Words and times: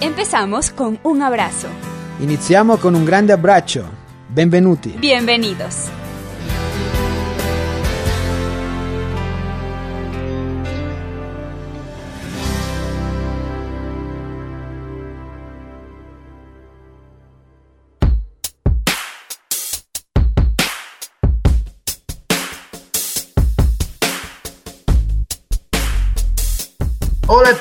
Empezamos 0.00 0.70
con 0.70 0.98
un 1.04 1.22
abrazo. 1.22 1.68
Iniziamo 2.20 2.76
con 2.76 2.94
un 2.94 3.04
grande 3.06 3.32
abbraccio. 3.32 3.84
Benvenuti. 4.28 4.90
Bienvenidos. 4.98 5.88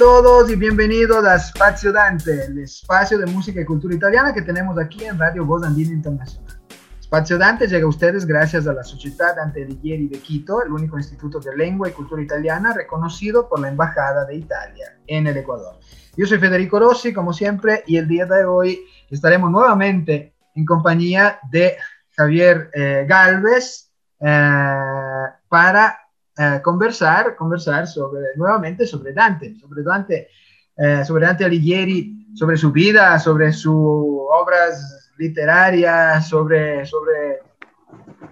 Todos 0.06 0.52
y 0.52 0.56
bienvenidos 0.56 1.26
a 1.26 1.40
Spazio 1.40 1.92
Dante, 1.92 2.46
el 2.46 2.60
espacio 2.60 3.18
de 3.18 3.26
música 3.26 3.60
y 3.60 3.66
cultura 3.66 3.96
italiana 3.96 4.36
que 4.36 4.44
tenemos 4.44 4.78
aquí 4.78 5.04
en 5.04 5.18
Radio 5.18 5.44
Voz 5.44 5.64
Andina 5.64 5.94
Internacional. 5.94 6.60
Spazio 7.02 7.40
Dante 7.40 7.66
llega 7.68 7.86
a 7.86 7.90
ustedes 7.90 8.24
gracias 8.24 8.68
a 8.68 8.74
la 8.74 8.84
Sociedad 8.84 9.36
Dante 9.36 9.64
Alighieri 9.64 10.08
de 10.08 10.20
Quito, 10.20 10.62
el 10.62 10.72
único 10.72 11.00
instituto 11.00 11.40
de 11.40 11.58
lengua 11.58 11.90
y 11.90 11.92
cultura 11.92 12.22
italiana 12.22 12.72
reconocido 12.72 13.50
por 13.50 13.60
la 13.60 13.70
Embajada 13.70 14.26
de 14.26 14.36
Italia 14.36 14.96
en 15.08 15.26
el 15.26 15.38
Ecuador. 15.38 15.80
Yo 16.16 16.28
soy 16.28 16.38
Federico 16.38 16.78
Rossi, 16.78 17.12
como 17.12 17.34
siempre, 17.34 17.84
y 17.88 17.98
el 17.98 18.08
día 18.08 18.28
de 18.28 18.46
hoy 18.46 18.86
estaremos 19.10 19.50
nuevamente 19.50 20.36
en 20.54 20.66
compañía 20.66 21.40
de 21.50 21.78
Javier 22.16 22.70
eh, 22.76 23.08
Galvez 23.10 23.90
eh, 24.20 25.30
para 25.50 26.05
eh, 26.38 26.62
conversar, 26.64 27.36
conversar 27.36 27.88
sobre, 27.88 28.36
nuevamente 28.36 28.86
sobre 28.86 29.14
Dante, 29.14 29.56
sobre 29.56 29.84
Dante, 29.84 30.30
eh, 30.76 31.06
sobre 31.06 31.26
Dante 31.26 31.46
Alighieri, 31.46 32.28
sobre 32.34 32.58
su 32.58 32.72
vida, 32.72 33.18
sobre 33.20 33.54
sus 33.54 33.74
obras 33.74 35.12
literarias, 35.18 36.28
sobre, 36.28 36.86
sobre, 36.86 37.40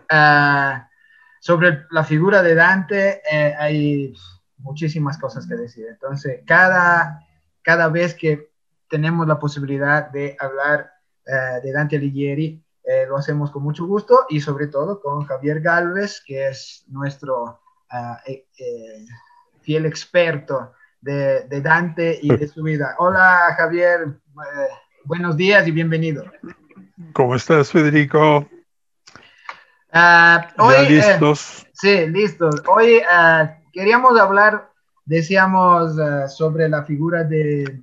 ah, 0.10 0.88
sobre 1.40 1.86
la 1.92 2.04
figura 2.04 2.44
de 2.44 2.56
Dante. 2.56 3.22
eh, 3.32 3.56
hay 3.58 4.14
muchísimas 4.58 5.18
cosas 5.18 5.48
que 5.48 5.56
decir. 5.56 5.86
Entonces, 5.90 6.42
cada, 6.46 7.20
cada 7.62 7.88
vez 7.90 8.14
que 8.14 8.52
tenemos 8.90 9.28
la 9.28 9.40
posibilidad 9.40 10.10
de 10.10 10.36
hablar 10.40 10.92
eh, 11.26 11.62
de 11.64 11.72
Dante 11.72 11.96
Alighieri, 11.96 12.64
eh, 12.84 13.06
lo 13.08 13.18
hacemos 13.18 13.50
con 13.52 13.64
mucho 13.64 13.86
gusto 13.86 14.26
y 14.30 14.42
sobre 14.42 14.68
todo 14.68 15.02
con 15.02 15.26
Javier 15.26 15.62
Galvez, 15.62 16.22
que 16.26 16.50
es 16.50 16.84
nuestro 16.88 17.63
eh, 18.26 18.48
eh, 18.58 19.06
fiel 19.62 19.86
experto 19.86 20.74
de, 21.00 21.42
de 21.48 21.62
Dante 21.62 22.18
y 22.22 22.36
de 22.36 22.48
su 22.48 22.64
vida. 22.64 22.96
Hola 22.98 23.54
Javier, 23.56 24.08
eh, 24.08 24.68
buenos 25.06 25.38
días 25.38 25.68
y 25.68 25.72
bienvenido. 25.72 26.26
¿Cómo 27.14 27.36
estás, 27.36 27.72
Federico? 27.72 28.50
¿Ya 29.94 30.50
hoy, 30.58 30.90
listos? 30.90 31.68
sí, 31.74 32.08
listo. 32.08 32.50
Hoy 32.68 33.00
ah, 33.08 33.60
queríamos 33.72 34.20
hablar, 34.20 34.72
decíamos, 35.06 36.00
ah, 36.00 36.28
sobre 36.28 36.68
la 36.70 36.84
figura 36.86 37.24
de, 37.24 37.80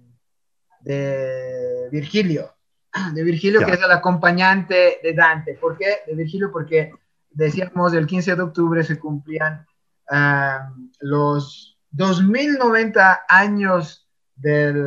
de 0.80 1.88
Virgilio, 1.92 2.52
de 3.14 3.22
Virgilio 3.22 3.60
Ya. 3.60 3.66
que 3.66 3.72
es 3.74 3.82
el 3.82 3.92
acompañante 3.92 4.98
de 5.04 5.14
Dante. 5.14 5.54
¿Por 5.54 5.78
qué 5.78 5.98
de 6.08 6.16
Virgilio? 6.16 6.50
Porque 6.50 6.92
decíamos 7.30 7.94
el 7.94 8.08
15 8.08 8.34
de 8.34 8.42
octubre 8.42 8.82
se 8.82 8.98
cumplían 8.98 9.66
ah, 10.10 10.72
los 11.00 11.78
2090 11.92 13.22
años 13.28 14.08
del, 14.36 14.82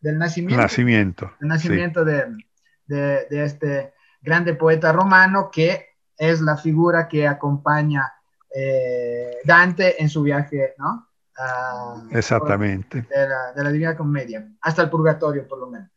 del 0.00 0.18
nacimiento 0.18 0.62
Nacimiento. 0.62 1.32
el 1.40 1.48
nacimiento 1.48 2.04
de, 2.04 2.26
de- 2.86 3.26
de 3.30 3.44
este 3.44 3.94
grande 4.20 4.54
poeta 4.54 4.92
romano 4.92 5.50
que 5.50 5.86
es 6.16 6.40
la 6.40 6.56
figura 6.56 7.08
que 7.08 7.26
acompaña 7.26 8.12
eh, 8.54 9.38
Dante 9.44 10.00
en 10.02 10.08
su 10.10 10.22
viaje, 10.22 10.74
¿no? 10.78 11.08
Sí, 12.10 12.16
exactamente. 12.18 13.02
De 13.08 13.28
la, 13.28 13.52
de 13.54 13.64
la 13.64 13.72
Divina 13.72 13.96
Comedia, 13.96 14.46
hasta 14.60 14.82
el 14.82 14.90
purgatorio 14.90 15.48
por 15.48 15.58
lo 15.58 15.68
menos. 15.68 15.88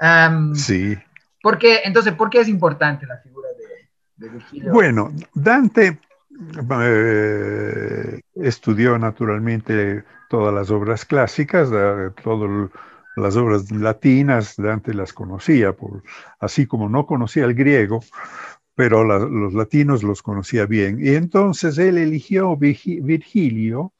Am, 0.00 0.54
Sí. 0.54 0.96
¿por 1.42 1.58
qué- 1.58 1.80
entonces, 1.84 2.12
¿por 2.14 2.30
qué 2.30 2.40
es 2.40 2.48
importante 2.48 3.04
la 3.04 3.18
figura 3.18 3.48
de, 3.58 4.24
de 4.26 4.32
Virgilio? 4.32 4.72
Bueno, 4.72 5.10
Dante 5.34 5.98
eh, 6.82 8.20
estudió 8.34 8.98
naturalmente 8.98 10.04
todas 10.28 10.54
las 10.54 10.70
obras 10.70 11.04
clásicas, 11.04 11.70
todas 12.22 12.70
las 13.16 13.36
obras 13.36 13.70
latinas, 13.70 14.56
Dante 14.56 14.94
las 14.94 15.12
conocía, 15.12 15.72
por- 15.72 16.02
así 16.40 16.66
como 16.66 16.88
no 16.88 17.06
conocía 17.06 17.44
el 17.44 17.54
griego, 17.54 18.00
pero 18.74 19.04
los 19.04 19.54
latinos 19.54 20.02
los 20.02 20.22
conocía 20.22 20.66
bien. 20.66 20.98
Y 21.04 21.14
entonces 21.14 21.78
él 21.78 21.98
eligió 21.98 22.56
Virgi- 22.56 23.02
Virgilio 23.04 23.92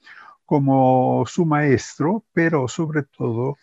como 0.46 1.24
su 1.26 1.46
maestro, 1.46 2.24
pero 2.32 2.68
sobre 2.68 3.04
todo, 3.04 3.56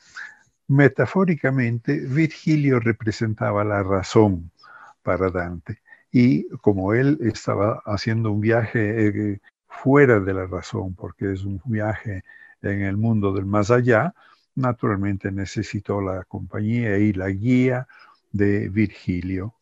metafóricamente, 0.68 2.00
Virgilio 2.00 2.80
representaba 2.80 3.64
la 3.64 3.84
razón 3.84 4.52
para 5.04 5.30
Dante. 5.30 5.80
Y 6.12 6.50
como 6.58 6.94
él 6.94 7.18
estaba 7.22 7.82
haciendo 7.86 8.32
un 8.32 8.42
viaje 8.42 9.08
eh, 9.08 9.42
fuera 9.68 10.20
de 10.20 10.34
la 10.34 10.46
razón, 10.46 10.96
porque 10.96 11.32
es 11.32 11.44
un 11.44 11.62
viaje 11.66 12.24
en 12.62 12.82
el 12.82 12.98
mundo 12.98 13.34
del 13.34 13.46
más 13.46 13.72
allá, 13.72 14.14
naturalmente 14.56 15.32
necesitó 15.32 16.02
la 16.02 16.24
compañía 16.26 16.98
y 16.98 17.14
la 17.14 17.30
guía 17.30 17.88
de 18.32 18.70
Virgilio, 18.70 19.56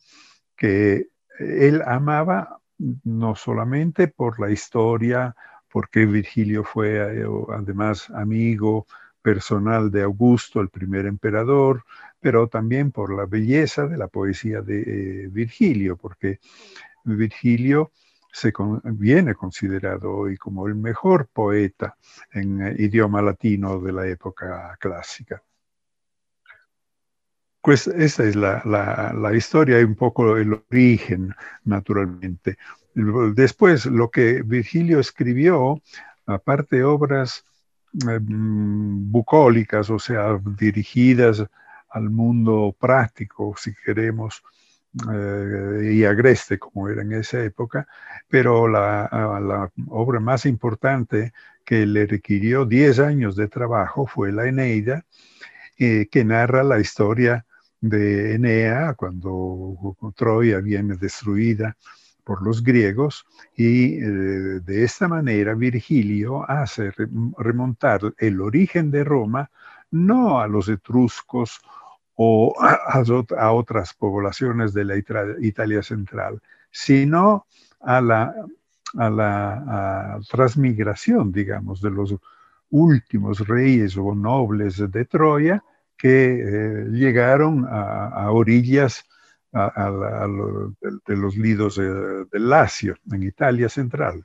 que 0.56 1.08
él 1.40 1.82
amaba 1.86 2.60
no 3.04 3.36
solamente 3.36 4.08
por 4.08 4.40
la 4.40 4.52
historia, 4.52 5.36
porque 5.72 6.06
Virgilio 6.06 6.64
fue 6.64 7.22
eh, 7.22 7.26
además 7.56 8.10
amigo 8.10 8.88
personal 9.22 9.92
de 9.92 10.04
Augusto, 10.04 10.62
el 10.62 10.70
primer 10.70 11.06
emperador, 11.06 11.84
pero 12.20 12.48
también 12.48 12.92
por 12.92 13.14
la 13.14 13.26
belleza 13.26 13.88
de 13.88 13.98
la 13.98 14.08
poesía 14.08 14.62
de 14.62 14.82
eh, 14.82 15.28
Virgilio, 15.30 15.98
porque 15.98 16.40
Virgilio 17.04 17.92
se 18.32 18.54
viene 18.84 19.34
considerado 19.36 20.12
hoy 20.12 20.38
como 20.38 20.68
el 20.68 20.76
mejor 20.76 21.28
poeta 21.28 21.96
en 22.32 22.62
eh, 22.62 22.76
idioma 22.78 23.22
latino 23.22 23.80
de 23.80 23.92
la 23.92 24.08
época 24.08 24.78
clásica. 24.80 25.42
Pues 27.62 27.88
esa 27.88 28.24
es 28.24 28.36
la, 28.36 29.32
historia 29.36 29.80
y 29.80 29.84
un 29.84 29.96
poco 29.96 30.38
el 30.38 30.64
origen, 30.72 31.36
naturalmente. 31.66 32.58
Después, 32.96 33.86
lo 33.86 34.10
que 34.10 34.42
Virgilio 34.44 35.00
escribió, 35.00 35.82
aparte 36.26 36.84
obras 36.84 37.46
mm, 37.94 39.12
bucólicas, 39.12 39.90
o 39.90 40.00
sea, 40.00 40.40
dirigidas 40.58 41.46
al 41.90 42.10
mundo 42.10 42.76
práctico, 42.80 43.56
si 43.58 43.74
queremos, 43.86 44.42
eh, 45.14 45.92
y 45.94 46.04
agreste 46.04 46.58
como 46.60 46.90
era 46.90 47.02
en 47.04 47.14
esa 47.14 47.44
época, 47.44 47.88
pero 48.28 48.68
la, 48.68 49.06
a- 49.06 49.40
la 49.40 49.72
obra 49.88 50.20
más 50.20 50.46
importante 50.46 51.34
que 51.66 51.86
le 51.86 52.08
requirió 52.08 52.66
10 52.66 53.00
años 53.00 53.36
de 53.36 53.48
trabajo 53.48 54.08
fue 54.08 54.32
la 54.32 54.48
Eneida, 54.48 55.06
eh, 55.78 56.08
que 56.12 56.26
narra 56.26 56.64
la 56.64 56.80
historia 56.80 57.46
de 57.82 58.36
Enea 58.36 58.94
cuando 58.96 59.96
Troya 60.16 60.60
viene 60.60 60.96
destruida 60.98 61.78
por 62.24 62.42
los 62.44 62.62
griegos 62.64 63.26
y 63.56 63.96
eh, 63.96 64.06
de 64.62 64.84
esta 64.84 65.08
manera 65.08 65.56
Virgilio 65.56 66.50
hace 66.50 66.92
re- 66.92 67.08
remontar 67.38 68.02
el 68.18 68.42
origen 68.42 68.92
de 68.92 69.04
Roma 69.04 69.50
no 69.92 70.40
a 70.40 70.48
los 70.48 70.70
etruscos 70.70 71.60
o 72.16 72.54
a, 72.60 72.74
a 72.74 73.04
ot- 73.04 73.38
a 73.38 73.52
otras 73.52 73.94
poblaciones 73.94 74.74
de 74.74 74.86
la 74.86 74.96
Italia 75.42 75.82
central, 75.84 76.42
sino 76.72 77.46
a 77.80 78.02
la, 78.02 78.34
a 78.98 79.10
la 79.10 80.20
transmigración, 80.30 81.32
digamos, 81.32 81.82
de 81.82 81.92
los 81.92 82.16
últimos 82.72 83.48
reyes 83.48 83.98
o 83.98 84.14
nobles 84.14 84.78
de 84.92 85.06
Troya 85.06 85.64
que 85.98 86.40
eh, 86.40 86.86
llegaron 86.92 87.66
a, 87.70 88.32
orillas 88.32 89.06
de, 89.52 91.16
los 91.16 91.36
lidos 91.36 91.78
del 91.78 92.50
Lacio, 92.50 92.96
en 93.12 93.24
Italia 93.24 93.68
central. 93.70 94.24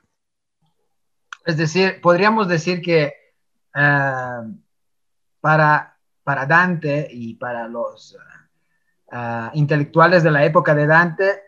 Es 1.45 1.57
decir, 1.57 1.99
podríamos 2.01 2.47
decir 2.47 2.81
que 2.81 3.13
eh, 3.75 4.41
para, 5.45 5.95
para 6.23 6.47
Dante 6.47 7.07
y 7.11 7.35
para 7.35 7.67
los 7.67 8.17
eh, 9.11 9.49
intelectuales 9.53 10.23
de 10.23 10.31
la 10.31 10.43
época 10.43 10.73
de 10.73 10.87
Dante, 10.87 11.43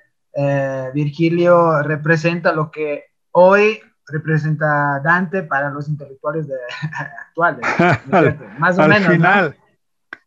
Virgilio 0.94 1.82
representa 1.82 2.52
lo 2.52 2.70
que 2.70 3.06
hoy 3.32 3.80
representa 4.06 5.02
Dante 5.04 5.42
para 5.42 5.72
los 5.72 5.90
intelectuales 5.90 6.46
actuales. 7.28 7.66
Más 8.60 8.78
o 8.78 8.88
menos. 8.88 9.08
Final, 9.08 9.58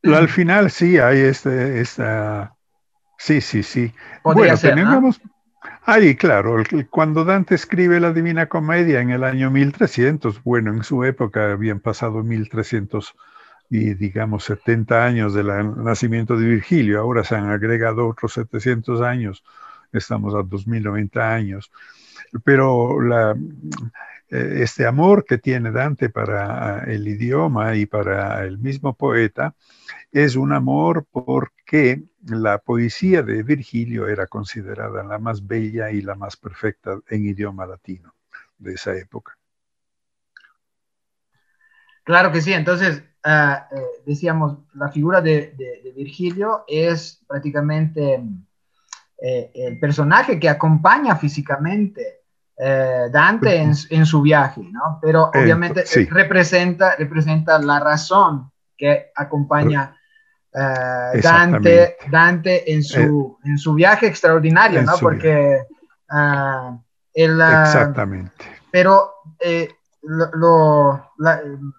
al 0.03 0.29
final 0.29 0.73
sí 0.73 0.99
hay 0.99 1.21
este, 1.21 1.81
esta... 1.81 2.57
Sí, 3.19 3.41
sí, 3.41 3.63
sí. 3.63 3.95
bueno, 4.25 4.57
tenemos... 4.57 5.21
Ahí, 5.85 6.17
claro, 6.17 6.57
cuando 6.91 7.25
Dante 7.25 7.55
escribe 7.55 8.01
la 8.01 8.13
Divina 8.13 8.47
Comedia 8.47 9.01
en 9.01 9.11
el 9.11 9.23
año 9.23 9.49
1300, 9.53 10.43
bueno, 10.43 10.73
en 10.73 10.83
su 10.83 11.05
época 11.05 11.53
habían 11.53 11.79
pasado 11.79 12.25
1300 12.25 13.15
y 13.71 13.95
digamos 13.95 14.45
70 14.45 15.05
años 15.05 15.33
del 15.33 15.47
nacimiento 15.83 16.37
de 16.37 16.45
Virgilio, 16.45 17.01
ahora 17.01 17.23
se 17.23 17.37
han 17.37 17.49
agregado 17.49 18.09
otros 18.09 18.33
700 18.33 19.01
años, 19.01 19.45
estamos 19.93 20.35
a 20.35 20.43
2090 20.43 21.35
años, 21.35 21.71
pero 22.43 22.99
eh, 24.29 24.63
este 24.63 24.87
amor 24.87 25.25
que 25.25 25.39
tiene 25.39 25.71
Dante 25.71 26.11
para 26.11 26.83
el 26.85 27.07
idioma 27.07 27.77
y 27.77 27.87
para 27.87 28.45
el 28.45 28.59
mismo 28.59 28.93
poeta 28.95 29.55
es 30.11 30.35
un 30.35 30.53
amor 30.53 31.07
porque 31.09 32.03
la 32.27 32.59
poesía 32.59 33.23
de 33.23 33.45
Virgilio 33.45 34.09
era 34.09 34.27
considerada 34.27 35.05
la 35.05 35.19
más 35.21 35.47
bella 35.47 35.93
y 35.93 36.03
la 36.03 36.17
más 36.17 36.37
perfecta 36.37 36.99
en 37.09 37.25
idioma 37.25 37.67
latino 37.67 38.15
de 38.59 38.75
esa 38.75 38.97
época. 38.97 39.37
Claro 42.03 42.33
que 42.33 42.41
sí, 42.41 42.53
entonces 42.53 43.05
ah, 43.25 43.69
eh, 43.71 43.83
decíamos, 44.07 44.59
la 44.75 44.91
figura 44.91 45.21
de, 45.21 45.55
Virgilio 45.95 46.65
es 46.67 47.23
prácticamente 47.27 48.23
eh, 49.21 49.51
el 49.55 49.79
personaje 49.79 50.41
que 50.41 50.49
acompaña 50.49 51.15
físicamente 51.17 52.21
eh, 52.63 53.09
Dante 53.11 53.57
en, 53.57 54.05
su 54.05 54.21
viaje, 54.21 54.61
¿no? 54.71 54.99
Pero 55.01 55.31
obviamente 55.35 55.83
representa, 56.11 56.95
representa 56.95 57.59
la 57.59 57.81
razón 57.81 58.53
que 58.77 59.11
acompaña 59.17 59.97
eh, 60.53 61.21
Dante, 61.23 61.97
Dante 62.11 62.71
en 62.71 62.83
su, 62.83 63.39
eh, 63.43 63.49
en 63.49 63.57
su 63.57 63.73
viaje 63.73 64.09
extraordinario, 64.09 64.83
¿no? 64.83 64.93
Porque 65.01 65.63
uh, 66.11 66.79
Exactamente. 67.15 68.45
Pero 68.71 69.11
lo, 70.02 71.12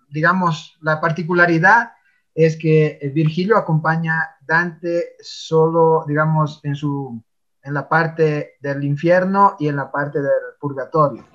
digamos, 0.10 0.78
la 0.82 1.02
particularidad 1.02 1.94
es 2.34 2.58
que 2.58 3.12
Virgilio 3.14 3.58
acompaña 3.58 4.20
a 4.20 4.38
Dante 4.42 5.16
solo, 5.20 6.06
digamos, 6.08 6.60
en 6.64 6.76
su 6.76 7.22
en 7.64 7.74
la 7.74 7.88
parte 7.88 8.58
del 8.60 8.84
infierno 8.84 9.56
y 9.60 9.68
en 9.68 9.76
la 9.76 9.92
parte 9.92 10.20
del 10.20 10.32
purgatorio. 10.60 11.26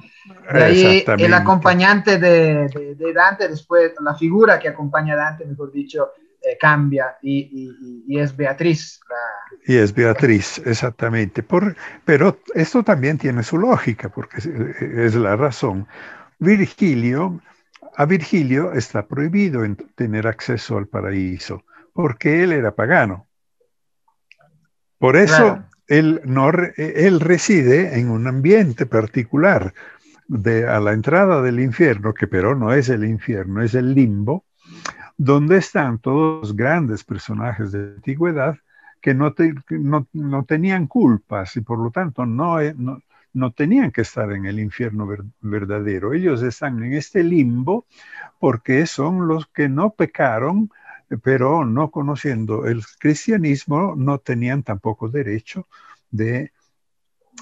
De 0.53 0.65
ahí 0.65 1.05
el 1.07 1.35
acompañante 1.35 2.19
de, 2.19 2.97
Dante, 3.15 3.49
después 3.49 3.93
la 4.01 4.15
figura 4.15 4.59
que 4.59 4.69
acompaña 4.69 5.15
a 5.15 5.17
Dante, 5.17 5.45
mejor 5.45 5.71
dicho, 5.71 6.11
eh, 6.43 6.57
cambia 6.59 7.17
y, 7.23 8.19
es 8.19 8.37
Beatriz. 8.37 9.01
Y 9.67 9.77
es 9.77 9.95
Beatriz, 9.95 10.61
exactamente. 10.65 11.43
Por, 11.43 11.77
pero 12.05 12.41
esto 12.55 12.83
también 12.83 13.19
tiene 13.19 13.43
su 13.43 13.59
lógica, 13.59 14.09
porque 14.09 14.39
es, 14.39 15.15
la 15.15 15.37
razón. 15.37 15.87
Virgilio, 16.39 17.41
a 17.97 18.05
Virgilio 18.05 18.73
está 18.73 19.07
prohibido 19.07 19.63
tener 19.95 20.27
acceso 20.27 20.77
al 20.77 20.87
paraíso, 20.87 21.65
porque 21.93 22.43
él 22.43 22.53
era 22.53 22.75
pagano. 22.75 23.27
Por 24.99 25.17
eso 25.17 25.65
él, 25.89 26.21
no, 26.25 26.51
él 26.77 27.21
reside 27.21 27.99
en 27.99 28.11
un 28.11 28.27
ambiente 28.27 28.87
particular 28.87 29.73
de, 30.29 30.67
a 30.69 30.81
la 30.81 30.93
entrada 30.93 31.43
del 31.43 31.61
infierno, 31.61 32.15
que 32.15 32.27
pero 32.27 32.55
no 32.55 32.73
es 32.73 32.89
el 32.89 33.05
infierno, 33.05 33.63
es 33.63 33.75
el 33.75 33.95
limbo, 33.95 34.45
donde 35.17 35.59
están 35.59 35.99
todos 35.99 36.41
los 36.41 36.57
grandes 36.57 37.05
personajes 37.05 37.73
de 37.73 37.79
la 37.79 37.95
antigüedad 37.95 38.57
que 39.01 39.15
no, 39.15 39.35
no, 40.13 40.45
tenían 40.45 40.89
culpas 40.89 41.57
y 41.57 41.61
por 41.61 41.79
lo 41.79 41.91
tanto 41.91 42.27
no, 42.27 42.61
no, 42.75 43.01
no, 43.37 43.53
tenían 43.53 43.91
que 43.93 44.03
estar 44.03 44.33
en 44.33 44.47
el 44.47 44.59
infierno 44.59 45.09
verdadero. 45.41 46.13
Ellos 46.13 46.43
están 46.43 46.83
en 46.83 46.95
este 46.95 47.23
limbo 47.23 47.87
porque 48.39 48.87
son 48.87 49.29
los 49.29 49.47
que 49.47 49.69
no 49.69 49.91
pecaron 49.91 50.71
pero 51.23 51.65
no 51.65 51.91
conociendo 51.91 52.67
el 52.67 52.83
cristianismo 52.99 53.95
no 53.97 54.19
tenían 54.19 54.63
tampoco 54.63 55.09
derecho 55.09 55.69
de 56.11 56.53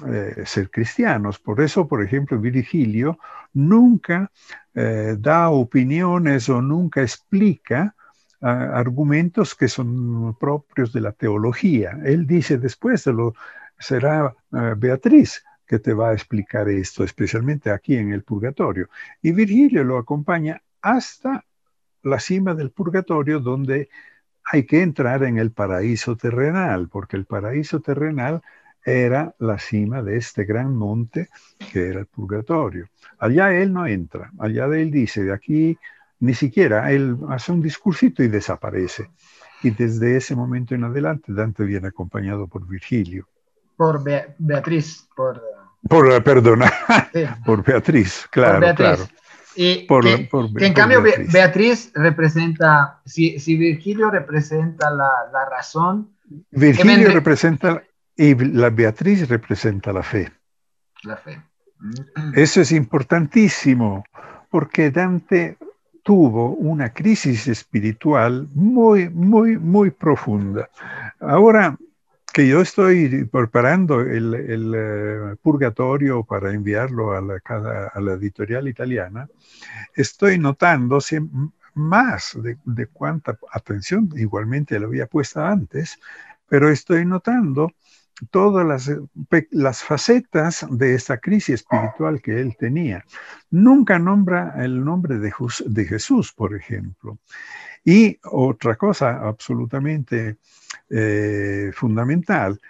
eh, 0.06 0.42
ser 0.44 0.70
cristianos. 0.70 1.38
Por 1.38 1.60
eso, 1.60 1.86
por 1.86 2.02
ejemplo, 2.02 2.38
Virgilio 2.38 3.18
nunca 3.52 4.30
eh, 4.74 5.16
da 5.18 5.50
opiniones 5.50 6.48
o 6.48 6.60
nunca 6.60 7.02
explica 7.02 7.94
ah, 8.40 8.70
argumentos 8.74 9.54
que 9.54 9.68
son 9.68 10.36
propios 10.38 10.92
de 10.92 11.00
la 11.00 11.12
teología. 11.12 11.98
Él 12.04 12.26
dice 12.26 12.58
después 12.58 13.04
de 13.04 13.12
lo 13.12 13.34
será 13.78 14.34
ah, 14.52 14.74
Beatriz 14.76 15.42
que 15.66 15.78
te 15.78 15.94
va 15.94 16.10
a 16.10 16.12
explicar 16.12 16.68
esto, 16.68 17.04
especialmente 17.04 17.70
aquí 17.70 17.96
en 17.96 18.12
el 18.12 18.22
purgatorio. 18.22 18.88
Y 19.22 19.32
Virgilio 19.32 19.84
lo 19.84 19.98
acompaña 19.98 20.62
hasta 20.82 21.44
la 22.02 22.20
cima 22.20 22.54
del 22.54 22.70
purgatorio 22.70 23.40
donde 23.40 23.88
hay 24.44 24.66
que 24.66 24.82
entrar 24.82 25.24
en 25.24 25.38
el 25.38 25.52
paraíso 25.52 26.16
terrenal, 26.16 26.88
porque 26.88 27.16
el 27.16 27.24
paraíso 27.24 27.80
terrenal 27.80 28.42
era 28.84 29.34
la 29.38 29.58
cima 29.58 30.02
de 30.02 30.18
este 30.18 30.44
gran 30.44 30.76
monte 30.76 31.30
que 31.72 31.88
era 31.88 32.00
el 32.00 32.06
purgatorio. 32.06 32.88
Allá 33.18 33.54
él 33.54 33.72
no 33.72 33.86
entra, 33.86 34.30
allá 34.38 34.66
él 34.66 34.90
dice, 34.90 35.24
de 35.24 35.32
aquí 35.32 35.78
ni 36.20 36.34
siquiera, 36.34 36.92
él 36.92 37.18
hace 37.28 37.52
un 37.52 37.60
discursito 37.60 38.22
y 38.22 38.28
desaparece. 38.28 39.10
Y 39.62 39.70
desde 39.70 40.16
ese 40.16 40.36
momento 40.36 40.74
en 40.74 40.84
adelante 40.84 41.32
Dante 41.32 41.64
viene 41.64 41.88
acompañado 41.88 42.46
por 42.46 42.66
Virgilio. 42.66 43.28
Por 43.76 44.02
Beatriz, 44.38 45.08
por... 45.16 45.42
Por, 45.88 46.22
perdona, 46.22 46.72
por 47.44 47.62
Beatriz, 47.62 48.26
claro, 48.30 48.74
claro. 48.74 49.06
Y 49.56 49.86
que, 49.86 50.66
en 50.66 50.72
cambio 50.72 51.02
Beatriz. 51.02 51.92
representa, 51.94 53.00
si, 53.04 53.38
si, 53.38 53.56
Virgilio 53.56 54.10
representa 54.10 54.90
la, 54.90 55.10
la 55.32 55.44
razón. 55.48 56.10
Virgilio 56.50 57.10
representa, 57.10 57.82
y 58.16 58.34
la 58.34 58.70
Beatriz 58.70 59.28
representa 59.28 59.92
la 59.92 60.02
fe. 60.02 60.32
La 61.02 61.16
fe. 61.16 61.40
Eso 62.34 62.62
es 62.62 62.72
importantísimo, 62.72 64.04
porque 64.50 64.90
Dante 64.90 65.58
tuvo 66.02 66.50
una 66.50 66.92
crisis 66.92 67.46
espiritual 67.48 68.48
muy, 68.54 69.08
muy, 69.08 69.56
muy 69.58 69.90
profunda. 69.90 70.68
Ahora, 71.20 71.76
que 72.34 72.48
yo 72.48 72.60
estoy 72.60 73.26
preparando 73.26 74.00
el, 74.00 74.74
eh, 74.76 75.36
purgatorio 75.40 76.24
para 76.24 76.52
enviarlo 76.52 77.12
a 77.12 77.20
la, 77.20 77.40
a 77.94 78.00
la 78.00 78.12
editorial 78.14 78.66
italiana, 78.66 79.28
estoy 79.94 80.36
notando 80.40 80.98
más 81.74 82.36
de, 82.42 82.58
de, 82.64 82.86
cuánta 82.88 83.38
atención 83.52 84.10
igualmente 84.16 84.80
le 84.80 84.86
había 84.86 85.06
puesto 85.06 85.44
antes, 85.44 86.00
pero 86.48 86.68
estoy 86.70 87.06
notando 87.06 87.70
todas 88.30 88.66
las, 88.66 88.90
las, 89.50 89.82
facetas 89.82 90.66
de 90.70 90.94
esta 90.94 91.18
crisis 91.18 91.56
espiritual 91.56 92.22
que 92.22 92.40
él 92.40 92.56
tenía. 92.56 93.04
Nunca 93.50 93.98
nombra 93.98 94.54
el 94.64 94.84
nombre 94.84 95.18
de, 95.18 95.32
de 95.66 95.84
Jesús, 95.84 96.32
por 96.32 96.54
ejemplo. 96.54 97.18
Y 97.84 98.18
otra 98.24 98.76
cosa 98.76 99.26
absolutamente 99.26 100.38
eh, 100.90 101.70
fundamental. 101.74 102.60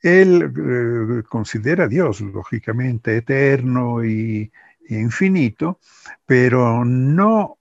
Él 0.00 0.52
eh, 0.56 1.22
considera 1.28 1.84
a 1.84 1.88
Dios, 1.88 2.20
lógicamente, 2.20 3.16
eterno 3.16 4.04
y, 4.04 4.50
infinito, 4.88 5.80
pero 6.26 6.84
no 6.84 7.58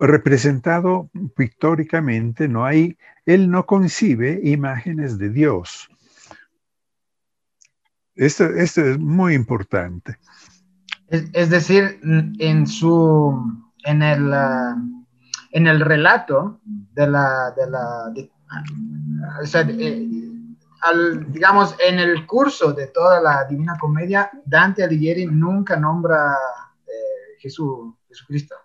representado 0.00 1.10
pictóricamente, 1.36 2.48
no 2.48 2.64
hay, 2.64 2.96
él 3.26 3.50
no 3.50 3.66
concibe 3.66 4.40
imágenes 4.42 5.18
de 5.18 5.28
Dios. 5.28 5.88
Esto, 8.14 8.44
es 8.46 8.98
muy 8.98 9.34
importante. 9.34 10.18
Es, 11.08 11.50
decir, 11.50 12.00
en 12.02 12.66
su, 12.66 13.34
en 13.84 14.02
el, 14.02 14.32
ah, 14.32 14.76
en 15.52 15.66
el 15.66 15.80
relato 15.80 16.60
de 16.64 17.06
la, 17.06 17.52
de 17.56 17.70
la 17.70 18.12
eh, 19.68 20.08
digamos, 21.28 21.74
en 21.86 21.98
el 21.98 22.26
curso 22.26 22.72
de 22.72 22.86
toda 22.88 23.20
la 23.20 23.44
Divina 23.44 23.76
Comedia, 23.78 24.30
Dante 24.44 24.82
Alighieri 24.82 25.26
nunca 25.26 25.76
nombra 25.76 26.32
eh, 26.86 27.38
Jesús, 27.38 27.94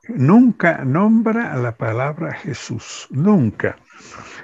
Nunca 0.09 0.83
nombra 0.83 1.55
la 1.57 1.75
palabra 1.75 2.33
Jesús, 2.33 3.07
nunca. 3.09 3.77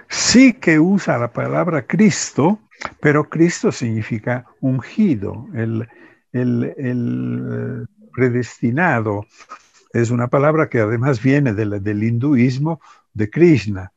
Sí 0.08 0.54
que 0.54 0.80
usa 0.80 1.18
la 1.18 1.32
palabra 1.32 1.86
Cristo, 1.86 2.60
pero 3.00 3.30
Cristo 3.30 3.72
significa 3.72 4.46
ungido, 4.60 5.48
el, 5.54 5.88
el, 6.32 6.74
el 6.78 7.48
eh, 7.52 7.86
predestinado. 8.14 9.26
Es 9.94 10.10
una 10.10 10.28
palabra 10.28 10.70
que 10.70 10.80
además 10.80 11.22
viene 11.22 11.54
del 11.54 12.04
hinduismo 12.04 12.80
de 13.14 13.30
Krishna. 13.30 13.92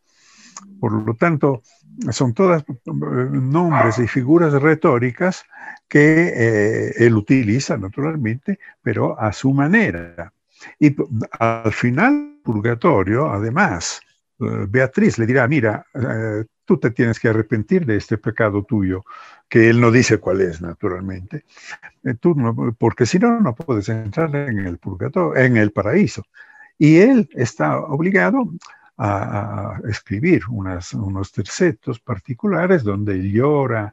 Por 0.81 0.93
lo 0.93 1.15
tanto, 1.15 1.63
son 2.11 2.35
todas 2.35 2.63
eh, 2.63 2.75
nombres 2.85 3.99
y 3.99 4.07
figuras 4.07 4.53
retóricas 4.55 5.45
que 5.89 6.33
eh, 6.35 6.93
él 6.99 7.15
utiliza 7.15 7.77
naturalmente, 7.77 8.59
pero 8.83 9.19
a 9.19 9.33
su 9.33 9.53
manera. 9.53 10.34
Y 10.79 10.95
al 11.39 11.73
final, 11.73 12.39
purgatorio, 12.43 13.31
además, 13.31 14.01
eh, 14.41 14.67
Beatriz 14.69 15.19
le 15.19 15.27
dirá, 15.27 15.47
mira, 15.49 15.87
tú 16.65 16.79
te 16.79 16.91
tienes 16.91 17.21
que 17.21 17.29
arrepentir 17.29 17.87
de 17.87 17.97
este 17.97 18.19
pecado 18.19 18.65
tuyo, 18.65 19.05
que 19.49 19.69
él 19.69 19.81
no 19.81 19.91
dice 19.91 20.19
cuál 20.19 20.41
es, 20.41 20.61
naturalmente, 20.61 21.45
tú 22.21 22.35
porque 22.79 23.07
si 23.07 23.19
no, 23.19 23.41
no 23.41 23.55
puedes 23.55 23.89
entrar 23.89 24.35
en 24.35 24.59
el 24.61 24.79
purgatorio, 24.79 25.37
en 25.37 25.57
el 25.57 25.71
paraíso. 25.71 26.23
Y 26.79 26.99
él 26.99 27.29
está 27.35 27.79
obligado 27.79 28.51
a, 28.99 29.79
escribir 29.89 30.43
unos 30.49 31.33
tercetos 31.33 32.01
particulares 32.01 32.85
donde 32.85 33.31
llora 33.31 33.93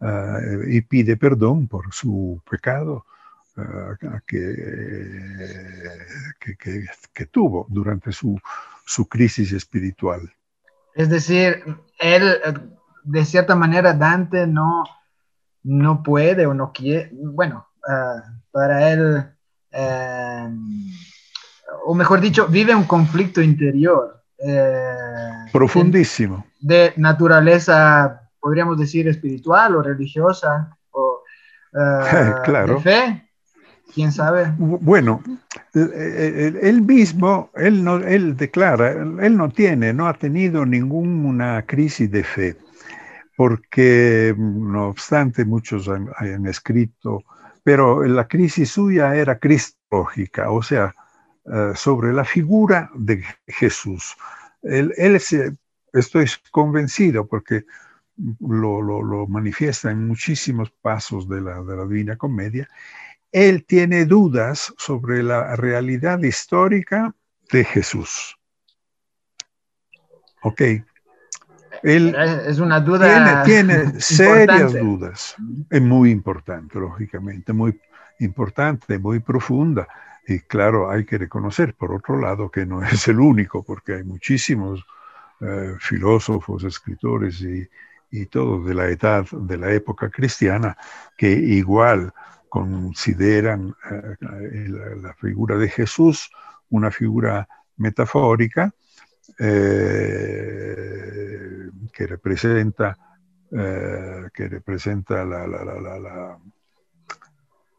eh, 0.00 0.58
y 0.68 0.80
pide 0.82 1.16
perdón 1.16 1.68
por 1.68 1.92
su 1.92 2.40
pecado 2.48 3.06
eh, 3.56 3.96
que, 6.48 6.86
que, 7.12 7.26
tuvo 7.26 7.66
durante 7.68 8.12
su, 8.12 8.38
su 8.84 9.08
crisis 9.08 9.52
espiritual. 9.52 10.20
Es 10.94 11.08
decir, 11.08 11.64
él, 11.98 12.36
de 13.04 13.24
cierta 13.24 13.54
manera, 13.54 13.94
Dante 13.94 14.46
no, 14.46 14.84
no 15.62 16.02
puede 16.02 16.46
o 16.46 16.54
no 16.54 16.72
quiere, 16.72 17.10
bueno, 17.12 17.68
eh, 17.88 18.20
para 18.50 18.90
él, 18.90 19.24
o 21.84 21.94
mejor 21.94 22.20
dicho, 22.20 22.46
vive 22.48 22.74
un 22.74 22.84
conflicto 22.84 23.42
interior 23.42 24.16
Profundísimo. 25.52 26.46
De, 26.60 26.92
naturaleza, 26.96 28.28
podríamos 28.40 28.78
decir, 28.78 29.08
espiritual 29.08 29.76
o 29.76 29.82
religiosa, 29.82 30.76
o 30.90 31.22
claro. 32.44 32.74
de 32.74 32.80
fe. 32.80 33.25
¿Quién 33.94 34.12
sabe? 34.12 34.52
Bueno, 34.58 35.22
él 35.72 36.82
mismo, 36.82 37.50
él, 37.54 37.82
no, 37.84 37.96
él 37.98 38.36
declara, 38.36 38.92
él 38.92 39.36
no 39.36 39.48
tiene, 39.50 39.92
no 39.92 40.06
ha 40.06 40.14
tenido 40.14 40.66
ninguna 40.66 41.64
crisis 41.66 42.10
de 42.10 42.24
fe, 42.24 42.56
porque 43.36 44.34
no 44.36 44.88
obstante 44.88 45.44
muchos 45.44 45.88
han, 45.88 46.46
escrito, 46.46 47.22
pero 47.62 48.02
la 48.04 48.26
crisis 48.26 48.70
suya 48.70 49.14
era 49.14 49.38
cristológica, 49.38 50.50
o 50.50 50.62
sea, 50.62 50.94
eh, 51.46 51.72
sobre 51.74 52.12
la 52.12 52.24
figura 52.24 52.90
de 52.94 53.24
Jesús. 53.46 54.16
Él, 54.62 54.92
estoy 55.92 56.26
convencido 56.50 57.26
porque 57.26 57.64
lo, 58.40 59.26
manifiesta 59.28 59.90
en 59.90 60.06
muchísimos 60.06 60.70
pasos 60.70 61.28
de 61.28 61.40
la, 61.40 61.62
de 61.62 61.76
la 61.76 61.86
Divina 61.86 62.16
Comedia, 62.16 62.68
él 63.32 63.64
tiene 63.66 64.04
dudas 64.04 64.72
sobre 64.78 65.22
la 65.22 65.56
realidad 65.56 66.22
histórica 66.22 67.14
de 67.50 67.64
Jesús. 67.64 68.38
Ok. 70.42 70.62
Él 71.82 72.16
es 72.46 72.58
una 72.58 72.80
duda. 72.80 73.42
Tiene, 73.44 73.84
tiene 73.84 74.00
serias 74.00 74.72
dudas. 74.72 75.36
Es 75.70 75.82
muy 75.82 76.10
importante, 76.10 76.78
lógicamente, 76.78 77.52
muy 77.52 77.78
importante, 78.20 78.98
muy 78.98 79.20
profunda. 79.20 79.86
Y 80.26 80.40
claro, 80.40 80.90
hay 80.90 81.04
que 81.04 81.18
reconocer, 81.18 81.74
por 81.74 81.92
otro 81.92 82.18
lado, 82.18 82.50
que 82.50 82.66
no 82.66 82.82
es 82.82 83.06
el 83.08 83.20
único, 83.20 83.62
porque 83.62 83.94
hay 83.94 84.04
muchísimos 84.04 84.84
eh, 85.40 85.74
filósofos, 85.78 86.64
escritores 86.64 87.40
y, 87.42 87.68
y 88.10 88.26
todos 88.26 88.66
de 88.66 88.74
la 88.74 88.88
edad, 88.88 89.26
de 89.30 89.56
la 89.56 89.72
época 89.72 90.10
cristiana, 90.10 90.76
que 91.16 91.30
igual 91.30 92.12
consideran 92.56 93.76
eh, 93.90 94.16
la, 95.02 95.12
figura 95.14 95.58
de 95.58 95.68
Jesús 95.68 96.30
una 96.70 96.90
figura 96.90 97.46
metafórica 97.76 98.72
eh, 99.38 100.48
que 101.92 102.06
representa, 102.06 102.96
que 103.50 104.48
representa 104.48 105.24
la, 105.24 105.46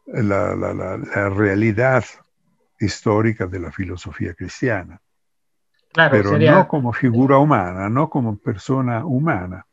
la, 0.06 1.28
realidad 1.30 2.04
histórica 2.78 3.46
de 3.46 3.58
la 3.58 3.72
filosofía 3.72 4.32
cristiana. 4.34 5.00
pero 5.92 6.38
no 6.38 6.68
como 6.68 6.92
figura 6.92 7.38
humana, 7.38 7.88
no 7.88 8.08
como 8.08 8.36
persona 8.38 9.04
humana. 9.04 9.66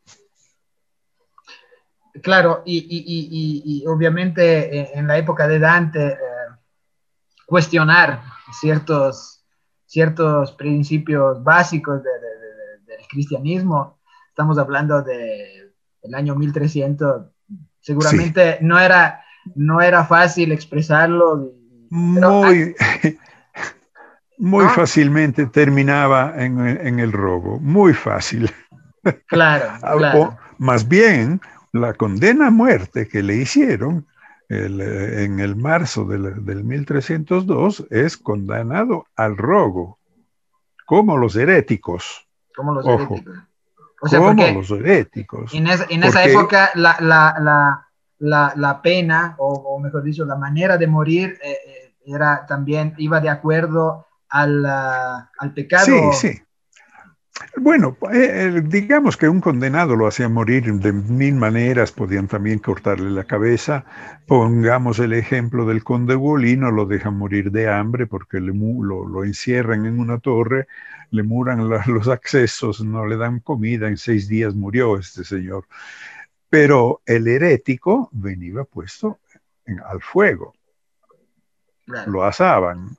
Claro, 2.21 2.63
y, 2.65 3.83
obviamente 3.87 4.97
en 4.97 5.07
la 5.07 5.17
época 5.17 5.47
de 5.47 5.59
Dante, 5.59 6.07
eh, 6.07 6.17
cuestionar 7.45 8.21
ciertos, 8.59 9.43
ciertos 9.85 10.51
principios 10.53 11.43
básicos 11.43 12.03
del 12.03 13.07
cristianismo, 13.09 13.99
estamos 14.29 14.57
hablando 14.57 15.01
del 15.01 16.15
año 16.15 16.35
1300, 16.35 17.27
seguramente 17.79 18.57
no, 18.61 18.79
era, 18.79 19.23
no 19.55 19.81
era 19.81 20.05
fácil 20.05 20.51
expresarlo 20.51 21.53
muy, 21.89 22.75
muy 24.37 24.65
fácilmente 24.69 25.45
terminaba 25.47 26.33
en, 26.35 26.99
el 26.99 27.11
robo, 27.11 27.59
muy 27.59 27.93
fácil. 27.93 28.51
Claro, 29.27 29.65
claro. 29.97 30.37
más 30.57 30.87
bien, 30.87 31.39
la 31.75 31.93
condena 31.93 32.47
a 32.47 32.51
muerte 32.51 33.07
que 33.07 33.21
le 33.21 33.35
hicieron 33.35 34.07
en 34.47 35.39
el 35.39 35.55
marzo 35.55 36.05
del, 36.05 36.63
1302 36.63 37.87
es 37.89 38.15
condenado 38.15 39.07
al 39.15 39.37
robo, 39.37 39.99
como 40.85 41.17
los 41.17 41.35
heréticos. 41.35 42.27
Como 42.55 42.73
los 42.73 42.85
Ojo, 42.85 43.15
como 43.99 44.33
los 44.33 44.71
heréticos. 44.71 45.53
En, 45.53 45.67
esa 45.67 46.23
época 46.23 46.71
la, 46.75 46.95
la, 48.19 48.81
pena, 48.81 49.35
o, 49.37 49.79
mejor 49.79 50.03
dicho, 50.03 50.25
la 50.25 50.35
manera 50.35 50.77
de 50.77 50.87
morir 50.87 51.37
eh, 51.43 51.57
eh, 51.67 51.95
era 52.05 52.45
también, 52.45 52.93
iba 52.97 53.19
de 53.19 53.29
acuerdo 53.29 54.05
al, 54.29 54.65
al 54.65 55.53
pecado. 55.53 56.13
Sí, 56.13 56.29
sí. 56.29 56.44
Bueno, 57.57 57.97
eh, 58.13 58.61
digamos 58.63 59.17
que 59.17 59.27
un 59.27 59.41
condenado 59.41 59.95
lo 59.95 60.07
hacía 60.07 60.29
morir 60.29 60.73
de 60.73 60.93
mil 60.93 61.35
maneras, 61.35 61.91
podían 61.91 62.27
también 62.27 62.59
cortarle 62.59 63.09
la 63.09 63.25
cabeza. 63.25 63.85
Pongamos 64.25 64.99
el 64.99 65.13
ejemplo 65.13 65.65
del 65.65 65.83
conde 65.83 66.15
Bolino, 66.15 66.71
lo 66.71 66.85
dejan 66.85 67.17
morir 67.17 67.51
de 67.51 67.69
hambre 67.69 68.07
porque 68.07 68.39
le, 68.39 68.53
lo, 68.53 69.05
lo, 69.05 69.23
encierran 69.23 69.85
en 69.85 69.99
una 69.99 70.19
torre, 70.19 70.67
le 71.11 71.23
muran 71.23 71.67
los 71.87 72.07
accesos, 72.07 72.81
no 72.81 73.05
le 73.05 73.17
dan 73.17 73.39
comida, 73.39 73.87
en 73.87 73.97
seis 73.97 74.27
días 74.27 74.55
murió 74.55 74.97
este 74.97 75.23
señor. 75.23 75.65
Pero 76.49 77.01
el 77.05 77.27
herético 77.27 78.09
venía 78.13 78.63
puesto 78.63 79.19
al 79.89 80.01
fuego, 80.01 80.53
lo 81.85 82.23
asaban. 82.23 82.97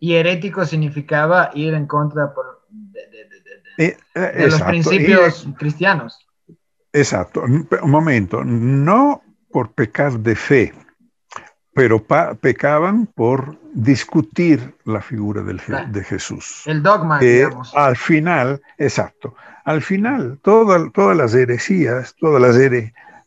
Y 0.00 0.14
herético 0.14 0.64
significaba 0.64 1.50
ir 1.54 1.74
en 1.74 1.86
contra 1.86 2.32
de, 2.68 3.00
eh, 3.00 3.17
eh, 3.78 3.96
los 4.14 4.60
principios 4.62 5.46
cristianos. 5.56 6.26
Exacto. 6.92 7.42
Un 7.44 7.90
momento, 7.90 8.44
no 8.44 9.22
por 9.50 9.72
pecar 9.72 10.18
de 10.18 10.34
fe, 10.34 10.74
pero 11.72 12.04
pecaban 12.40 13.06
por 13.06 13.56
discutir 13.72 14.74
la 14.84 15.00
figura 15.00 15.42
del, 15.42 15.60
de 15.90 16.04
Jesús. 16.04 16.64
El 16.66 16.82
dogma, 16.82 17.20
digamos. 17.20 17.72
Al 17.74 17.96
final, 17.96 18.60
exacto, 18.78 19.34
al 19.64 19.82
final, 19.82 20.40
todas 20.42 21.16
las 21.16 21.34
heresías, 21.34 22.16
todas 22.18 22.42
las, 22.42 22.56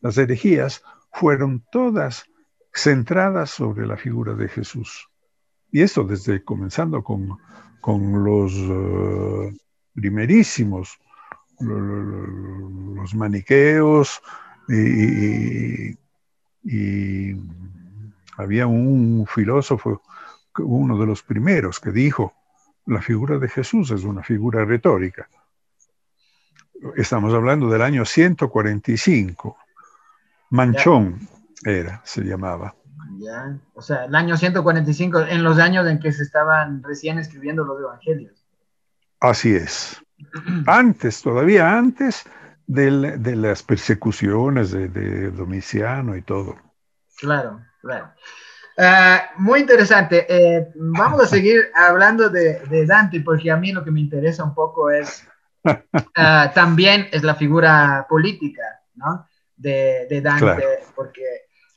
las 0.01 0.17
herejías 0.17 0.83
fueron 1.13 1.63
todas 1.71 2.25
centradas 2.73 3.51
sobre 3.51 3.85
la 3.85 3.95
figura 3.95 4.33
de 4.33 4.47
Jesús. 4.49 5.07
Y 5.71 5.81
esto 5.81 6.03
desde 6.03 6.43
comenzando 6.43 7.03
con, 7.03 7.37
con 7.79 8.23
los 8.23 8.53
eh, 8.53 9.57
primerísimos, 9.93 10.99
los 11.59 13.13
maniqueos, 13.13 14.21
y, 14.67 15.97
había 18.37 18.67
un 18.67 19.25
filósofo, 19.27 20.01
uno 20.59 20.97
de 20.97 21.05
los 21.05 21.21
primeros, 21.23 21.79
que 21.79 21.91
dijo, 21.91 22.33
la 22.85 23.01
figura 23.01 23.37
de 23.37 23.49
Jesús 23.49 23.91
es 23.91 24.03
una 24.03 24.23
figura 24.23 24.65
retórica. 24.65 25.27
Estamos 26.95 27.33
hablando 27.33 27.69
del 27.69 27.81
año 27.81 28.05
145. 28.05 29.57
Manchón 30.49 31.19
era, 31.63 32.01
se 32.03 32.23
llamaba. 32.23 32.75
Ya, 33.19 33.57
o 33.75 33.81
sea, 33.81 34.05
el 34.05 34.15
año 34.15 34.35
145, 34.35 35.21
en 35.21 35.43
los 35.43 35.59
años 35.59 35.87
en 35.87 35.99
que 35.99 36.11
se 36.11 36.23
estaban 36.23 36.81
recién 36.81 37.19
escribiendo 37.19 37.63
los 37.63 37.79
evangelios. 37.79 38.40
Así 39.21 39.55
es. 39.55 40.01
Antes, 40.67 41.21
todavía 41.21 41.77
antes 41.77 42.25
de, 42.67 43.35
las 43.35 43.63
persecuciones 43.63 44.71
de, 44.71 45.31
Domiciano 45.31 46.15
y 46.15 46.21
todo. 46.21 46.55
Claro, 47.17 47.61
claro. 47.81 48.11
Ah, 48.77 49.31
muy 49.37 49.59
interesante. 49.59 50.25
Eh, 50.27 50.71
vamos 50.75 51.21
a 51.21 51.27
seguir 51.27 51.65
hablando 51.75 52.29
de, 52.29 52.85
Dante 52.85 53.21
porque 53.21 53.51
a 53.51 53.57
mí 53.57 53.71
lo 53.71 53.83
que 53.83 53.91
me 53.91 53.99
interesa 53.99 54.43
un 54.43 54.55
poco 54.55 54.89
es 54.89 55.27
ah, 56.15 56.51
también 56.53 57.07
es 57.11 57.23
la 57.23 57.35
figura 57.35 58.05
política 58.09 58.63
¿no? 58.95 59.27
de, 59.55 60.21
Dante, 60.23 60.63
porque 60.95 61.23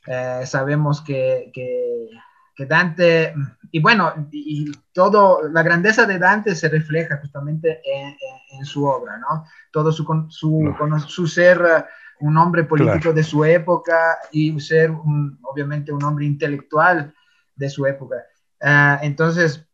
eh, 0.07 0.43
sabemos 0.47 1.03
que, 1.03 1.51
que, 1.53 2.09
Dante, 2.57 3.35
y 3.73 3.81
bueno, 3.81 4.29
y 4.31 4.71
todo, 4.93 5.49
la 5.49 5.63
grandeza 5.63 6.07
de 6.07 6.19
Dante 6.19 6.55
se 6.55 6.69
refleja 6.69 7.19
justamente 7.19 7.81
en, 7.85 8.65
su 8.65 8.85
obra, 8.85 9.19
¿no? 9.19 9.45
Todo 9.73 9.91
su, 9.91 10.05
su, 10.29 10.75
su 11.07 11.27
ser 11.27 11.61
eh, 11.61 11.85
un 12.21 12.37
hombre 12.37 12.63
político 12.65 13.13
de 13.13 13.25
su 13.25 13.45
época 13.45 14.19
y 14.31 14.59
ser 14.61 14.93
obviamente 15.43 15.93
un 15.93 16.05
hombre 16.05 16.25
intelectual 16.25 17.13
de 17.57 17.69
su 17.69 17.85
época. 17.85 18.17
Eh, 18.61 18.99
entonces, 19.03 19.67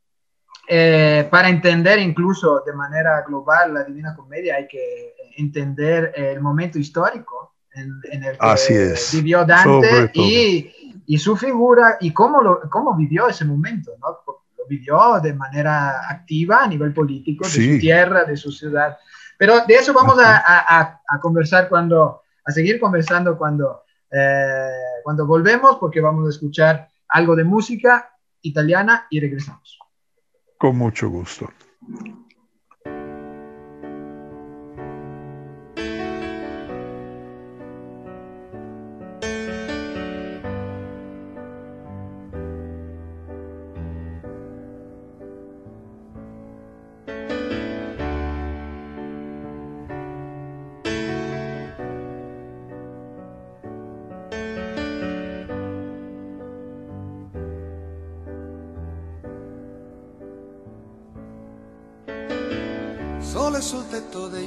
para 1.31 1.49
entender 1.49 1.99
incluso 1.99 2.63
de 2.65 2.73
manera 2.73 3.23
global 3.27 3.75
la 3.75 3.85
Divina 3.85 4.15
Comedia 4.15 4.55
hay 4.55 4.69
que 4.69 5.15
entender 5.37 6.13
el 6.15 6.41
momento 6.41 6.79
histórico 6.79 7.51
en, 7.75 8.25
el 8.25 8.37
que 8.39 8.95
vivió 9.13 9.45
Dante 9.45 10.11
y, 10.15 10.73
y, 11.15 11.19
su 11.19 11.37
figura 11.37 11.97
y 12.01 12.13
cómo, 12.13 12.41
lo, 12.41 12.61
cómo 12.71 12.95
vivió 12.95 13.29
ese 13.29 13.45
momento, 13.45 13.93
¿no? 14.01 14.19
Lo 14.27 14.67
vivió 14.69 15.21
de 15.21 15.35
manera 15.35 16.09
activa 16.09 16.63
a 16.63 16.69
nivel 16.69 16.93
político, 16.93 17.45
de 17.45 17.51
su 17.51 17.79
tierra, 17.81 18.25
de 18.25 18.37
su 18.37 18.53
ciudad. 18.53 18.99
Pero 19.39 19.65
de 19.67 19.75
eso 19.75 19.93
vamos 19.93 20.19
a, 20.19 20.43
a, 20.47 21.01
a 21.09 21.21
conversar 21.21 21.69
cuando, 21.69 22.23
a 22.45 22.53
seguir 22.53 22.79
conversando 22.79 23.37
cuando, 23.37 23.83
eh, 24.11 24.71
cuando 25.03 25.27
volvemos, 25.27 25.77
porque 25.79 26.01
vamos 26.01 26.27
a 26.27 26.31
escuchar 26.31 26.89
algo 27.09 27.35
de 27.35 27.45
música 27.45 28.11
italiana 28.43 29.07
y 29.11 29.21
regresamos. 29.21 29.79
Con 30.59 30.77
mucho 30.77 31.09
gusto. 31.09 31.49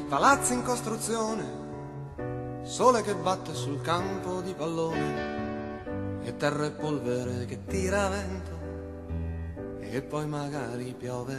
Palazzi 0.10 0.54
in 0.54 0.64
costruzione, 0.64 2.64
sole 2.64 3.04
che 3.04 3.14
batte 3.14 3.54
sul 3.54 3.80
campo 3.82 4.42
di 4.42 4.56
pallone 4.56 6.24
e 6.24 6.36
terra 6.36 6.66
e 6.66 6.72
polvere 6.72 7.46
che 7.46 7.64
tira 7.66 8.10
vento 8.10 8.58
e 9.82 10.02
poi 10.02 10.26
magari 10.26 10.96
piove. 10.98 11.38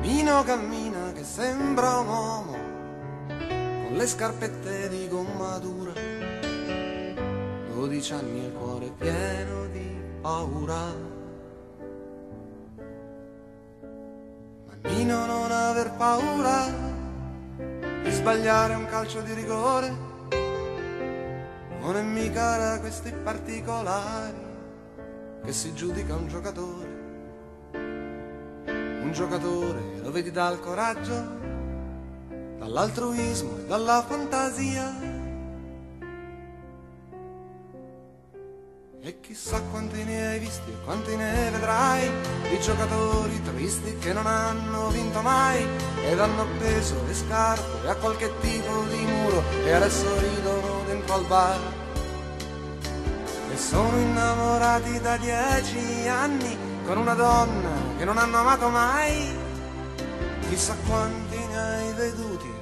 Mino 0.00 0.44
cammina 0.44 1.10
che 1.12 1.24
sembra 1.24 1.98
un 1.98 2.06
uomo 2.06 2.56
con 3.26 3.96
le 3.96 4.06
scarpette 4.06 4.88
di 4.88 5.08
gomma 5.08 5.58
dura, 5.58 5.94
dodici 7.74 8.12
anni 8.12 8.44
e 8.44 8.46
il 8.46 8.52
cuore 8.52 8.92
pieno 8.96 9.66
di 9.66 10.00
paura. 10.20 11.09
Nino 14.82 15.26
non 15.26 15.50
aver 15.50 15.92
paura 15.92 16.66
di 18.02 18.10
sbagliare 18.10 18.74
un 18.74 18.86
calcio 18.86 19.20
di 19.20 19.32
rigore, 19.34 19.94
non 21.80 21.96
è 21.96 22.02
mica 22.02 22.56
da 22.56 22.80
questi 22.80 23.12
particolari 23.12 24.48
che 25.44 25.52
si 25.52 25.74
giudica 25.74 26.14
un 26.14 26.28
giocatore. 26.28 26.98
Un 27.72 29.10
giocatore 29.12 30.00
lo 30.02 30.10
vedi 30.10 30.30
dal 30.30 30.60
coraggio, 30.60 31.38
dall'altruismo 32.58 33.58
e 33.58 33.66
dalla 33.66 34.02
fantasia 34.06 35.09
chissà 39.20 39.60
quanti 39.70 40.02
ne 40.04 40.28
hai 40.28 40.38
visti 40.38 40.70
e 40.70 40.80
quanti 40.84 41.14
ne 41.14 41.50
vedrai 41.50 42.10
di 42.48 42.60
giocatori 42.60 43.42
tristi 43.42 43.96
che 43.98 44.12
non 44.12 44.26
hanno 44.26 44.88
vinto 44.88 45.20
mai 45.20 45.66
ed 46.04 46.18
hanno 46.18 46.42
appeso 46.42 46.94
le 47.06 47.14
scarpe 47.14 47.88
a 47.88 47.94
qualche 47.96 48.32
tipo 48.40 48.84
di 48.84 49.04
muro 49.04 49.42
e 49.64 49.72
adesso 49.72 50.18
ridono 50.18 50.84
dentro 50.86 51.14
al 51.14 51.24
bar. 51.26 51.60
E 53.52 53.56
sono 53.56 53.96
innamorati 53.98 55.00
da 55.00 55.16
dieci 55.16 56.08
anni 56.08 56.56
con 56.86 56.98
una 56.98 57.14
donna 57.14 57.70
che 57.98 58.04
non 58.04 58.16
hanno 58.16 58.38
amato 58.38 58.68
mai. 58.68 59.48
Chissà 60.48 60.74
quanti 60.86 61.36
ne 61.36 61.58
hai 61.58 61.92
veduti, 61.94 62.52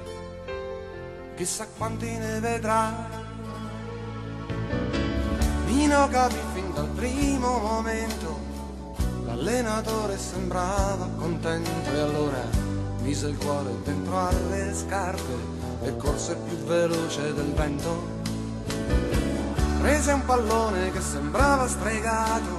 chissà 1.35 1.67
quanti 1.77 2.05
ne 2.05 2.39
vedrai. 2.39 3.17
Nino 5.65 6.07
capì 6.09 6.48
dal 6.73 6.87
primo 6.87 7.59
momento, 7.59 8.39
l'allenatore 9.25 10.17
sembrava 10.17 11.07
contento 11.17 11.91
e 11.93 11.99
allora 11.99 12.43
mise 13.01 13.27
il 13.27 13.37
cuore 13.37 13.71
dentro 13.83 14.17
alle 14.17 14.73
scarpe 14.73 15.57
e 15.83 15.95
corse 15.97 16.35
più 16.35 16.57
veloce 16.65 17.33
del 17.33 17.53
vento. 17.53 18.17
Prese 19.79 20.11
un 20.11 20.25
pallone 20.25 20.91
che 20.91 21.01
sembrava 21.01 21.67
stregato, 21.67 22.57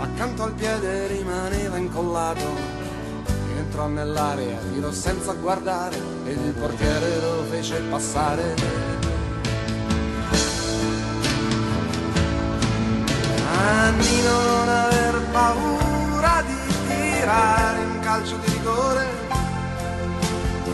accanto 0.00 0.42
al 0.44 0.52
piede 0.52 1.06
rimaneva 1.08 1.76
incollato. 1.76 2.78
Entrò 3.56 3.88
nell'area, 3.88 4.58
tirò 4.72 4.90
senza 4.90 5.34
guardare 5.34 5.96
ed 6.24 6.38
il 6.44 6.52
portiere 6.52 7.20
lo 7.20 7.44
fece 7.50 7.80
passare. 7.82 8.99
Nannino 13.70 14.32
non 14.32 14.68
aver 14.68 15.20
paura 15.30 16.42
di 16.42 16.54
tirare 16.88 17.78
un 17.84 18.00
calcio 18.00 18.36
di 18.38 18.50
rigore. 18.50 19.06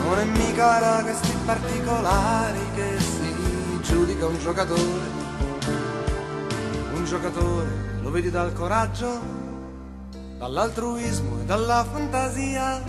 Non 0.03 0.19
è 0.19 0.25
mica 0.25 0.79
da 0.79 1.03
questi 1.03 1.37
particolari 1.45 2.61
che 2.75 2.99
si 2.99 3.81
giudica 3.83 4.27
un 4.27 4.39
giocatore. 4.39 5.11
Un 6.95 7.05
giocatore 7.05 7.69
lo 8.01 8.11
vedi 8.11 8.31
dal 8.31 8.55
coraggio 8.55 9.21
dall'altruismo 10.39 11.41
e 11.41 11.45
dalla 11.45 11.85
fantasia 11.85 12.83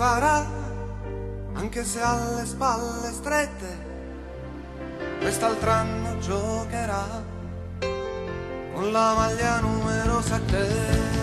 farà, 0.00 0.46
anche 1.52 1.84
se 1.84 2.00
ha 2.00 2.14
le 2.36 2.46
spalle 2.46 3.12
strette, 3.12 3.86
quest'altro 5.18 5.70
anno 5.70 6.18
giocherà 6.20 7.22
con 8.72 8.92
la 8.92 9.12
maglia 9.14 9.60
numero 9.60 10.22
7. 10.22 11.20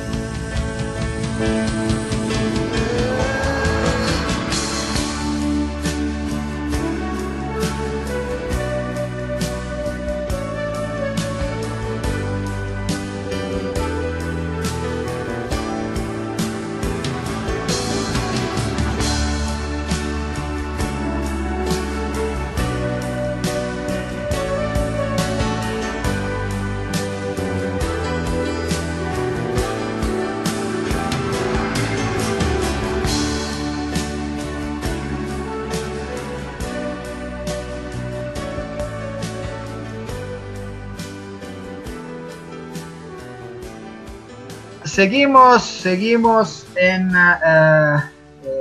Seguimos, 44.97 45.63
seguimos 45.63 46.65
en 46.75 47.11
uh, 47.15 47.99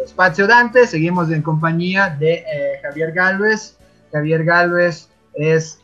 Espacio 0.04 0.46
Dante, 0.46 0.86
seguimos 0.86 1.30
en 1.30 1.40
compañía 1.40 2.10
de 2.10 2.44
uh, 2.44 2.82
Javier 2.82 3.12
Galvez. 3.12 3.78
Javier 4.12 4.44
Galvez 4.44 5.08
es 5.32 5.80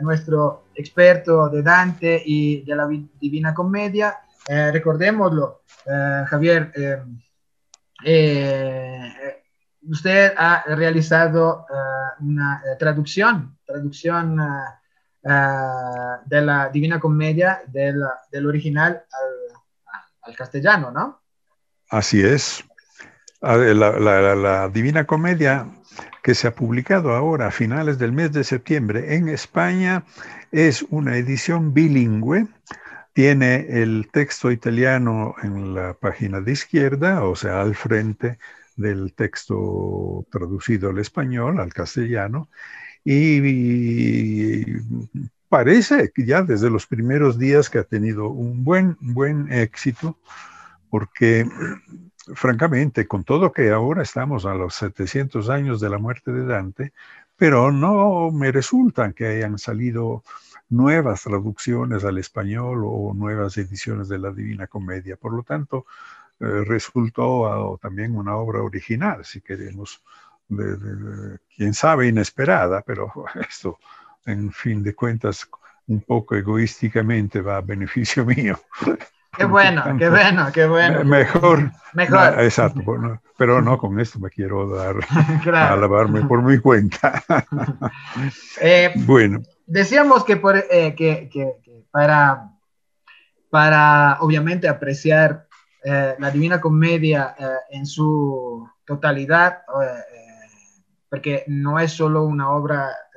nuestro 0.00 0.66
experto 0.76 1.48
de 1.48 1.62
Dante 1.64 2.22
y 2.24 2.62
de 2.62 2.76
la 2.76 2.88
Divina 3.20 3.52
Comedia. 3.52 4.18
recordémoslo, 4.48 5.62
Javier, 6.26 6.72
usted 9.82 10.32
ha 10.36 10.64
realizado 10.76 11.66
una 12.20 12.62
traducción, 12.78 13.58
traducción 13.66 14.36
de 15.22 16.40
la 16.40 16.68
Divina 16.72 17.00
Comedia 17.00 17.62
del, 17.66 18.02
del 18.32 18.46
original 18.46 18.92
al 18.92 19.47
castellano, 20.34 20.90
¿no? 20.90 21.20
Así 21.90 22.22
es. 22.22 22.64
La, 23.40 24.68
Divina 24.68 25.04
Comedia 25.04 25.66
que 26.22 26.34
se 26.34 26.48
ha 26.48 26.54
publicado 26.54 27.14
ahora 27.14 27.46
a 27.46 27.50
finales 27.50 27.98
del 27.98 28.12
mes 28.12 28.32
de 28.32 28.44
septiembre 28.44 29.14
en 29.14 29.28
España 29.28 30.04
es 30.50 30.82
una 30.90 31.16
edición 31.16 31.72
bilingüe. 31.72 32.46
Tiene 33.12 33.66
el 33.82 34.08
texto 34.12 34.50
italiano 34.50 35.34
en 35.42 35.74
la 35.74 35.94
página 35.94 36.40
de 36.40 36.52
izquierda, 36.52 37.24
o 37.24 37.34
sea, 37.34 37.60
al 37.60 37.74
frente 37.74 38.38
del 38.76 39.12
texto 39.14 40.26
traducido 40.30 40.90
al 40.90 40.98
español, 40.98 41.58
al 41.58 41.72
castellano, 41.72 42.48
y 43.04 44.62
parece 45.48 46.10
que 46.14 46.24
ya 46.24 46.42
desde 46.42 46.70
los 46.70 46.86
primeros 46.86 47.38
días 47.38 47.70
que 47.70 47.78
ha 47.78 47.84
tenido 47.84 48.28
un 48.28 48.64
buen, 48.64 48.96
buen 49.00 49.52
éxito, 49.52 50.18
porque 50.90 51.48
francamente, 52.34 53.06
con 53.06 53.24
todo 53.24 53.52
que 53.52 53.70
ahora 53.70 54.02
estamos 54.02 54.46
a 54.46 54.54
los 54.54 54.74
700 54.74 55.48
años 55.48 55.80
de 55.80 55.90
la 55.90 55.98
muerte 55.98 56.32
de 56.32 56.44
Dante, 56.44 56.92
pero 57.36 57.70
no 57.70 58.30
me 58.32 58.52
resultan 58.52 59.12
que 59.12 59.26
hayan 59.26 59.58
salido 59.58 60.24
nuevas 60.68 61.22
traducciones 61.22 62.04
al 62.04 62.18
español 62.18 62.82
o 62.84 63.14
nuevas 63.14 63.56
ediciones 63.56 64.08
de 64.08 64.18
la 64.18 64.32
Divina 64.32 64.66
Comedia. 64.66 65.16
Por 65.16 65.32
lo 65.32 65.42
tanto, 65.42 65.86
eh, 66.40 66.64
resultó 66.66 67.46
ah, 67.46 67.78
también 67.80 68.16
una 68.16 68.36
obra 68.36 68.62
original, 68.62 69.24
si 69.24 69.40
queremos, 69.40 70.02
quién 71.56 71.74
sabe, 71.74 72.08
inesperada, 72.08 72.82
pero 72.82 73.12
esto 73.48 73.78
en 74.28 74.52
fin 74.52 74.82
de 74.82 74.94
cuentas, 74.94 75.48
un 75.86 76.00
poco 76.02 76.34
egoísticamente 76.34 77.40
va 77.40 77.56
a 77.56 77.60
beneficio 77.60 78.24
mío. 78.24 78.58
Qué 79.36 79.44
bueno, 79.44 79.84
qué 79.98 80.08
bueno, 80.08 80.48
qué 80.52 80.66
bueno. 80.66 81.04
Mejor. 81.04 81.70
Mejor. 81.92 82.40
exacto, 82.40 82.82
pero 83.36 83.62
no 83.62 83.78
con 83.78 83.98
esto 84.00 84.18
me 84.18 84.30
quiero 84.30 84.68
dar 84.68 84.96
a 85.54 85.72
alabarme 85.72 86.22
por 86.22 86.42
mi 86.42 86.58
cuenta. 86.58 87.22
Eh, 88.60 88.92
bueno. 88.96 89.40
Decíamos 89.66 90.24
que, 90.24 90.36
por, 90.36 90.56
eh, 90.56 90.94
que, 90.96 91.28
que, 91.30 91.54
para, 91.90 92.50
para, 93.48 94.18
obviamente, 94.20 94.66
apreciar 94.66 95.46
eh, 95.84 96.16
la 96.18 96.30
Divina 96.30 96.60
Comedia 96.60 97.34
en 97.70 97.86
su 97.86 98.68
totalidad, 98.84 99.58
porque 101.08 101.44
no 101.46 101.78
es 101.78 101.92
solo 101.92 102.24
una 102.24 102.50
obra 102.50 102.90
eh, 102.90 103.07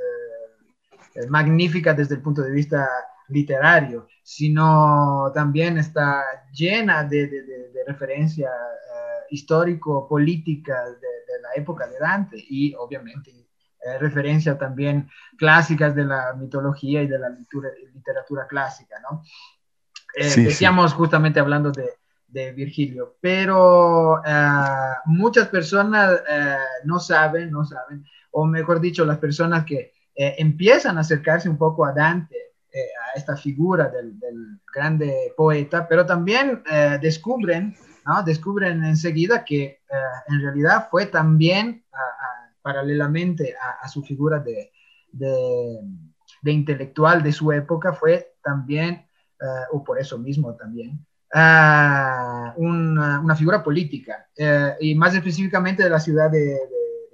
magnífica 1.30 1.94
desde 1.94 2.16
el 2.16 2.22
punto 2.22 2.42
de 2.42 2.52
vista 2.52 2.88
literario, 3.32 4.08
sino 4.24 5.32
también 5.34 5.78
está 5.78 6.24
llena 6.52 7.04
de, 7.04 7.28
de, 7.28 7.44
de, 7.44 7.84
referencia 7.88 8.50
uh, 8.50 9.34
histórico-política 9.34 10.84
de, 10.86 11.08
la 11.42 11.50
época 11.56 11.88
de 11.88 11.98
Dante 11.98 12.38
y 12.38 12.76
obviamente 12.76 13.32
eh, 13.32 13.98
referencia 13.98 14.58
también 14.58 15.10
clásicas 15.38 15.96
de 15.96 16.06
la 16.06 16.34
mitología 16.34 17.02
y 17.02 17.08
de 17.08 17.18
la 17.18 17.30
literatura, 17.30 18.46
clásica, 18.48 18.98
¿no? 19.00 19.24
Eh, 20.16 20.44
decíamos 20.44 20.94
justamente 20.94 21.40
hablando 21.40 21.72
de, 21.72 21.90
de 22.28 22.52
Virgilio, 22.52 23.18
pero 23.20 24.22
muchas 25.06 25.48
personas 25.48 26.22
no 26.84 27.00
saben, 27.00 27.50
no 27.50 27.66
saben, 27.66 28.06
o 28.32 28.46
mejor 28.46 28.80
dicho, 28.80 29.04
las 29.04 29.18
personas 29.18 29.66
que 29.66 29.94
eh, 30.22 30.36
empiezan 30.38 31.00
a 31.00 31.02
acercarse 31.02 31.50
un 31.50 31.58
poco 31.58 31.84
a 31.84 31.94
Dante, 31.94 32.36
eh, 32.72 32.78
a 32.78 33.18
esta 33.18 33.36
figura 33.36 33.90
del, 33.90 34.14
grande 34.72 35.34
poeta, 35.36 35.88
pero 35.88 36.06
también 36.06 36.62
eh, 36.72 37.00
descubren, 37.02 37.76
¿no? 38.06 38.22
descubren 38.22 38.84
enseguida 38.84 39.44
que 39.44 39.82
en 40.28 40.42
realidad 40.42 40.88
fue 40.92 41.08
también 41.08 41.84
paralelamente 42.62 43.56
a, 43.82 43.88
su 43.90 44.04
figura 44.04 44.40
de, 44.40 44.72
de, 45.12 46.52
intelectual 46.52 47.24
de 47.24 47.32
su 47.32 47.52
época, 47.52 47.92
fue 47.92 48.36
también, 48.44 49.08
o 49.74 49.84
por 49.84 50.00
eso 50.00 50.20
mismo 50.20 50.56
también, 50.56 51.04
una, 51.34 53.20
una, 53.22 53.36
figura 53.36 53.62
política, 53.62 54.28
y 54.80 54.96
más 54.96 55.16
específicamente 55.16 55.84
de 55.84 55.90
la 55.90 56.00
ciudad 56.00 56.30
de 56.30 56.58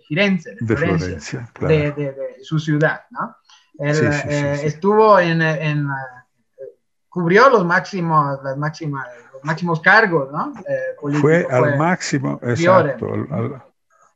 Firenze, 0.07 0.55
de, 0.59 0.77
Florencia, 0.77 1.51
de, 1.59 2.37
su 2.41 2.59
ciudad, 2.59 3.01
¿no? 3.11 3.35
Eh, 3.79 4.61
estuvo 4.63 5.19
en, 5.19 5.41
en, 5.41 5.87
cubrió 7.09 7.49
los 7.49 7.65
máximos, 7.65 8.39
las 8.43 8.57
máximas, 8.57 9.05
los 9.33 9.43
máximos 9.43 9.81
cargos, 9.81 10.31
¿no? 10.31 10.53
Eh, 10.67 11.17
fue, 11.19 11.45
al 11.49 11.77
máximo, 11.77 12.39
exacto, 12.41 13.07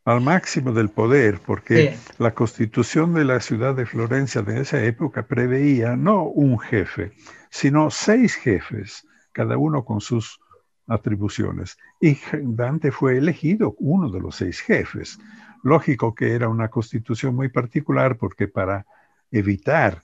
al, 0.06 0.22
máximo 0.22 0.72
del 0.72 0.90
poder, 0.90 1.40
porque 1.46 1.98
la 2.18 2.34
constitución 2.34 3.14
de 3.14 3.26
la 3.26 3.40
ciudad 3.40 3.76
de 3.76 3.86
Florencia 3.86 4.42
de 4.42 4.62
esa 4.62 4.84
época 4.84 5.24
preveía 5.24 5.96
no 5.96 6.24
un 6.24 6.60
jefe, 6.60 7.14
sino 7.50 7.92
seis 7.92 8.36
jefes, 8.36 9.06
cada 9.32 9.58
uno 9.58 9.86
con 9.86 10.02
sus 10.02 10.40
atribuciones. 10.88 11.78
Y 12.00 12.18
Dante 12.34 12.92
fue 12.92 13.18
elegido 13.18 13.76
uno 13.80 14.10
de 14.10 14.20
los 14.20 14.36
seis 14.36 14.60
jefes. 14.60 15.20
Lógico 15.64 16.16
que 16.16 16.34
era 16.34 16.50
una 16.50 16.70
constitución 16.70 17.36
muy 17.36 17.50
particular 17.50 18.18
porque 18.18 18.48
para 18.48 18.86
evitar 19.32 20.02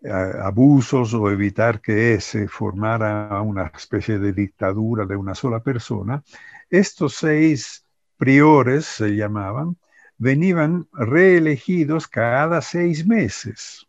eh, 0.00 0.10
abusos 0.10 1.12
o 1.14 1.28
evitar 1.30 1.80
que 1.80 2.20
se 2.20 2.46
formara 2.46 3.42
una 3.42 3.72
especie 3.74 4.18
de 4.18 4.32
dictadura 4.32 5.06
de 5.06 5.16
una 5.16 5.34
sola 5.34 5.60
persona, 5.60 6.22
estos 6.70 7.14
seis 7.14 7.84
priores 8.16 8.84
se 8.86 9.16
llamaban, 9.16 9.76
venían 10.16 10.86
reelegidos 10.92 12.06
cada 12.06 12.60
seis 12.60 13.06
meses. 13.06 13.86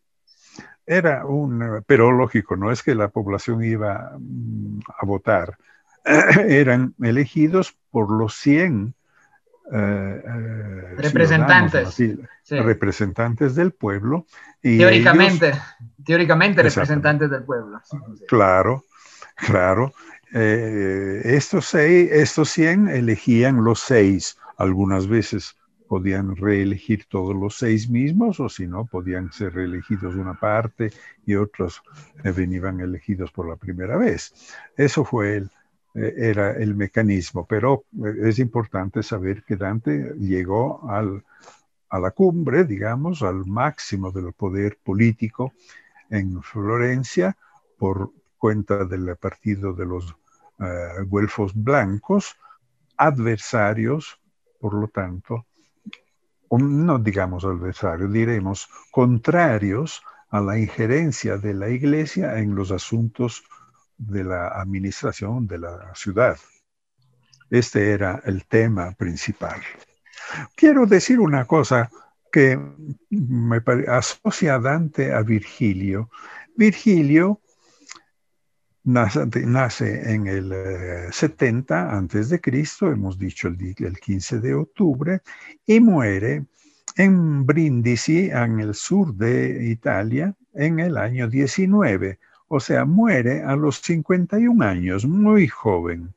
Era 0.85 1.27
un, 1.27 1.83
pero 1.85 2.11
lógico, 2.11 2.55
no 2.55 2.71
es 2.71 2.81
que 2.81 2.95
la 2.95 3.09
población 3.09 3.63
iba 3.63 4.17
mm, 4.17 4.79
a 4.99 5.05
votar, 5.05 5.59
eran 6.47 6.95
elegidos 6.99 7.77
por 7.91 8.09
los 8.09 8.33
100 8.35 8.95
eh, 9.71 10.23
eh, 10.25 10.95
representantes. 10.97 11.97
Representantes 12.49 13.55
del 13.55 13.71
pueblo. 13.71 14.25
Y 14.61 14.77
teóricamente, 14.77 15.53
teóricamente 16.03 16.63
representantes 16.63 17.29
del 17.29 17.43
pueblo. 17.43 17.79
Claro, 18.27 18.85
claro. 19.35 19.93
Eh, 20.33 21.21
estos, 21.23 21.65
seis, 21.65 22.09
estos 22.11 22.49
100 22.49 22.89
elegían 22.89 23.63
los 23.63 23.79
seis, 23.79 24.37
algunas 24.57 25.07
veces 25.07 25.55
podían 25.87 26.35
reelegir 26.35 27.05
todos 27.05 27.35
los 27.35 27.57
seis 27.57 27.89
mismos 27.89 28.39
o 28.39 28.47
si 28.47 28.67
no, 28.67 28.85
podían 28.85 29.31
ser 29.31 29.55
reelegidos 29.55 30.13
una 30.15 30.35
parte 30.35 30.91
y 31.25 31.33
otros 31.35 31.81
venían 32.23 32.79
elegidos 32.79 33.31
por 33.31 33.49
la 33.49 33.55
primera 33.55 33.97
vez. 33.97 34.53
Eso 34.77 35.03
fue 35.03 35.37
el, 35.37 35.51
era 36.17 36.51
el 36.51 36.75
mecanismo, 36.75 37.45
pero 37.45 37.83
es 38.23 38.39
importante 38.39 39.03
saber 39.03 39.43
que 39.43 39.57
Dante 39.57 40.13
llegó 40.17 40.89
al, 40.89 41.23
a 41.89 41.99
la 41.99 42.11
cumbre, 42.11 42.63
digamos, 42.63 43.21
al 43.21 43.45
máximo 43.45 44.11
del 44.11 44.33
poder 44.33 44.77
político 44.83 45.53
en 46.09 46.41
Florencia 46.41 47.35
por 47.77 48.11
cuenta 48.37 48.85
del 48.85 49.15
partido 49.17 49.73
de 49.73 49.85
los 49.85 50.11
uh, 50.11 51.03
güelfos 51.05 51.53
blancos, 51.53 52.35
adversarios, 52.97 54.19
por 54.59 54.73
lo 54.73 54.87
tanto, 54.87 55.45
no 56.51 56.97
digamos 56.97 57.45
adversarios, 57.45 58.11
diremos 58.11 58.69
contrarios 58.91 60.01
a 60.29 60.41
la 60.41 60.57
injerencia 60.57 61.37
de 61.37 61.53
la 61.53 61.69
iglesia 61.69 62.39
en 62.39 62.55
los 62.55 62.71
asuntos 62.71 63.43
de 63.99 64.23
la 64.23 64.47
administración 64.47 65.45
de 65.45 65.59
la 65.59 65.93
ciudad. 65.93 66.37
Este 67.49 67.91
era 67.91 68.21
el 68.25 68.45
tema 68.45 68.91
principal. 68.93 69.61
Quiero 70.55 70.85
decir 70.85 71.19
una 71.19 71.45
cosa 71.45 71.89
que 72.31 72.59
me 73.09 73.61
asocia 73.87 74.55
a 74.55 74.59
Dante 74.59 75.13
a 75.13 75.21
Virgilio. 75.21 76.09
Virgilio 76.55 77.41
nace, 78.83 80.13
en 80.13 80.27
el 80.27 81.11
70 81.11 81.75
eh, 81.75 81.87
antes 81.91 82.29
de 82.29 82.39
Cristo, 82.39 82.91
hemos 82.91 83.17
dicho 83.17 83.47
el, 83.47 83.75
el 83.77 83.99
15 83.99 84.39
de 84.39 84.53
octubre, 84.53 85.21
y 85.65 85.79
muere 85.79 86.45
en 86.95 87.45
Brindisi, 87.45 88.29
en 88.31 88.59
el 88.59 88.73
sur 88.75 89.13
de 89.13 89.67
Italia, 89.69 90.35
en 90.53 90.79
el 90.79 90.97
año 90.97 91.27
19. 91.27 92.19
O 92.49 92.59
sea, 92.59 92.83
muere 92.83 93.43
a 93.43 93.55
los 93.55 93.77
51 93.81 94.65
años, 94.65 95.05
muy 95.05 95.47
joven. 95.47 96.13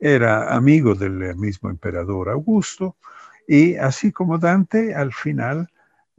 Era 0.00 0.54
amigo 0.54 0.94
del 0.94 1.36
mismo 1.36 1.68
emperador 1.68 2.30
Augusto 2.30 2.96
y 3.46 3.76
así 3.76 4.12
como 4.12 4.38
Dante, 4.38 4.94
al 4.94 5.12
final 5.12 5.68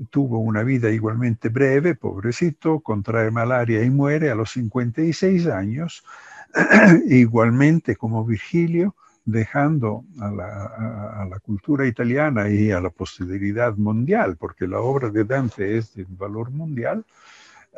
tuvo 0.09 0.39
una 0.39 0.63
vida 0.63 0.89
igualmente 0.91 1.49
breve, 1.49 1.95
pobrecito, 1.95 2.81
contrae 2.81 3.31
malaria 3.31 3.83
y 3.83 3.89
muere 3.89 4.29
a 4.29 4.35
los 4.35 4.51
56 4.51 5.47
años, 5.47 6.03
igualmente 7.07 7.95
como 7.95 8.25
Virgilio, 8.25 8.95
dejando 9.25 10.03
a 10.19 10.31
la, 10.31 11.39
cultura 11.39 11.87
italiana 11.87 12.49
y 12.49 12.71
a 12.71 12.79
la 12.79 12.89
posteridad 12.89 13.75
mundial, 13.75 14.37
porque 14.37 14.67
la 14.67 14.79
obra 14.79 15.09
de 15.09 15.23
Dante 15.23 15.77
es 15.77 15.93
de 15.95 16.05
valor 16.07 16.51
mundial, 16.51 17.05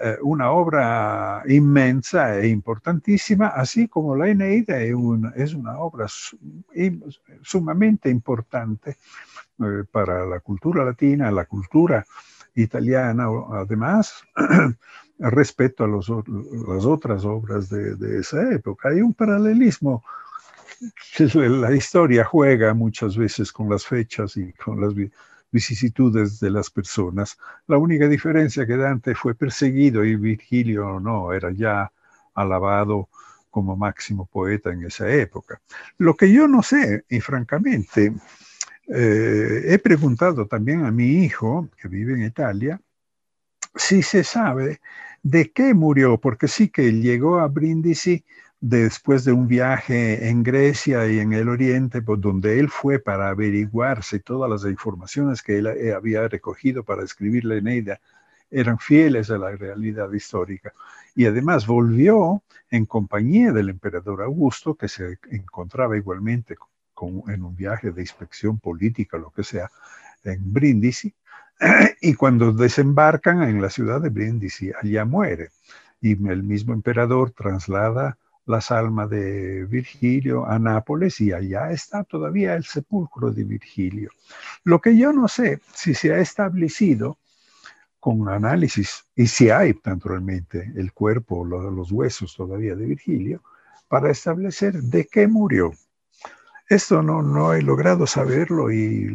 eh, 0.01 0.17
una 0.21 0.51
obra 0.51 1.43
inmensa 1.47 2.37
e 2.39 2.49
importantísima, 2.49 3.47
así 3.47 3.87
como 3.87 4.15
la 4.15 4.27
Eneida 4.27 4.81
es 4.81 4.93
una, 4.93 5.29
es 5.35 5.53
una 5.53 5.79
obra 5.79 6.07
sumamente 7.41 8.09
importante 8.09 8.97
eh, 9.59 9.83
para 9.89 10.25
la 10.25 10.41
cultura 10.41 10.83
latina, 10.83 11.31
la 11.31 11.45
cultura 11.45 12.05
italiana, 12.55 13.27
además, 13.53 14.23
respecto 15.19 15.85
a 15.85 15.87
las 15.87 16.09
otras 16.85 17.23
obras 17.23 17.69
de, 17.69 18.19
esa 18.19 18.51
época. 18.51 18.89
Hay 18.89 19.01
un 19.01 19.13
paralelismo 19.13 20.03
la 21.33 21.73
historia 21.73 22.25
juega 22.25 22.73
muchas 22.73 23.15
veces 23.15 23.51
con 23.51 23.69
las 23.69 23.85
fechas 23.85 24.35
y 24.35 24.51
con 24.53 24.81
las 24.81 24.93
vicisitudes 25.55 26.41
de 26.41 26.49
las 26.49 26.69
personas. 26.69 27.37
La 27.67 27.77
única 27.77 28.09
diferencia 28.09 28.67
que 28.67 28.75
Dante 28.75 29.15
fue 29.15 29.33
perseguido 29.35 30.03
y 30.03 30.17
Virgilio 30.17 30.99
no, 30.99 31.31
era 31.31 31.49
ya 31.51 31.89
alabado 32.33 33.07
como 33.49 33.77
máximo 33.77 34.25
poeta 34.25 34.71
en 34.71 34.83
esa 34.83 35.09
época. 35.09 35.61
Lo 35.97 36.15
que 36.17 36.29
yo 36.29 36.45
no 36.45 36.61
sé, 36.61 37.05
y 37.09 37.21
francamente, 37.21 38.13
eh, 38.93 39.61
he 39.73 39.79
preguntado 39.79 40.45
también 40.45 40.83
a 40.83 40.91
mi 40.91 41.23
hijo, 41.23 41.69
que 41.81 41.87
vive 41.87 42.13
en 42.15 42.23
Italia, 42.23 42.81
si 43.73 44.03
se 44.03 44.25
sabe 44.25 44.81
de 45.23 45.51
qué 45.51 45.73
murió, 45.73 46.17
porque 46.17 46.49
sí 46.49 46.67
que 46.67 46.91
llegó 46.91 47.39
a 47.39 47.47
Brindisi 47.47 48.25
después 48.67 49.23
de 49.25 49.31
un 49.31 49.47
viaje 49.47 50.27
en 50.27 50.41
Grecia 50.41 51.07
y 51.07 51.19
en 51.19 51.33
el 51.33 51.49
Oriente, 51.49 52.01
por 52.01 52.19
donde 52.19 52.59
él 52.59 52.67
fue 52.69 52.97
para 52.97 53.29
averiguar 53.29 54.03
si 54.03 54.19
todas 54.19 54.49
las 54.49 54.69
informaciones 54.69 55.43
que 55.43 55.59
él 55.59 55.67
eh, 55.67 55.93
había 55.93 56.27
recogido 56.27 56.83
para 56.83 57.03
escribir 57.03 57.45
la 57.45 57.57
Eneida 57.57 57.99
eran 58.49 58.79
fieles 58.79 59.29
a 59.29 59.37
la 59.37 59.51
realidad 59.51 60.11
histórica. 60.11 60.73
Y 61.13 61.27
además 61.27 61.67
volvió 61.67 62.41
en 62.71 62.87
compañía 62.87 63.51
del 63.51 63.69
emperador 63.69 64.23
Augusto, 64.23 64.73
que 64.73 64.87
se 64.87 65.19
encontraba 65.29 65.95
igualmente 65.95 66.55
en 67.27 67.43
un 67.43 67.55
viaje 67.55 67.91
de 67.91 68.01
inspección 68.01 68.57
política, 68.57 69.19
lo 69.19 69.29
que 69.29 69.43
sea, 69.43 69.69
en 70.23 70.39
Brindisi, 70.51 71.13
y 72.01 72.15
cuando 72.15 72.51
desembarcan 72.51 73.43
en 73.43 73.61
la 73.61 73.69
ciudad 73.69 74.01
de 74.01 74.09
Brindisi, 74.09 74.71
allá 74.81 75.05
muere. 75.05 75.51
Y 76.01 76.13
el 76.27 76.41
mismo 76.41 76.73
emperador 76.73 77.29
traslada 77.29 78.17
las 78.45 78.71
almas 78.71 79.09
de 79.09 79.65
Virgilio 79.65 80.45
a 80.45 80.59
Nápoles 80.59 81.19
y 81.19 81.31
allá 81.31 81.71
está 81.71 82.03
todavía 82.03 82.55
el 82.55 82.63
sepulcro 82.63 83.31
de 83.31 83.43
Virgilio. 83.43 84.11
Lo 84.63 84.79
que 84.79 84.95
yo 84.95 85.11
no 85.11 85.27
sé 85.27 85.61
si 85.73 85.93
se 85.93 86.13
ha 86.13 86.19
establecido 86.19 87.17
con 87.99 88.29
análisis, 88.29 89.03
y 89.15 89.25
si 89.25 89.49
hay 89.49 89.79
naturalmente 89.83 90.71
el 90.75 90.93
cuerpo, 90.93 91.43
los 91.43 91.91
huesos 91.91 92.35
todavía 92.35 92.75
de 92.75 92.85
Virgilio, 92.85 93.41
para 93.87 94.11
establecer 94.11 94.75
de 94.75 95.05
qué 95.05 95.27
murió. 95.27 95.73
Esto 96.69 97.01
no, 97.01 97.23
no 97.23 97.53
he 97.53 97.63
logrado 97.63 98.05
saberlo 98.05 98.71
y 98.71 99.09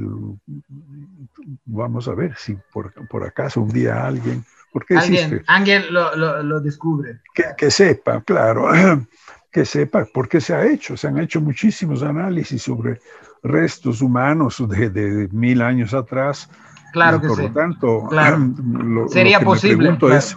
vamos 1.66 2.08
a 2.08 2.14
ver 2.14 2.36
si 2.36 2.56
por, 2.72 2.92
por 3.08 3.24
acaso 3.24 3.60
un 3.60 3.70
día 3.70 4.04
alguien... 4.06 4.44
Porque 4.72 4.96
alguien, 4.96 5.42
alguien 5.46 5.92
lo, 5.92 6.14
lo, 6.16 6.42
lo, 6.42 6.60
descubre. 6.60 7.20
Que, 7.34 7.44
que, 7.56 7.70
sepa, 7.70 8.20
claro, 8.22 8.68
que 9.50 9.64
sepa 9.64 10.04
por 10.04 10.28
qué 10.28 10.40
se 10.40 10.54
ha 10.54 10.64
hecho. 10.66 10.96
Se 10.96 11.08
han 11.08 11.18
hecho 11.18 11.40
muchísimos 11.40 12.02
análisis 12.02 12.62
sobre 12.62 13.00
restos 13.42 14.00
humanos 14.00 14.62
de, 14.68 14.90
de 14.90 15.28
mil 15.32 15.62
años 15.62 15.92
atrás. 15.94 16.48
Claro 16.92 17.20
que 17.20 17.28
por 17.28 17.36
sí. 17.36 17.42
lo 17.44 17.52
tanto, 17.52 18.08
lo, 18.62 19.08
Sería 19.08 19.40
posible. 19.40 19.96
Me 20.00 20.16
es, 20.16 20.36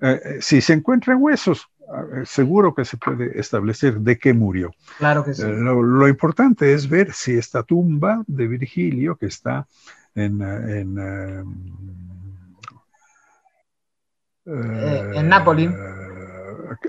eh, 0.00 0.38
si 0.40 0.60
se 0.60 0.72
encuentran 0.72 1.18
huesos, 1.20 1.68
eh, 1.90 2.24
seguro 2.24 2.72
que 2.74 2.84
se 2.84 2.96
puede 2.96 3.38
establecer 3.38 4.00
de 4.00 4.16
qué 4.16 4.32
murió. 4.32 4.70
Claro 4.98 5.24
que 5.24 5.34
sí. 5.34 5.42
Eh, 5.42 5.56
lo, 5.58 6.08
importante 6.08 6.72
es 6.72 6.88
ver 6.88 7.12
si 7.12 7.36
esta 7.36 7.62
tumba 7.64 8.22
de 8.26 8.46
Virgilio, 8.46 9.16
que 9.16 9.26
está 9.26 9.66
en... 10.14 10.40
Eh, 10.40 10.80
en, 10.80 11.90
eh, 14.46 15.12
en 15.14 15.28
Nápoles. 15.28 15.72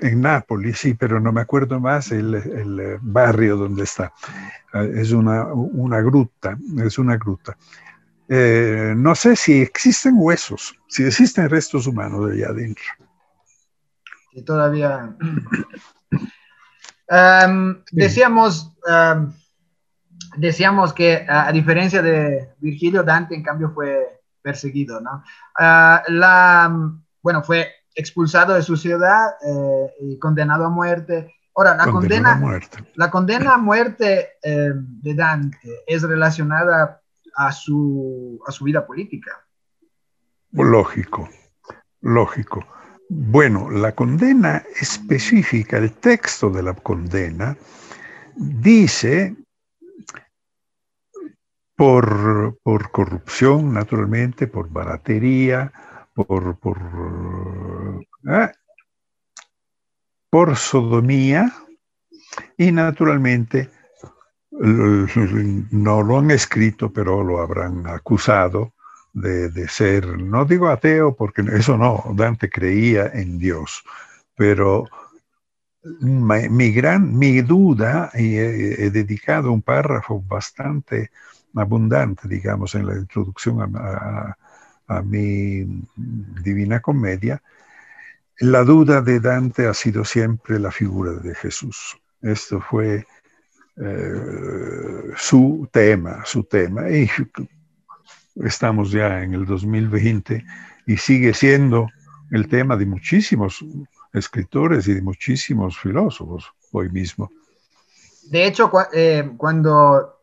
En 0.02 0.22
Nápoles, 0.22 0.78
sí, 0.78 0.94
pero 0.94 1.20
no 1.20 1.32
me 1.32 1.42
acuerdo 1.42 1.80
más 1.80 2.12
el, 2.12 2.36
el 2.36 2.98
barrio 3.02 3.58
donde 3.58 3.84
está. 3.84 4.14
Es 4.74 5.12
una, 5.12 5.46
una, 5.46 6.02
gruta, 6.02 6.58
es 6.84 6.98
una 6.98 7.18
gruta. 7.18 7.58
no 8.30 9.16
sé 9.16 9.36
si 9.36 9.62
existen 9.62 10.16
huesos, 10.18 10.76
si 10.88 11.04
existen 11.04 11.50
restos 11.50 11.88
humanos 11.88 12.30
de 12.30 12.36
allá 12.36 12.50
adentro 12.50 12.84
que 14.32 14.42
todavía... 14.42 15.16
decíamos, 17.92 18.72
decíamos 20.38 20.94
que 20.94 21.26
a, 21.28 21.52
diferencia 21.52 22.02
de 22.02 22.54
Virgilio, 22.60 23.04
Dante 23.04 23.36
en 23.36 23.44
cambio 23.44 23.72
fue 23.72 24.22
perseguido, 24.42 25.02
¿no? 25.02 25.22
Ah, 25.60 26.04
la, 26.08 26.74
bueno, 27.22 27.44
fue 27.44 27.72
expulsado 27.96 28.54
de 28.54 28.62
su 28.62 28.78
ciudad 28.78 29.32
eh, 29.46 29.94
y 30.02 30.20
condenado 30.20 30.66
a 30.66 30.70
muerte. 30.70 31.34
Ahora, 31.56 31.76
la 31.76 31.92
condena, 31.92 32.34
a 32.34 32.36
muerte. 32.36 32.78
La 32.96 33.12
condena 33.12 33.54
a 33.54 33.58
muerte 33.58 34.30
em, 34.42 35.02
de 35.02 35.14
Dante 35.14 35.84
es 35.86 36.02
relacionada 36.02 37.02
a 37.36 37.52
su, 37.52 38.40
a 38.48 38.52
su 38.52 38.64
vida 38.64 38.86
política. 38.86 39.46
Lógico, 40.52 41.30
lógico. 42.02 42.66
Bueno, 43.10 43.70
la 43.70 43.94
condena 43.94 44.64
específica, 44.80 45.78
el 45.78 45.92
texto 45.92 46.50
de 46.50 46.64
la 46.64 46.74
condena, 46.74 47.58
dice 48.36 49.36
por, 51.76 52.60
corrupción, 52.92 53.74
naturalmente, 53.74 54.48
por 54.48 54.70
baratería, 54.70 55.74
por, 56.14 56.58
por, 56.58 56.80
¿eh? 58.28 58.52
por 60.30 60.56
sodomía 60.56 61.52
y 62.58 62.72
naturalmente 62.72 63.70
no 64.52 66.04
lo 66.04 66.20
han 66.20 66.32
escrito, 66.32 66.92
pero 66.92 67.24
lo 67.24 67.40
habrán 67.40 67.88
acusado 67.88 68.74
de, 69.14 69.50
de, 69.50 69.68
ser, 69.68 70.20
no 70.20 70.46
digo 70.46 70.68
ateo, 70.68 71.16
porque 71.16 71.44
eso 71.54 71.78
no, 71.78 72.04
Dante 72.16 72.50
creía 72.50 73.08
en 73.08 73.38
Dios, 73.40 73.84
pero 74.36 74.88
mi, 76.00 76.72
gran, 76.72 77.18
mi 77.18 77.42
duda, 77.42 78.12
y 78.14 78.36
he, 78.38 78.92
dedicado 78.92 79.52
un 79.52 79.62
párrafo 79.62 80.22
bastante 80.22 81.12
abundante, 81.56 82.28
digamos, 82.28 82.76
en 82.76 82.86
la 82.86 82.96
introducción 82.96 83.62
a, 83.62 83.88
a 83.88 84.38
mi 85.02 85.66
Divina 85.96 86.82
Comedia, 86.82 87.42
la 88.40 88.64
duda 88.64 89.02
de 89.02 89.20
Dante 89.20 89.68
ha 89.68 89.74
sido 89.74 90.04
siempre 90.04 90.60
la 90.60 90.72
figura 90.72 91.14
de 91.14 91.36
Jesús. 91.36 91.98
Esto 92.22 92.60
fue 92.60 93.06
eh, 93.78 95.12
su 95.16 95.70
tema, 95.72 96.26
su 96.26 96.44
tema. 96.44 96.90
Y 96.90 97.10
estamos 98.44 98.92
ya 98.92 99.22
en 99.22 99.34
el 99.36 99.46
2020 99.46 100.44
y 100.88 100.98
sigue 100.98 101.34
siendo 101.34 101.88
el 102.32 102.48
tema 102.48 102.76
de 102.78 102.86
muchísimos 102.86 103.64
escritores 104.14 104.88
y 104.88 104.94
de 104.96 105.02
muchísimos 105.02 105.78
filósofos 105.78 106.52
hoy 106.72 106.90
mismo. 106.90 107.30
De 108.30 108.46
hecho, 108.46 108.72
eh, 108.94 109.30
cuando 109.38 110.22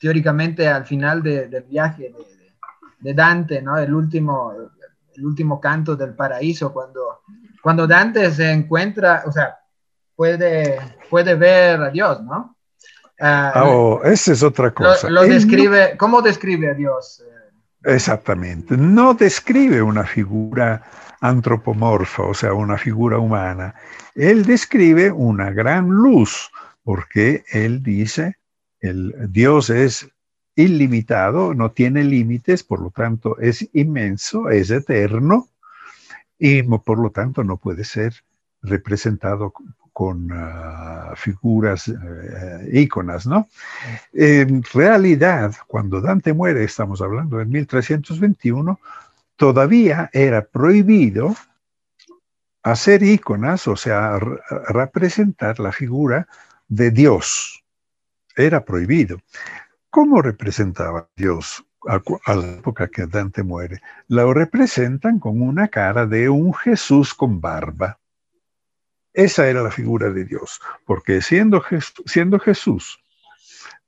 teóricamente 0.00 0.68
al 0.68 0.86
final 0.86 1.22
del 1.22 1.64
viaje 1.64 2.12
Dante, 3.02 3.62
¿no? 3.62 3.78
el, 3.78 3.92
último, 3.92 4.52
el 5.14 5.24
último 5.24 5.60
canto 5.60 5.96
del 5.96 6.14
paraíso, 6.14 6.72
cuando, 6.72 7.22
cuando 7.62 7.86
Dante 7.86 8.30
se 8.30 8.50
encuentra, 8.50 9.22
o 9.26 9.32
sea, 9.32 9.58
puede, 10.14 10.78
puede 11.08 11.34
ver 11.34 11.82
a 11.82 11.90
Dios, 11.90 12.22
¿no? 12.22 12.56
Ah, 13.20 13.64
oh, 13.66 14.02
esa 14.02 14.32
es 14.32 14.42
otra 14.42 14.70
cosa. 14.70 15.10
Lo, 15.10 15.22
describe, 15.24 15.96
¿Cómo 15.98 16.22
describe 16.22 16.70
a 16.70 16.74
Dios? 16.74 17.22
Exactamente. 17.84 18.76
No 18.76 19.14
describe 19.14 19.82
una 19.82 20.04
figura 20.04 20.82
antropomorfa, 21.20 22.22
o 22.22 22.34
sea, 22.34 22.54
una 22.54 22.78
figura 22.78 23.18
humana. 23.18 23.74
Él 24.14 24.44
describe 24.44 25.10
una 25.10 25.50
gran 25.50 25.88
luz, 25.88 26.50
porque 26.82 27.44
él 27.52 27.82
dice, 27.82 28.38
el 28.80 29.14
Dios 29.30 29.68
es 29.70 30.08
ilimitado, 30.62 31.54
no 31.54 31.70
tiene 31.72 32.04
límites, 32.04 32.62
por 32.62 32.80
lo 32.80 32.90
tanto 32.90 33.38
es 33.38 33.68
inmenso, 33.72 34.50
es 34.50 34.70
eterno 34.70 35.48
y 36.38 36.62
por 36.62 36.98
lo 36.98 37.10
tanto 37.10 37.44
no 37.44 37.56
puede 37.56 37.84
ser 37.84 38.14
representado 38.62 39.52
con 39.92 40.30
ah, 40.32 41.12
figuras 41.16 41.88
uh, 41.88 41.94
íconas, 42.72 43.26
¿no? 43.26 43.48
En 44.12 44.62
realidad, 44.72 45.54
cuando 45.66 46.00
Dante 46.00 46.32
muere, 46.32 46.64
estamos 46.64 47.02
hablando 47.02 47.40
en 47.40 47.50
1321, 47.50 48.80
todavía 49.36 50.08
era 50.12 50.44
prohibido 50.46 51.34
hacer 52.62 53.02
íconas, 53.02 53.66
o 53.68 53.76
sea, 53.76 54.18
representar 54.68 55.58
la 55.60 55.72
figura 55.72 56.28
de 56.68 56.90
Dios. 56.90 57.64
Era 58.36 58.64
prohibido. 58.64 59.20
¿Cómo 59.90 60.22
representaba 60.22 61.08
Dios 61.16 61.64
a, 61.88 62.00
la 62.34 62.46
época 62.58 62.86
que 62.88 63.06
Dante 63.06 63.42
muere? 63.42 63.80
Lo 64.06 64.32
representan 64.32 65.18
con 65.18 65.42
una 65.42 65.66
cara 65.66 66.06
de 66.06 66.28
un 66.28 66.54
Jesús 66.54 67.12
con 67.12 67.40
barba. 67.40 67.98
Esa 69.12 69.48
era 69.48 69.62
la 69.62 69.72
figura 69.72 70.10
de 70.10 70.24
Dios, 70.24 70.60
porque 70.86 71.20
siendo, 71.20 71.64
siendo 72.06 72.38
Jesús 72.38 73.02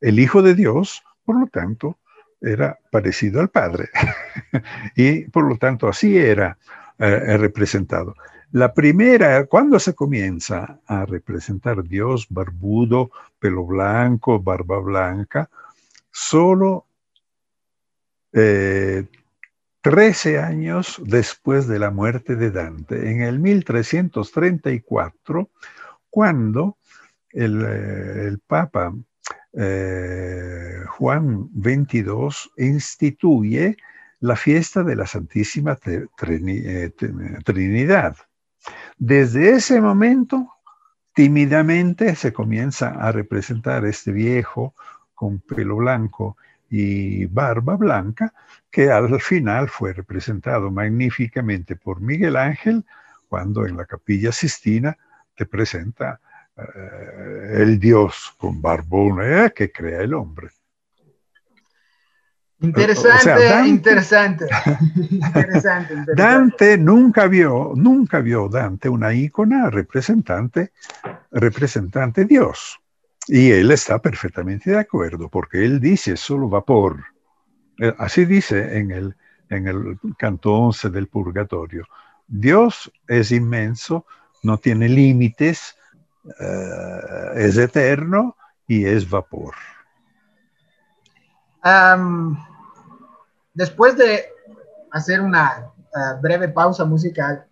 el 0.00 0.18
Hijo 0.18 0.42
de 0.42 0.56
Dios, 0.56 1.04
por 1.24 1.38
lo 1.38 1.46
tanto, 1.46 1.98
era 2.40 2.76
parecido 2.90 3.40
al 3.40 3.50
Padre. 3.50 3.88
y 4.96 5.26
por 5.26 5.48
lo 5.48 5.56
tanto, 5.56 5.88
así 5.88 6.18
era 6.18 6.58
eh, 6.98 7.36
representado. 7.36 8.16
La 8.50 8.74
primera, 8.74 9.46
cuando 9.46 9.78
se 9.78 9.94
comienza 9.94 10.80
a 10.86 11.06
representar 11.06 11.84
Dios 11.84 12.26
barbudo, 12.28 13.12
pelo 13.38 13.64
blanco, 13.64 14.40
barba 14.40 14.80
blanca, 14.80 15.48
solo 16.12 16.86
eh, 18.32 19.06
13 19.82 20.38
años 20.38 21.00
después 21.04 21.66
de 21.66 21.80
la 21.80 21.90
muerte 21.90 22.36
de 22.36 22.52
Dante, 22.52 23.10
en 23.10 23.22
el 23.22 23.40
1334, 23.40 25.50
cuando 26.08 26.76
el, 27.32 27.64
eh, 27.66 28.36
Papa 28.46 28.94
eh, 29.54 30.84
Juan 30.88 31.50
XXII 31.60 32.28
instituye 32.58 33.76
la 34.20 34.36
fiesta 34.36 34.84
de 34.84 34.94
la 34.94 35.06
Santísima 35.06 35.76
eh, 35.86 36.06
Trinidad. 37.44 38.16
Desde 38.98 39.50
ese 39.50 39.80
momento, 39.80 40.48
tímidamente 41.12 42.14
se 42.14 42.32
comienza 42.32 42.90
a 42.90 43.10
representar 43.10 43.84
este 43.84 44.12
viejo 44.12 44.74
con 45.22 45.38
pelo 45.38 45.76
blanco 45.76 46.36
y 46.68 47.26
barba 47.26 47.76
blanca, 47.76 48.34
que 48.68 48.90
al 48.90 49.20
final 49.20 49.68
fue 49.68 49.92
representado 49.92 50.68
magníficamente 50.68 51.76
por 51.76 52.00
Miguel 52.00 52.34
Ángel 52.34 52.84
cuando 53.28 53.64
en 53.64 53.76
la 53.76 53.86
capilla 53.86 54.32
Sistina 54.32 54.98
te 55.36 55.46
presenta 55.46 56.18
eh, 56.56 57.52
el 57.62 57.78
Dios 57.78 58.34
con 58.36 58.60
barbona 58.60 59.50
que 59.50 59.70
crea 59.70 60.00
el 60.00 60.12
hombre. 60.12 60.48
Interesante, 62.58 63.62
interesante, 63.68 64.46
interesante, 65.08 65.94
Dante 66.16 66.76
nunca 66.78 67.28
vio, 67.28 67.74
nunca 67.76 68.18
vio 68.18 68.48
Dante 68.48 68.88
una 68.88 69.14
ícona 69.14 69.70
representante, 69.70 70.72
representante 71.30 72.24
Dios. 72.24 72.81
Y 73.28 73.52
él 73.52 73.70
está 73.70 74.00
perfectamente 74.00 74.70
de 74.70 74.78
acuerdo, 74.78 75.28
porque 75.28 75.64
él 75.64 75.80
dice 75.80 76.16
solo 76.16 76.48
vapor. 76.48 77.04
Eh, 77.78 77.94
así 77.98 78.24
dice 78.24 78.78
en 78.78 78.90
el, 78.90 79.16
en 79.48 79.68
el 79.68 79.98
canto 80.18 80.52
11 80.52 80.90
del 80.90 81.08
Purgatorio. 81.08 81.86
Dios 82.26 82.90
es 83.06 83.30
inmenso, 83.30 84.06
no 84.42 84.58
tiene 84.58 84.88
límites, 84.88 85.76
eh, 86.40 87.30
es 87.36 87.56
eterno 87.56 88.36
y 88.66 88.86
es 88.86 89.08
vapor. 89.08 89.54
después 93.54 93.96
de 93.96 94.26
hacer 94.90 95.20
una 95.20 95.70
eh, 95.94 96.20
breve 96.20 96.48
pausa 96.48 96.84
musical, 96.84 97.46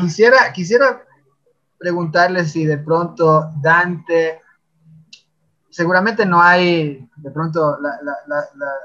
quisiera, 0.00 0.52
quisiera 0.52 1.02
preguntarle 1.82 2.44
si 2.44 2.64
de 2.64 2.78
pronto 2.78 3.50
Dante, 3.60 4.40
seguramente 5.68 6.24
no 6.24 6.40
hay, 6.40 7.10
de 7.16 7.30
pronto 7.32 7.76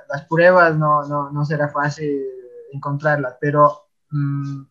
las 0.09 0.25
pruebas 0.25 0.75
no, 0.75 1.03
no, 1.31 1.45
será 1.45 1.69
fácil 1.69 2.23
encontrarlas, 2.73 3.35
pero 3.39 3.83
mm, 4.09 4.63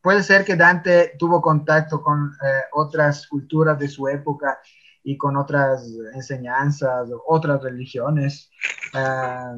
puede 0.00 0.22
ser 0.22 0.44
que 0.44 0.54
Dante 0.54 1.16
tuvo 1.18 1.42
contacto 1.42 2.00
con 2.00 2.32
eh, 2.44 2.62
otras 2.72 3.26
culturas 3.26 3.76
de 3.76 3.88
su 3.88 4.06
época 4.06 4.60
y 5.02 5.16
con 5.16 5.36
otras 5.36 5.84
enseñanzas, 6.14 7.08
otras 7.26 7.60
religiones. 7.60 8.50
Ah, 8.94 9.56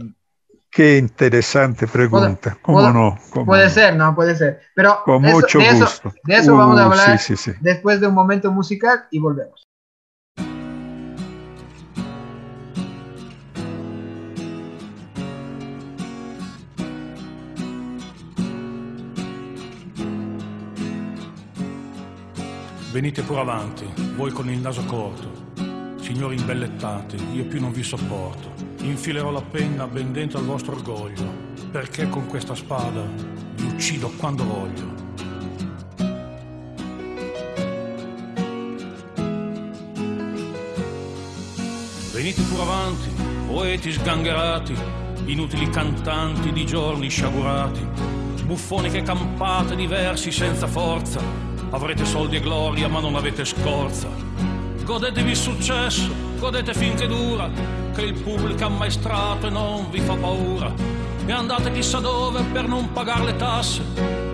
Qué 0.71 0.99
interesante 0.99 1.89
pregunta. 1.89 2.57
¿Cómo 2.63 2.81
no? 2.93 3.19
puede 3.45 3.69
ser, 3.71 3.97
¿no? 3.97 4.15
Puede 4.15 4.37
ser. 4.37 4.61
Pero 4.75 5.03
con 5.05 5.21
mucho 5.21 5.59
gusto. 5.59 6.13
de 6.25 6.35
eso 6.37 6.57
vamos 6.57 6.79
a 6.79 6.89
uh, 6.89 6.93
hablar 6.93 7.21
después 7.61 8.01
de 8.01 8.07
un 8.07 8.15
momento 8.15 8.53
musical 8.53 9.07
y 9.11 9.19
volvemos. 9.19 9.67
Venite 22.93 23.23
pure 23.23 23.41
avanti, 23.41 23.89
voi 24.17 24.33
con 24.33 24.51
il 24.51 24.59
naso 24.59 24.85
corto, 24.85 25.31
signori 26.01 26.37
imbellettati, 26.37 27.17
io 27.35 27.47
più 27.47 27.61
non 27.61 27.73
vi 27.73 27.85
sopporto. 27.85 28.60
Infilerò 28.83 29.31
la 29.31 29.43
penna 29.43 29.87
ben 29.87 30.13
dentro 30.13 30.39
al 30.39 30.45
vostro 30.45 30.73
orgoglio, 30.73 31.25
perché 31.71 32.09
con 32.09 32.27
questa 32.27 32.55
spada 32.55 33.03
vi 33.55 33.65
uccido 33.65 34.11
quando 34.17 34.45
voglio. 34.45 34.99
Venite 42.13 42.43
pure 42.43 42.63
avanti, 42.63 43.09
poeti 43.47 43.93
sgangherati, 43.93 44.75
inutili 45.27 45.69
cantanti 45.71 46.53
di 46.53 46.65
giorni 46.67 47.09
sciagurati, 47.09 47.87
buffoni 48.45 48.91
che 48.91 49.03
campate 49.03 49.77
diversi 49.77 50.33
senza 50.33 50.67
forza, 50.67 51.21
avrete 51.71 52.05
soldi 52.05 52.37
e 52.37 52.41
gloria 52.41 52.89
ma 52.89 53.01
non 53.01 53.15
avete 53.15 53.45
scorza 53.45 54.31
Godetevi 54.91 55.31
il 55.31 55.37
successo, 55.37 56.11
godete 56.41 56.75
finché 56.75 57.07
dura, 57.07 57.49
che 57.95 58.03
il 58.03 58.15
pubblico 58.15 58.61
è 58.61 58.65
ammaestrato 58.65 59.47
e 59.47 59.51
non 59.51 59.91
vi 59.91 60.01
fa 60.01 60.15
paura. 60.15 60.73
E 61.27 61.33
andate 61.33 61.71
chissà 61.73 62.01
dove 62.01 62.43
per 62.53 62.67
non 62.67 62.93
pagare 62.93 63.25
le 63.25 63.37
tasse, 63.37 63.83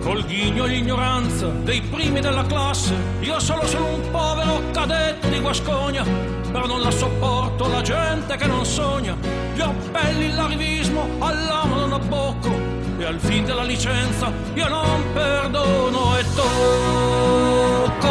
col 0.00 0.24
ghigno 0.24 0.64
e 0.64 0.68
l'ignoranza 0.68 1.48
dei 1.48 1.82
primi 1.82 2.20
della 2.20 2.44
classe. 2.46 2.94
Io 3.20 3.38
solo 3.38 3.66
sono 3.66 3.86
un 3.86 4.10
povero 4.10 4.62
cadetto 4.72 5.28
di 5.28 5.38
Guascogna, 5.40 6.04
però 6.50 6.66
non 6.66 6.80
la 6.80 6.90
sopporto 6.90 7.68
la 7.68 7.82
gente 7.82 8.36
che 8.36 8.46
non 8.46 8.64
sogna. 8.64 9.14
Gli 9.54 9.60
appelli, 9.60 10.32
l'arrivismo, 10.32 11.06
all'amo 11.18 11.74
non 11.74 11.92
abbocco, 11.92 12.50
e 12.98 13.04
al 13.04 13.18
fin 13.20 13.44
della 13.44 13.64
licenza 13.64 14.32
io 14.54 14.68
non 14.68 15.02
perdono 15.12 16.16
e 16.16 16.24
tocco. 16.34 18.08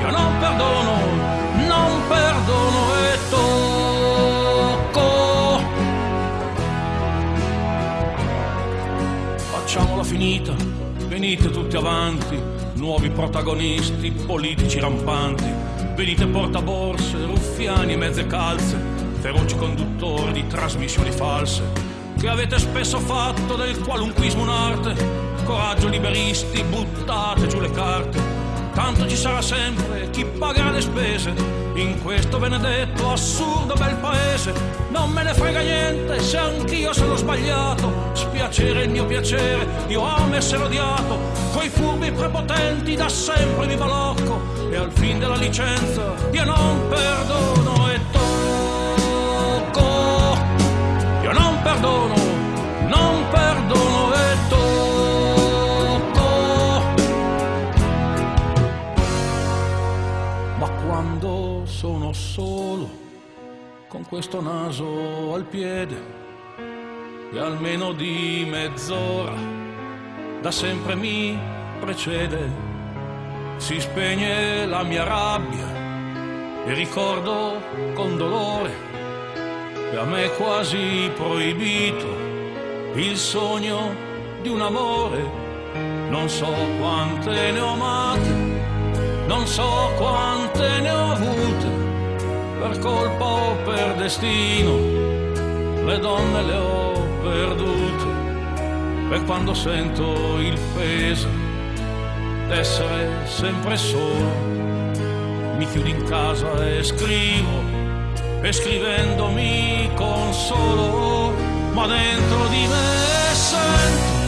Io 0.00 0.10
non 0.10 0.38
perdono, 0.38 1.09
finita, 10.20 10.54
venite 11.08 11.48
tutti 11.48 11.76
avanti, 11.76 12.38
nuovi 12.74 13.08
protagonisti, 13.08 14.10
politici 14.10 14.78
rampanti. 14.78 15.50
Venite 15.94 16.26
portaborse, 16.26 17.24
ruffiani 17.24 17.94
e 17.94 17.96
mezze 17.96 18.26
calze, 18.26 18.78
feroci 19.20 19.56
conduttori 19.56 20.32
di 20.32 20.46
trasmissioni 20.46 21.10
false 21.10 21.62
che 22.18 22.28
avete 22.28 22.58
spesso 22.58 22.98
fatto 22.98 23.56
del 23.56 23.78
qualunquismo 23.78 24.42
un'arte. 24.42 24.94
Coraggio 25.44 25.88
liberisti, 25.88 26.62
buttate 26.64 27.46
giù 27.46 27.58
le 27.58 27.70
carte. 27.70 28.20
Tanto 28.74 29.08
ci 29.08 29.16
sarà 29.16 29.40
sempre 29.40 30.10
chi 30.10 30.26
pagherà 30.26 30.70
le 30.70 30.82
spese 30.82 31.59
in 31.74 32.02
questo 32.02 32.38
benedetto 32.38 33.10
assurdo 33.12 33.74
bel 33.74 33.96
paese. 33.96 34.52
Non 34.90 35.10
me 35.10 35.22
ne 35.22 35.34
frega 35.34 35.60
niente 35.60 36.20
se 36.20 36.36
anch'io 36.36 36.92
sono 36.92 37.16
sbagliato. 37.16 38.10
Spiacere 38.12 38.84
il 38.84 38.90
mio 38.90 39.06
piacere, 39.06 39.66
io 39.88 40.02
amo 40.04 40.34
essere 40.34 40.64
odiato. 40.64 41.18
Coi 41.52 41.68
furbi 41.68 42.10
prepotenti 42.10 42.94
da 42.96 43.08
sempre 43.08 43.66
mi 43.66 43.76
balocco. 43.76 44.40
E 44.70 44.76
al 44.76 44.90
fin 44.92 45.18
della 45.18 45.36
licenza 45.36 46.14
io 46.30 46.44
non 46.44 46.88
perdono 46.88 47.90
e 47.90 48.00
tocco. 48.10 48.28
Io 51.22 51.32
non 51.32 51.60
perdono, 51.62 52.19
solo, 62.40 62.88
con 63.86 64.06
questo 64.06 64.40
naso 64.40 65.34
al 65.34 65.44
piede, 65.44 66.02
e 67.32 67.38
almeno 67.38 67.92
di 67.92 68.46
mezz'ora, 68.48 69.36
da 70.40 70.50
sempre 70.50 70.94
mi 70.94 71.38
precede, 71.80 72.50
si 73.58 73.78
spegne 73.78 74.64
la 74.64 74.82
mia 74.84 75.04
rabbia 75.04 76.64
e 76.64 76.72
ricordo 76.72 77.60
con 77.92 78.16
dolore 78.16 78.72
e 79.92 79.96
a 79.98 80.04
me 80.04 80.24
è 80.24 80.36
quasi 80.36 81.10
proibito 81.14 82.08
il 82.94 83.18
sogno 83.18 83.94
di 84.40 84.48
un 84.48 84.62
amore. 84.62 85.48
Non 86.08 86.28
so 86.28 86.52
quante 86.78 87.52
ne 87.52 87.60
ho 87.60 87.72
amate, 87.72 88.30
non 89.26 89.46
so 89.46 89.92
quante 89.98 90.80
ne 90.80 90.90
ho 90.90 91.12
avute, 91.12 91.69
per 92.60 92.78
colpa 92.78 93.24
o 93.24 93.54
per 93.64 93.94
destino, 93.94 94.76
le 95.86 95.98
donne 95.98 96.42
le 96.42 96.54
ho 96.54 96.92
perdute. 97.22 98.18
E 99.12 99.24
quando 99.24 99.54
sento 99.54 100.38
il 100.38 100.58
peso 100.76 101.28
d'essere 102.48 103.26
sempre 103.26 103.76
solo, 103.78 104.30
mi 105.56 105.66
chiudo 105.68 105.88
in 105.88 106.04
casa 106.04 106.52
e 106.66 106.82
scrivo 106.84 107.78
e 108.42 108.52
scrivendo 108.52 109.28
mi 109.28 109.90
consolo, 109.94 111.32
ma 111.72 111.86
dentro 111.86 112.46
di 112.48 112.66
me 112.66 113.34
sento 113.34 114.18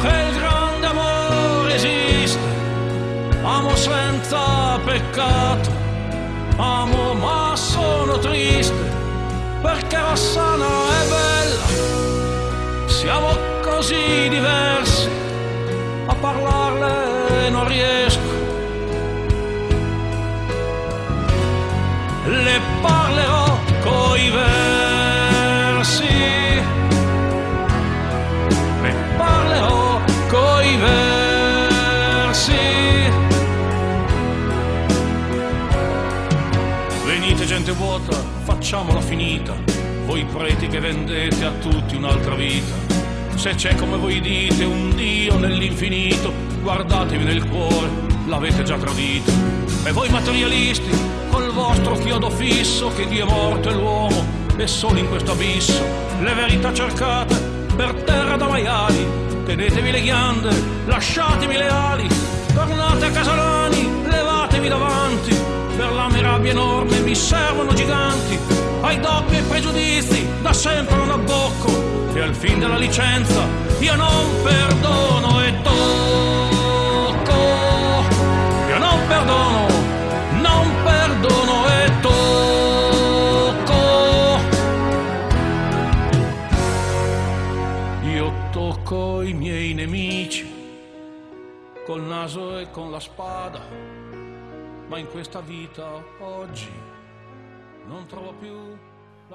che 0.00 0.14
il 0.28 0.38
grande 0.38 0.86
amore 0.86 1.74
esiste, 1.74 2.38
amo 3.42 3.74
senza 3.74 4.78
peccato, 4.84 5.83
amo 6.56 7.14
ma 7.14 7.54
sono 7.56 8.18
triste, 8.18 8.74
perché 9.60 9.98
Rossana 9.98 10.66
è 10.66 11.08
bella, 11.08 11.64
siamo 12.86 13.36
così 13.62 14.28
diversi, 14.28 15.08
a 16.06 16.14
parlarle 16.14 17.50
non 17.50 17.66
riesco. 17.66 18.42
Le 22.26 22.60
parlerò 22.80 23.43
Venite 37.04 37.44
gente 37.44 37.72
vuota, 37.72 38.16
facciamola 38.44 39.00
finita, 39.00 39.54
voi 40.06 40.24
preti 40.24 40.68
che 40.68 40.80
vendete 40.80 41.44
a 41.44 41.50
tutti 41.50 41.96
un'altra 41.96 42.34
vita. 42.34 42.74
Se 43.34 43.54
c'è 43.54 43.74
come 43.74 43.98
voi 43.98 44.20
dite 44.22 44.64
un 44.64 44.94
Dio 44.96 45.36
nell'infinito, 45.36 46.32
guardatevi 46.62 47.24
nel 47.24 47.46
cuore, 47.46 47.88
l'avete 48.26 48.62
già 48.62 48.78
tradito. 48.78 49.30
E 49.84 49.92
voi 49.92 50.08
materialisti, 50.08 50.90
col 51.30 51.52
vostro 51.52 51.94
chiodo 51.96 52.30
fisso 52.30 52.90
che 52.94 53.06
Dio 53.06 53.26
è 53.26 53.28
morto 53.28 53.68
e 53.68 53.74
l'uomo 53.74 54.24
è 54.56 54.66
solo 54.66 54.98
in 54.98 55.08
questo 55.08 55.32
abisso. 55.32 55.84
Le 56.20 56.32
verità 56.32 56.72
cercate 56.72 57.34
per 57.76 57.92
terra 58.04 58.36
da 58.36 58.48
maiali, 58.48 59.06
tenetevi 59.44 59.90
le 59.90 60.00
ghiande, 60.00 60.50
lasciatemi 60.86 61.56
le 61.56 61.68
ali, 61.68 62.08
tornate 62.54 63.04
a 63.04 63.10
Casalani, 63.10 64.02
levatevi 64.06 64.68
davanti, 64.68 65.36
rabbia 66.44 66.50
enorme 66.50 67.00
mi 67.00 67.14
servono 67.14 67.72
giganti, 67.72 68.38
ai 68.82 69.00
doppi 69.00 69.40
pregiudizi 69.48 70.26
da 70.42 70.52
sempre 70.52 70.96
non 70.96 71.10
abbocco, 71.10 72.12
e 72.14 72.20
al 72.20 72.34
fin 72.34 72.58
della 72.58 72.76
licenza 72.76 73.46
io 73.78 73.94
non 73.96 74.42
perdono 74.42 75.42
e 75.42 75.54
tocco, 75.62 77.32
io 78.68 78.78
non 78.78 79.06
perdono 79.08 79.66
non 80.42 80.70
perdono 80.84 81.66
e 81.66 81.92
tocco. 82.02 82.22
Io 88.02 88.32
tocco 88.50 89.22
i 89.22 89.32
miei 89.32 89.72
nemici 89.72 90.52
col 91.86 92.02
naso 92.02 92.58
e 92.58 92.70
con 92.70 92.90
la 92.90 93.00
spada, 93.00 93.60
ma 94.88 94.98
in 94.98 95.08
questa 95.08 95.40
vita 95.40 95.84
oggi 96.20 96.70
non 97.86 98.06
trovo 98.06 98.32
più 98.34 98.76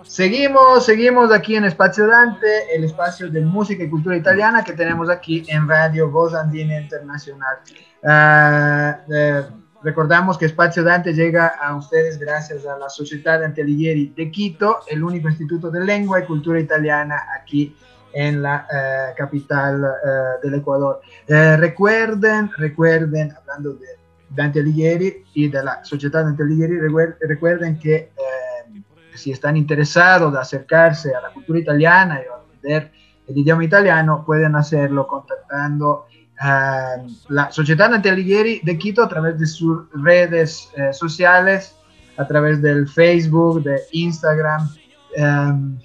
Seguimos, 0.03 0.85
seguimos 0.85 1.31
aquí 1.31 1.55
en 1.55 1.65
Espacio 1.65 2.07
Dante, 2.07 2.73
el 2.73 2.85
espacio 2.85 3.29
de 3.29 3.41
música 3.41 3.83
y 3.83 3.89
cultura 3.89 4.15
italiana 4.15 4.63
que 4.63 4.71
tenemos 4.73 5.09
aquí 5.09 5.43
en 5.47 5.67
Radio 5.67 6.09
Voz 6.09 6.33
Andina 6.33 6.79
Internacional. 6.79 7.57
Ah, 8.05 8.99
eh, 9.11 9.43
recordamos 9.83 10.37
que 10.37 10.45
Espacio 10.45 10.83
Dante 10.83 11.11
llega 11.11 11.47
a 11.47 11.75
ustedes 11.75 12.17
gracias 12.17 12.65
a 12.65 12.77
la 12.77 12.87
Sociedad 12.87 13.41
Dante 13.41 13.61
Alighieri 13.61 14.13
de 14.15 14.31
Quito, 14.31 14.79
el 14.87 15.03
único 15.03 15.27
instituto 15.27 15.69
de 15.69 15.83
lengua 15.83 16.19
y 16.19 16.25
cultura 16.25 16.59
italiana 16.59 17.25
aquí 17.37 17.75
en 18.13 18.41
la 18.41 18.67
eh, 18.71 19.13
capital 19.17 19.83
eh, 19.83 20.09
del 20.41 20.53
Ecuador. 20.53 21.01
Recuerden, 21.27 22.51
recuerden, 22.55 23.33
hablando 23.35 23.73
de 23.73 23.98
Dante 24.29 24.59
Alighieri 24.59 25.23
y 25.33 25.47
de 25.49 25.63
la 25.63 25.83
Sociedad 25.83 26.23
Dante 26.23 26.43
Alighieri, 26.43 26.77
recuer- 26.77 27.17
recuerden 27.21 27.79
que 27.79 27.95
eh, 27.95 28.81
si 29.15 29.31
están 29.31 29.57
interesados 29.57 30.31
de 30.33 30.39
acercarse 30.39 31.13
a 31.15 31.21
la 31.21 31.29
cultura 31.29 31.59
italiana 31.59 32.21
y 32.21 32.25
aprender 32.31 32.91
el 33.27 33.37
idioma 33.37 33.63
italiano, 33.63 34.23
pueden 34.25 34.55
hacerlo 34.55 35.05
contactando 35.07 36.05
a 36.39 36.95
la 37.27 37.51
Sociedad 37.51 37.89
Dante 37.89 38.09
Alighieri 38.09 38.61
de 38.63 38.77
Quito 38.77 39.03
a 39.03 39.09
través 39.09 39.37
de 39.39 39.45
sus 39.45 39.87
redes 39.93 40.69
eh, 40.75 40.93
sociales, 40.93 41.75
a 42.17 42.25
través 42.27 42.61
del 42.61 42.87
Facebook, 42.87 43.63
de 43.63 43.79
Instagram, 43.91 44.69
em, 45.15 45.79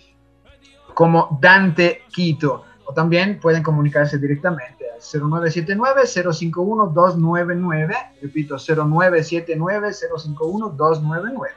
como 0.94 1.38
Dante 1.40 2.02
Quito. 2.12 2.64
O 2.86 2.92
también 2.92 3.40
pueden 3.40 3.62
comunicarse 3.62 4.18
directamente 4.18 4.83
0979-051-299, 5.04 7.94
repito, 8.22 8.56
0979-051-299. 8.56 11.48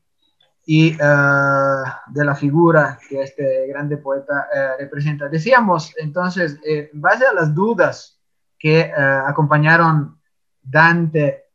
y 0.73 0.91
eh, 0.93 0.97
de 1.01 2.25
la 2.25 2.37
figura 2.37 2.97
que 3.09 3.21
este 3.23 3.66
grande 3.66 3.97
poeta 3.97 4.47
eh, 4.55 4.68
representa. 4.79 5.29
Decíamos 5.29 5.93
entonces, 5.97 6.61
eh, 6.64 6.91
en 6.93 7.01
base 7.01 7.27
a 7.27 7.33
las 7.33 7.53
dudas 7.53 8.21
que 8.57 8.93
acompañaron 9.27 10.21
Dante 10.62 11.47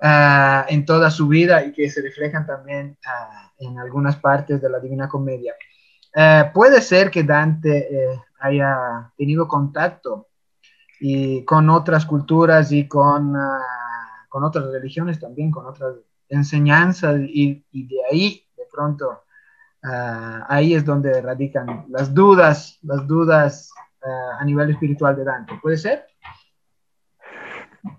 en 0.00 0.84
toda 0.84 1.08
su 1.10 1.28
vida 1.28 1.64
y 1.64 1.72
que 1.72 1.88
se 1.88 2.02
reflejan 2.02 2.46
también 2.46 2.98
en 3.58 3.78
algunas 3.78 4.16
partes 4.16 4.60
de 4.60 4.70
la 4.70 4.80
Divina 4.80 5.06
Comedia, 5.06 5.54
puede 6.52 6.80
ser 6.80 7.10
que 7.10 7.22
Dante 7.22 8.08
haya 8.40 9.12
tenido 9.16 9.46
contacto 9.46 10.28
y 10.98 11.44
con 11.44 11.68
otras 11.68 12.06
culturas 12.06 12.72
y 12.72 12.88
con, 12.88 13.36
con 14.30 14.42
otras 14.42 14.64
religiones 14.72 15.20
también, 15.20 15.50
con 15.50 15.66
otras 15.66 15.96
enseñanzas 16.30 17.20
y, 17.20 17.62
y 17.70 17.86
de 17.86 17.96
ahí 18.10 18.43
pronto 18.74 19.24
ah, 19.82 20.44
ahí 20.48 20.74
es 20.74 20.84
donde 20.84 21.20
radican 21.20 21.86
las 21.88 22.12
dudas, 22.12 22.78
las 22.82 23.06
dudas 23.06 23.70
ah, 24.02 24.38
a 24.40 24.44
nivel 24.44 24.70
espiritual 24.70 25.16
de 25.16 25.24
Dante. 25.24 25.58
¿Puede 25.62 25.76
ser? 25.76 26.06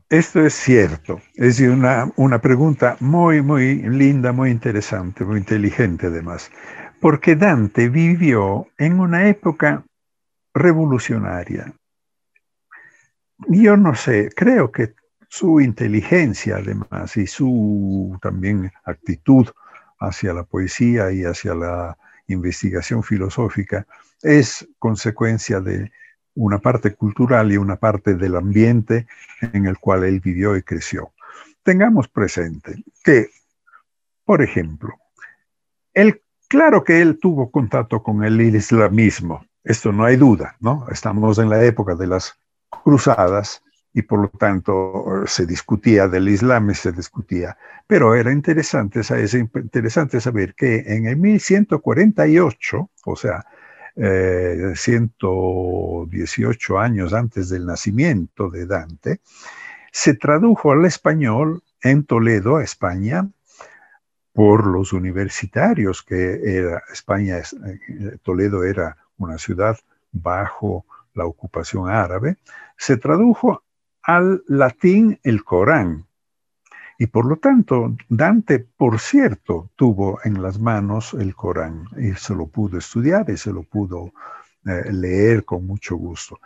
Esto 0.09 0.41
es 0.41 0.53
cierto, 0.53 1.21
es 1.35 1.59
una, 1.59 2.11
una 2.15 2.39
pregunta 2.39 2.97
muy, 2.99 3.41
muy 3.41 3.81
linda, 3.83 4.31
muy 4.31 4.49
interesante, 4.49 5.23
muy 5.23 5.37
inteligente 5.37 6.07
además, 6.07 6.51
porque 6.99 7.35
Dante 7.35 7.89
vivió 7.89 8.67
en 8.77 8.99
una 8.99 9.27
época 9.27 9.83
revolucionaria. 10.53 11.71
Yo 13.47 13.77
no 13.77 13.93
sé, 13.93 14.29
creo 14.35 14.71
que 14.71 14.95
su 15.27 15.59
inteligencia 15.59 16.57
además 16.57 17.17
y 17.17 17.27
su 17.27 18.17
también 18.21 18.71
actitud 18.85 19.47
hacia 20.07 20.33
la 20.33 20.43
poesía 20.43 21.11
y 21.11 21.23
hacia 21.23 21.53
la 21.55 21.97
investigación 22.27 23.03
filosófica 23.03 23.85
es 24.21 24.67
consecuencia 24.79 25.59
de 25.59 25.91
una 26.35 26.59
parte 26.59 26.93
cultural 26.93 27.51
y 27.51 27.57
una 27.57 27.77
parte 27.77 28.15
del 28.15 28.35
ambiente 28.35 29.07
en 29.41 29.67
el 29.67 29.77
cual 29.77 30.03
él 30.03 30.19
vivió 30.19 30.57
y 30.57 30.63
creció. 30.63 31.11
Tengamos 31.63 32.07
presente 32.07 32.83
que, 33.03 33.29
por 34.25 34.41
ejemplo, 34.41 34.93
él, 35.93 36.21
claro 36.47 36.83
que 36.83 37.01
él 37.01 37.19
tuvo 37.19 37.51
contacto 37.51 38.03
con 38.03 38.23
el 38.23 38.41
islamismo, 38.41 39.45
esto 39.63 39.91
no 39.91 40.05
hay 40.05 40.15
duda, 40.15 40.55
¿no? 40.59 40.85
Estamos 40.91 41.39
en 41.39 41.49
la 41.49 41.63
época 41.63 41.95
de 41.95 42.07
las 42.07 42.37
cruzadas 42.69 43.63
y 43.95 44.01
por 44.01 44.19
lo 44.19 44.27
tanto 44.27 45.23
se 45.25 45.45
discutía 45.45 46.09
del 46.09 46.27
Islam 46.27 46.69
y 46.69 46.75
se 46.75 46.91
discutía. 46.91 47.57
Pero 47.87 48.13
era 48.13 48.29
interesante, 48.29 48.99
es 48.99 49.33
interesante 49.33 50.19
saber 50.19 50.53
que 50.53 50.83
en 50.85 51.07
el 51.07 51.15
1148, 51.15 52.89
o 53.05 53.15
sea, 53.15 53.45
118 53.95 56.75
eh, 56.75 56.77
años 56.77 57.13
antes 57.13 57.47
del 57.47 57.65
nacimiento 57.65 58.49
de 58.49 58.65
Dante, 58.65 59.21
se 59.93 60.13
tradujo 60.13 60.73
al 60.73 60.83
español 60.83 61.63
en 61.81 62.03
Toledo, 62.03 62.59
España, 62.59 63.29
por 64.33 64.67
los 64.67 64.91
universitarios, 64.91 66.03
que 66.03 66.41
era 66.43 66.83
España, 66.91 67.37
eh, 67.37 67.43
Toledo 68.21 68.65
era 68.65 68.97
una 69.17 69.37
ciudad 69.37 69.77
bajo 70.11 70.85
la 71.13 71.25
ocupación 71.25 71.89
árabe, 71.89 72.35
se 72.75 72.97
tradujo 72.97 73.63
al 74.05 74.43
latín 74.47 75.19
el 75.23 75.43
Corán. 75.43 76.05
Y 76.97 77.07
por 77.07 77.25
lo 77.25 77.37
tanto, 77.37 77.95
Dante, 78.07 78.59
por 78.59 78.99
cierto, 78.99 79.69
tuvo 79.75 80.19
en 80.23 80.41
las 80.41 80.59
manos 80.59 81.13
el 81.13 81.35
Corán 81.35 81.85
y 81.97 82.13
se 82.13 82.33
lo 82.33 82.47
pudo 82.47 82.77
estudiar 82.77 83.29
y 83.29 83.37
se 83.37 83.51
lo 83.51 83.63
pudo 83.63 84.13
eh, 84.65 84.91
leer 84.91 85.43
con 85.43 85.65
mucho 85.67 85.97
gusto. 85.97 86.39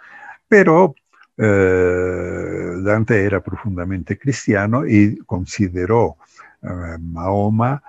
Pero 0.48 0.96
eh, 1.38 2.74
Dante 2.84 3.24
era 3.24 3.42
profundamente 3.42 4.18
cristiano 4.18 4.88
y 4.88 5.18
consideró 5.20 6.18
eh, 6.62 6.98
Mahoma 7.00 7.84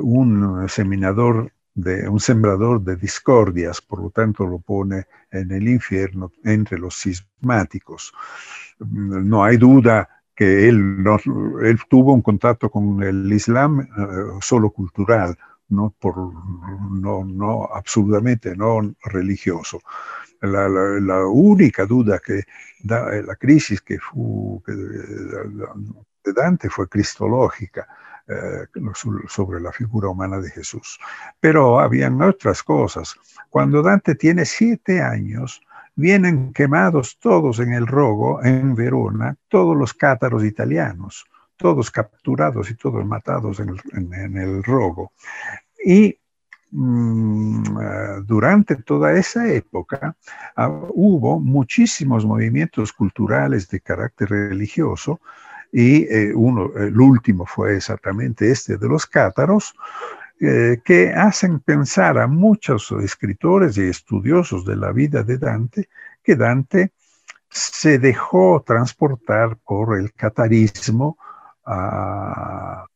un 0.00 0.68
seminador 0.68 1.50
de 1.74 2.08
un 2.08 2.20
sembrador 2.20 2.80
de 2.82 2.94
discordias, 2.94 3.80
por 3.80 4.00
lo 4.00 4.10
tanto 4.10 4.46
lo 4.46 4.60
pone 4.60 5.06
en 5.32 5.50
el 5.50 5.66
infierno 5.66 6.30
entre 6.44 6.78
los 6.78 6.94
cismáticos 6.94 8.12
no 8.90 9.44
hay 9.44 9.56
duda 9.56 10.08
que 10.34 10.68
él, 10.68 11.04
tuvo 11.88 12.14
un 12.14 12.22
contacto 12.22 12.70
con 12.70 13.02
el 13.02 13.32
Islam 13.32 13.80
eh, 13.80 13.86
solo 14.40 14.70
cultural, 14.70 15.36
no, 15.68 15.94
por, 15.98 16.16
no, 16.90 17.24
no 17.24 17.68
absolutamente 17.72 18.56
no 18.56 18.94
religioso. 19.04 19.80
La, 20.40 21.26
única 21.26 21.86
duda 21.86 22.18
que 22.18 22.42
da 22.82 23.14
eh, 23.14 23.22
la 23.22 23.36
crisis 23.36 23.80
que 23.80 23.98
fu 23.98 24.62
de 24.66 26.32
Dante 26.32 26.68
fue 26.68 26.88
cristológica 26.88 27.86
eh, 28.28 28.66
sobre 29.28 29.60
la 29.60 29.72
figura 29.72 30.08
humana 30.08 30.38
de 30.38 30.50
Jesús. 30.50 30.98
Pero 31.40 31.80
habían 31.80 32.20
otras 32.22 32.62
cosas. 32.62 33.16
Cuando 33.50 33.82
Dante 33.82 34.14
tiene 34.14 34.44
siete 34.44 35.00
años, 35.02 35.60
vienen 35.94 36.52
quemados 36.52 37.18
todos 37.18 37.60
en 37.60 37.72
el 37.72 37.86
rogo, 37.86 38.42
en 38.42 38.74
Verona, 38.74 39.36
todos 39.48 39.76
los 39.76 39.94
cátaros 39.94 40.44
italianos, 40.44 41.24
todos 41.56 41.90
capturados 41.90 42.70
y 42.70 42.74
todos 42.74 43.04
matados 43.04 43.60
en 43.60 44.36
el, 44.36 44.62
rogo. 44.62 45.12
Y 45.84 46.18
mm, 46.70 47.62
eh, 47.80 48.22
durante 48.24 48.76
toda 48.76 49.12
esa 49.12 49.48
época 49.48 50.16
ah, 50.56 50.68
hubo 50.94 51.38
muchísimos 51.38 52.24
movimientos 52.24 52.92
culturales 52.92 53.68
de 53.68 53.80
carácter 53.80 54.30
religioso 54.30 55.20
y 55.72 56.02
eh, 56.04 56.32
uno, 56.34 56.70
el 56.76 57.00
último 57.00 57.46
fue 57.46 57.76
exactamente 57.76 58.50
este 58.50 58.76
de 58.76 58.88
los 58.88 59.06
cátaros, 59.06 59.74
eh, 60.44 60.80
que 60.84 61.12
hacen 61.12 61.60
pensar 61.60 62.18
a 62.18 62.26
muchos 62.26 62.90
escritores 63.00 63.78
y 63.78 63.82
estudiosos 63.82 64.64
de 64.64 64.74
la 64.74 64.90
vida 64.90 65.22
de 65.22 65.38
Dante 65.38 65.88
que 66.20 66.34
Dante 66.34 66.90
se 67.48 68.00
dejó 68.00 68.60
transportar 68.66 69.56
por 69.58 69.96
el 69.96 70.12
catarismo 70.12 71.16
a, 71.64 72.86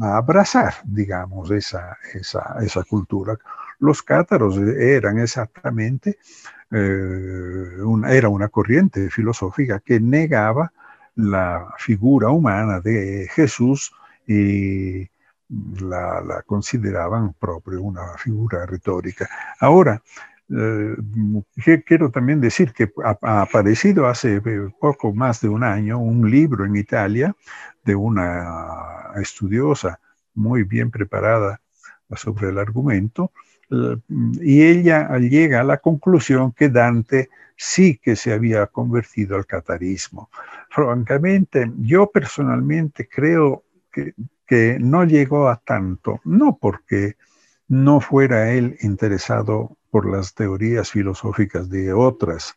abrazar, 0.00 0.74
digamos, 0.84 1.50
esa, 1.50 1.98
esa, 2.14 2.84
cultura. 2.88 3.36
Los 3.80 4.00
cátaros 4.00 4.58
eran 4.58 5.18
exactamente, 5.18 6.18
eh, 6.70 7.82
una, 7.82 8.12
era 8.12 8.28
una 8.28 8.48
corriente 8.48 9.10
filosófica 9.10 9.80
que 9.80 9.98
negaba 9.98 10.72
la 11.16 11.74
figura 11.78 12.28
humana 12.30 12.78
de 12.78 13.28
Jesús 13.34 13.92
y 14.24 15.08
la, 15.48 16.42
consideraban 16.46 17.34
propio 17.34 17.82
una 17.82 18.16
figura 18.18 18.66
retórica. 18.66 19.28
Ahora, 19.60 20.02
eh, 20.48 20.96
quiero 21.84 22.10
también 22.10 22.40
decir 22.40 22.72
que 22.72 22.92
ha, 23.04 23.42
aparecido 23.42 24.06
hace 24.06 24.36
eh, 24.36 24.68
poco 24.80 25.12
más 25.12 25.40
de 25.40 25.48
un 25.48 25.64
año 25.64 25.98
un 25.98 26.30
libro 26.30 26.64
en 26.64 26.76
Italia 26.76 27.34
de 27.84 27.94
una 27.94 29.12
estudiosa 29.16 30.00
muy 30.34 30.62
bien 30.64 30.90
preparada 30.90 31.60
sobre 32.14 32.50
el 32.50 32.58
argumento, 32.58 33.32
y 34.40 34.62
ella 34.62 35.08
llega 35.18 35.60
a 35.60 35.64
la 35.64 35.78
conclusión 35.78 36.52
que 36.52 36.68
Dante 36.68 37.30
sí 37.56 37.98
que 37.98 38.14
se 38.14 38.32
había 38.32 38.66
convertido 38.66 39.36
al 39.36 39.46
catarismo. 39.46 40.30
Francamente, 40.70 41.70
yo 41.78 42.08
personalmente 42.10 43.08
creo 43.08 43.64
que, 43.90 44.14
que 44.46 44.78
no 44.80 45.04
llegó 45.04 45.48
a 45.48 45.56
tanto, 45.56 46.20
no 46.24 46.58
porque 46.60 47.16
no 47.68 48.00
fuera 48.00 48.52
él 48.52 48.76
interesado 48.80 49.76
por 49.90 50.08
las 50.08 50.34
teorías 50.34 50.90
filosóficas 50.90 51.68
de 51.68 51.92
otras 51.92 52.54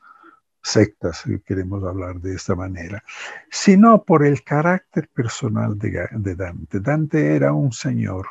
sectas, 0.61 1.23
si 1.25 1.39
queremos 1.39 1.83
hablar 1.83 2.19
de 2.19 2.35
esta 2.35 2.55
manera, 2.55 3.03
sino 3.49 4.03
por 4.03 4.25
el 4.25 4.43
carácter 4.43 5.07
personal 5.07 5.77
de, 5.79 6.07
de 6.11 6.35
Dante. 6.35 6.79
Dante 6.79 7.35
era 7.35 7.53
un 7.53 7.71
señor 7.71 8.27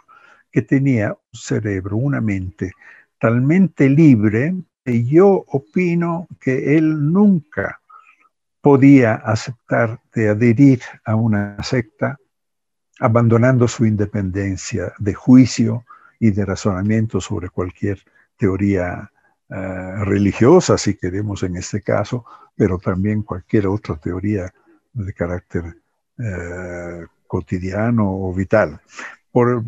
que 0.52 0.62
tenía 0.62 1.12
un 1.12 1.38
cerebro, 1.38 1.96
una 1.96 2.20
mente 2.20 2.72
talmente 3.18 3.88
libre 3.88 4.54
que 4.84 5.04
yo 5.04 5.44
opino 5.48 6.28
que 6.40 6.76
él 6.76 7.12
nunca 7.12 7.80
podía 8.60 9.14
aceptar 9.14 10.00
de 10.14 10.30
adherir 10.30 10.80
a 11.04 11.14
una 11.14 11.62
secta 11.62 12.18
abandonando 13.00 13.68
su 13.68 13.86
independencia 13.86 14.92
de 14.98 15.14
juicio 15.14 15.84
y 16.18 16.30
de 16.30 16.44
razonamiento 16.44 17.20
sobre 17.20 17.48
cualquier 17.48 18.02
teoría 18.36 19.10
eh, 19.50 20.04
religiosa, 20.04 20.76
si 20.76 20.94
queremos 20.94 21.42
en 21.42 21.56
este 21.56 21.80
caso, 21.80 22.24
pero 22.56 22.78
también 22.78 23.22
cualquier 23.22 23.68
otra 23.68 23.96
teoría 23.96 24.52
de 24.92 25.12
carácter 25.12 25.76
eh, 26.18 27.06
cotidiano 27.26 28.10
o 28.10 28.34
vital. 28.34 28.80
Por, 29.30 29.62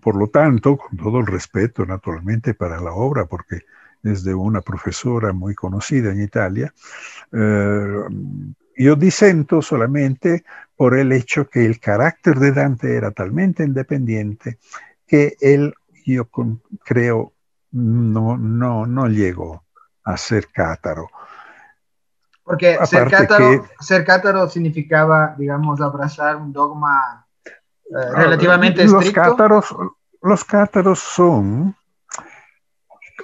por, 0.00 0.16
lo 0.16 0.28
tanto, 0.28 0.76
con 0.76 0.98
todo 0.98 1.20
el 1.20 1.26
respeto 1.26 1.86
naturalmente 1.86 2.52
para 2.52 2.80
la 2.80 2.92
obra, 2.92 3.24
porque 3.24 3.62
es 4.02 4.22
de 4.22 4.34
una 4.34 4.60
profesora 4.60 5.32
muy 5.32 5.54
conocida 5.54 6.12
en 6.12 6.20
Italia, 6.22 6.72
eh, 7.32 8.04
yo 8.76 8.96
disento 8.96 9.62
solamente 9.62 10.44
por 10.76 10.98
el 10.98 11.12
hecho 11.12 11.48
que 11.48 11.64
el 11.64 11.80
carácter 11.80 12.38
de 12.38 12.52
Dante 12.52 12.94
era 12.94 13.10
talmente 13.10 13.64
independiente 13.64 14.58
que 15.06 15.36
él, 15.40 15.74
yo 16.04 16.28
creo, 16.84 17.32
no, 17.70 18.36
no, 18.36 18.86
no 18.86 19.08
llegó 19.08 19.64
a 20.04 20.16
ser 20.16 20.48
cátaro. 20.48 21.08
Porque 22.44 22.78
ser 23.80 24.04
cátaro, 24.04 24.48
significaba, 24.48 25.34
digamos, 25.36 25.80
abrazar 25.80 26.36
un 26.36 26.52
dogma 26.52 27.26
eh, 27.84 27.90
ah, 27.92 28.12
relativamente 28.14 28.84
los 28.84 29.04
estricto. 29.04 29.30
Cátaros, 29.30 29.76
los 30.22 30.44
cátaros 30.44 30.98
son 31.00 31.74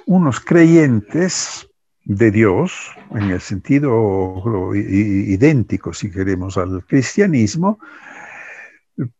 unos 0.05 0.39
creyentes 0.41 1.69
de 2.05 2.31
Dios, 2.31 2.91
en 3.11 3.31
el 3.31 3.41
sentido 3.41 4.73
idéntico, 4.75 5.93
si 5.93 6.11
queremos, 6.11 6.57
al 6.57 6.85
cristianismo, 6.85 7.79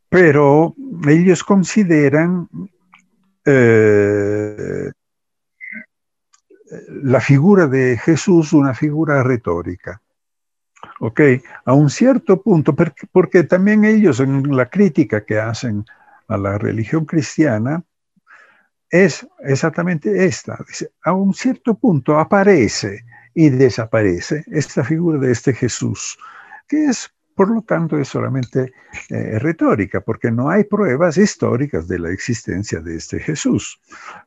pero 0.10 0.76
ellos 1.08 1.44
consideran 1.44 2.48
eh, 3.46 4.92
la 7.04 7.20
figura 7.20 7.68
de 7.68 7.98
Jesús 7.98 8.54
una 8.54 8.74
figura 8.74 9.24
retórica. 9.24 10.02
¿Ok? 11.00 11.22
A 11.66 11.74
un 11.74 11.90
cierto 11.90 12.42
punto, 12.42 12.76
porque, 12.76 13.08
porque 13.12 13.44
también 13.44 13.86
ellos 13.86 14.20
en 14.20 14.56
la 14.56 14.70
crítica 14.70 15.24
que 15.24 15.40
hacen 15.40 15.86
a 16.28 16.38
la 16.38 16.58
religión 16.58 17.06
cristiana, 17.06 17.84
es 18.94 19.28
exactamente 19.40 20.24
esta. 20.24 20.56
Dice, 20.68 20.92
a 21.04 21.14
un 21.14 21.34
cierto 21.34 21.74
punto 21.74 22.20
aparece 22.20 23.04
y 23.34 23.50
desaparece 23.50 24.46
esta 24.52 24.84
figura 24.84 25.18
de 25.18 25.32
este 25.32 25.52
Jesús, 25.52 26.16
que 26.68 26.86
es, 26.86 27.12
por 27.34 27.50
lo 27.50 27.64
tanto, 27.64 27.98
es 27.98 28.10
solamente 28.10 28.72
eh, 29.10 29.40
retórica, 29.40 30.02
porque 30.02 30.30
no 30.30 30.48
hay 30.52 30.66
pruebas 30.66 31.18
históricas 31.18 31.88
de 31.88 31.98
la 31.98 32.12
existencia 32.12 32.82
de 32.82 32.98
este 32.98 33.20
Jesús. 33.20 33.82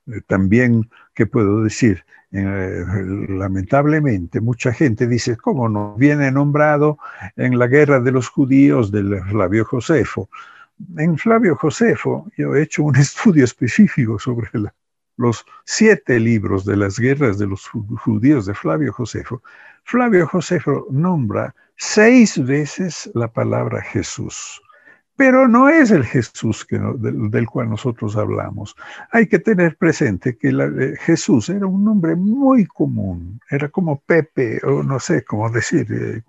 Eh, 0.08 0.20
también, 0.26 0.90
¿qué 1.14 1.26
puedo 1.26 1.62
decir? 1.62 2.04
Eh, 2.32 2.84
lamentablemente, 3.28 4.40
mucha 4.40 4.72
gente 4.72 5.06
dice, 5.06 5.36
¿cómo 5.36 5.68
no? 5.68 5.94
Viene 5.94 6.32
nombrado 6.32 6.98
en 7.36 7.56
la 7.56 7.68
guerra 7.68 8.00
de 8.00 8.10
los 8.10 8.28
judíos 8.28 8.90
del 8.90 9.22
Flavio 9.30 9.64
Josefo 9.64 10.28
en 10.96 11.16
Flavio 11.18 11.56
Josefo 11.56 12.26
yo 12.36 12.54
he 12.54 12.62
hecho 12.62 12.82
un 12.82 12.96
estudio 13.06 13.44
específico 13.44 14.18
sobre 14.18 14.48
los 15.16 15.44
siete 15.64 16.20
libros 16.20 16.64
de 16.64 16.76
las 16.76 16.98
guerras 16.98 17.38
de 17.38 17.46
los 17.46 17.68
judíos 17.68 18.46
de 18.46 18.54
Flavio 18.54 18.92
Josefo. 18.92 19.42
Flavio 19.84 20.26
Josefo 20.26 20.86
nombra 20.90 21.54
seis 21.76 22.44
veces 22.44 23.10
la 23.14 23.28
palabra 23.28 23.80
Jesús, 23.82 24.60
pero 25.16 25.48
no 25.48 25.68
es 25.68 25.90
el 25.90 26.04
Jesús 26.04 26.66
del, 26.68 27.46
cual 27.46 27.70
nosotros 27.70 28.16
hablamos. 28.16 28.76
Hay 29.12 29.26
que 29.26 29.38
tener 29.38 29.76
presente 29.76 30.36
que 30.36 30.48
eh, 30.48 30.94
Jesús 31.00 31.48
era 31.48 31.66
un 31.66 31.84
nombre 31.84 32.16
muy 32.16 32.66
común, 32.66 33.40
era 33.48 33.68
como 33.68 34.00
Pepe, 34.00 34.60
o 34.64 34.82
no 34.82 35.00
sé 35.00 35.24
cómo 35.24 35.48
decir. 35.58 35.86
Eh, 35.90 36.22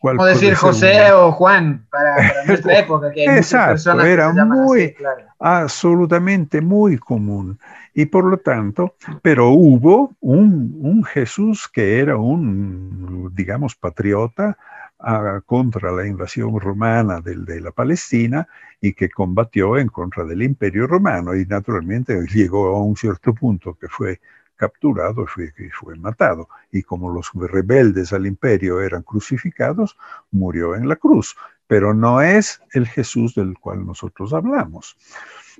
como 0.00 0.24
decir 0.24 0.54
José 0.54 1.12
o 1.12 1.30
Juan 1.32 1.86
para, 1.90 2.44
nuestra 2.46 2.78
época, 2.78 3.12
que 3.12 3.28
hay 3.28 3.36
Exacto, 3.36 3.72
personas 3.72 4.06
era 4.06 4.32
muy, 4.32 4.94
absolutamente 5.38 6.60
muy 6.60 6.98
común. 6.98 7.58
Y 7.92 8.06
por 8.06 8.24
lo 8.24 8.38
tanto, 8.38 8.94
pero 9.20 9.50
hubo 9.50 10.14
un, 10.20 10.78
un 10.80 11.04
Jesús 11.04 11.68
que 11.68 11.98
era 11.98 12.16
un, 12.16 13.30
digamos, 13.34 13.74
patriota 13.74 14.56
ah, 14.98 15.40
contra 15.44 15.92
la 15.92 16.06
invasión 16.06 16.58
romana 16.58 17.20
de, 17.20 17.36
de 17.36 17.60
la 17.60 17.72
Palestina 17.72 18.48
y 18.80 18.94
que 18.94 19.10
combatió 19.10 19.76
en 19.76 19.88
contra 19.88 20.24
del 20.24 20.42
imperio 20.42 20.86
romano 20.86 21.34
y 21.34 21.44
naturalmente 21.44 22.24
llegó 22.32 22.68
a 22.68 22.82
un 22.82 22.96
cierto 22.96 23.34
punto 23.34 23.74
que 23.74 23.88
fue 23.88 24.20
capturado 24.60 25.24
y 25.24 25.70
fue, 25.70 25.96
matado. 25.96 26.48
Y 26.70 26.82
como 26.82 27.10
los 27.10 27.30
rebeldes 27.34 28.12
al 28.12 28.26
imperio 28.26 28.82
eran 28.82 29.02
crucificados, 29.02 29.96
murió 30.30 30.76
en 30.76 30.86
la 30.86 30.96
cruz. 30.96 31.34
Pero 31.66 31.94
no 31.94 32.20
es 32.20 32.60
el 32.74 32.86
Jesús 32.86 33.34
del 33.34 33.54
cual 33.58 33.86
nosotros 33.86 34.34
hablamos. 34.34 34.96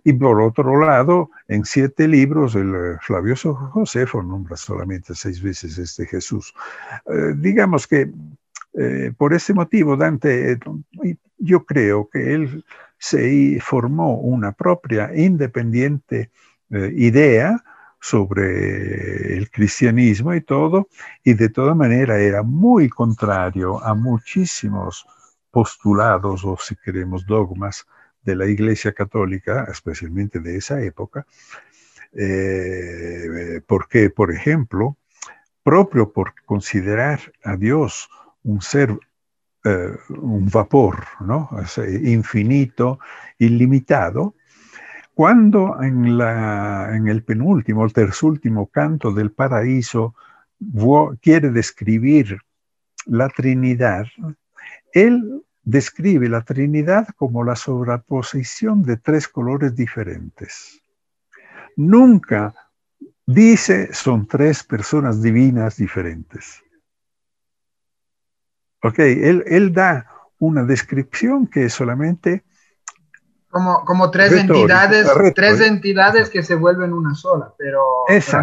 Y 0.04 0.12
por 0.12 0.40
otro 0.42 0.78
lado, 0.84 1.30
en 1.48 1.64
siete 1.64 2.06
libros, 2.08 2.54
el 2.56 2.74
eh, 2.74 2.98
Flavio 3.00 3.36
Josefo 3.36 4.22
nombra 4.22 4.56
solamente 4.56 5.14
seis 5.14 5.42
veces 5.42 5.78
este 5.78 6.04
Jesús. 6.04 6.52
Eh, 7.06 7.34
digamos 7.36 7.86
que 7.86 8.10
eh, 8.74 9.12
por 9.16 9.32
ese 9.32 9.54
motivo 9.54 9.96
Dante, 9.96 10.58
yo 11.38 11.64
creo 11.64 12.08
que 12.10 12.34
él 12.34 12.64
se 12.98 13.58
formó 13.62 14.18
una 14.18 14.52
propia 14.52 15.10
independiente 15.16 16.30
idea 16.70 17.64
sobre 18.00 19.36
el 19.36 19.50
cristianismo 19.50 20.34
y 20.34 20.40
todo, 20.40 20.88
y 21.22 21.34
de 21.34 21.50
toda 21.50 21.74
manera 21.74 22.18
era 22.18 22.42
muy 22.42 22.88
contrario 22.88 23.82
a 23.84 23.94
muchísimos 23.94 25.06
postulados 25.50 26.44
o 26.44 26.56
si 26.58 26.76
queremos 26.76 27.26
dogmas 27.26 27.86
de 28.22 28.36
la 28.36 28.46
Iglesia 28.46 28.92
Católica, 28.92 29.66
especialmente 29.70 30.40
de 30.40 30.56
esa 30.56 30.80
época, 30.82 31.26
eh, 32.12 33.60
porque, 33.66 34.10
por 34.10 34.32
ejemplo, 34.32 34.96
propio 35.62 36.12
por 36.12 36.34
considerar 36.44 37.20
a 37.44 37.56
Dios 37.56 38.08
un 38.42 38.62
ser, 38.62 38.98
eh, 39.64 39.96
un 40.08 40.48
vapor, 40.48 41.04
¿no? 41.20 41.50
infinito, 42.02 42.98
ilimitado, 43.38 44.34
cuando 45.14 45.82
en, 45.82 47.08
el 47.08 47.22
penúltimo, 47.24 47.84
el 47.84 47.92
terzúltimo 47.92 48.66
canto 48.68 49.12
del 49.12 49.32
paraíso 49.32 50.14
quiere 51.20 51.50
describir 51.50 52.38
la 53.06 53.28
Trinidad, 53.28 54.06
él 54.92 55.42
describe 55.62 56.28
la 56.28 56.42
Trinidad 56.42 57.08
como 57.16 57.44
la 57.44 57.56
sobreposición 57.56 58.82
de 58.82 58.96
tres 58.96 59.28
colores 59.28 59.74
diferentes. 59.74 60.80
Nunca 61.76 62.54
dice 63.26 63.92
son 63.92 64.26
tres 64.26 64.64
personas 64.64 65.22
divinas 65.22 65.76
diferentes. 65.76 66.62
Ok, 68.82 68.98
él 68.98 69.72
da 69.72 70.06
una 70.38 70.64
descripción 70.64 71.46
que 71.46 71.66
es 71.66 71.74
solamente 71.74 72.44
como, 73.50 73.84
como 73.84 74.10
tres 74.10 74.32
entidades, 74.32 75.08
tres 75.34 75.60
entidades 75.60 76.30
que 76.30 76.42
se 76.42 76.54
vuelven 76.54 76.92
una 76.92 77.14
sola, 77.14 77.52
pero, 77.58 77.82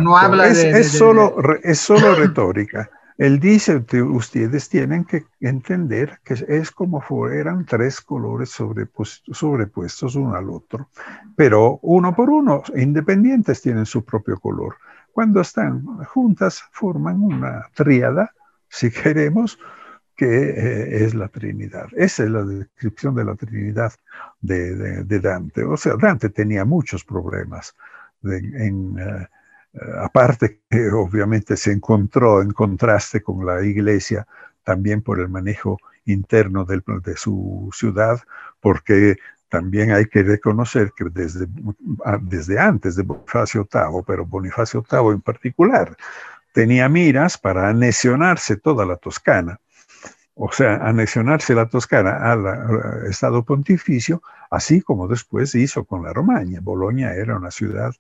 no 0.02 0.18
habla 0.18 0.48
es, 0.48 0.62
de, 0.62 0.80
es, 0.80 0.92
solo, 0.92 1.36
es 1.64 1.80
solo 1.80 2.14
retórica. 2.16 2.90
Él 3.18 3.40
dice, 3.40 3.84
ustedes 4.04 4.70
tienen 4.70 5.04
que 5.04 5.26
entender 5.40 6.20
que 6.24 6.36
es 6.48 6.70
como 6.70 7.02
fueran 7.02 7.66
tres 7.66 8.00
colores 8.00 8.52
sobrepuestos 8.52 10.16
uno 10.16 10.36
al 10.36 10.50
otro, 10.52 10.90
pero 11.36 11.80
uno 11.82 12.16
por 12.16 12.30
uno, 12.30 12.62
independientes, 12.76 13.62
tienen 13.62 13.88
su 13.88 14.06
propio 14.06 14.38
color. 14.40 14.76
Cuando 15.14 15.42
están 15.42 15.84
juntas, 16.04 16.62
forman 16.72 17.24
una 17.24 17.66
tríada, 17.74 18.32
si 18.70 18.92
queremos, 18.92 19.58
que 20.18 20.26
eh, 20.26 21.06
es 21.06 21.14
la 21.14 21.30
Trinidad. 21.30 21.88
Esa 21.96 22.24
es 22.24 22.30
la 22.30 22.44
descripción 22.44 23.16
de 23.16 23.24
la 23.24 23.36
Trinidad 23.36 23.94
de, 24.42 25.20
Dante. 25.20 25.64
O 25.64 25.78
sea, 25.78 25.94
Dante 25.96 26.30
tenía 26.30 26.66
muchos 26.66 27.06
problemas 27.06 27.76
eh, 28.24 28.72
aparte 30.00 30.62
que 30.70 30.90
obviamente 30.92 31.56
se 31.56 31.72
encontró 31.72 32.42
en 32.42 32.52
contraste 32.52 33.22
con 33.22 33.46
la 33.46 33.64
iglesia 33.64 34.28
también 34.64 35.02
por 35.02 35.20
el 35.20 35.30
manejo 35.30 35.78
interno 36.06 36.66
de 36.66 37.16
su 37.16 37.70
ciudad, 37.74 38.20
porque 38.60 39.18
también 39.50 39.92
hay 39.92 40.08
que 40.08 40.24
reconocer 40.24 40.92
que 40.96 41.06
desde, 41.06 41.48
desde 42.22 42.60
antes 42.60 42.96
de 42.96 43.04
Bonifacio 43.04 43.68
VIII, 43.72 44.04
pero 44.06 44.26
Bonifacio 44.26 44.84
VIII 44.90 45.14
en 45.14 45.22
particular, 45.22 45.96
tenía 46.52 46.90
miras 46.90 47.38
para 47.38 47.70
anexionarse 47.70 48.58
toda 48.58 48.86
la 48.86 48.98
Toscana, 48.98 49.60
o 50.40 50.52
sea, 50.52 50.76
anexionarse 50.76 51.56
la 51.56 51.68
Toscana 51.68 52.32
al 52.32 53.08
Estado 53.10 53.44
pontificio, 53.44 54.22
así 54.52 54.82
como 54.82 55.08
después 55.08 55.56
hizo 55.56 55.86
con 55.86 56.04
la 56.04 56.14
Romaña. 56.14 56.60
Bolonia 56.62 57.14
era 57.16 57.38
una 57.38 57.52
ciudad 57.52 57.94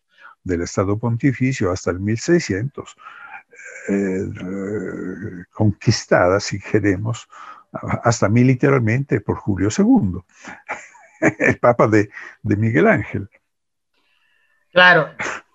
del 0.43 0.61
Estado 0.61 0.97
Pontificio 0.97 1.71
hasta 1.71 1.91
el 1.91 1.99
1600, 1.99 2.95
eh, 3.89 4.25
conquistada, 5.51 6.39
si 6.39 6.59
queremos, 6.59 7.27
hasta 8.03 8.29
militarmente 8.29 9.19
por 9.21 9.37
Julio 9.37 9.69
II, 9.75 10.19
el 11.39 11.59
Papa 11.59 11.87
de, 11.87 12.09
Miguel 12.43 12.87
Ángel. 12.87 13.29
Claro, 14.77 15.09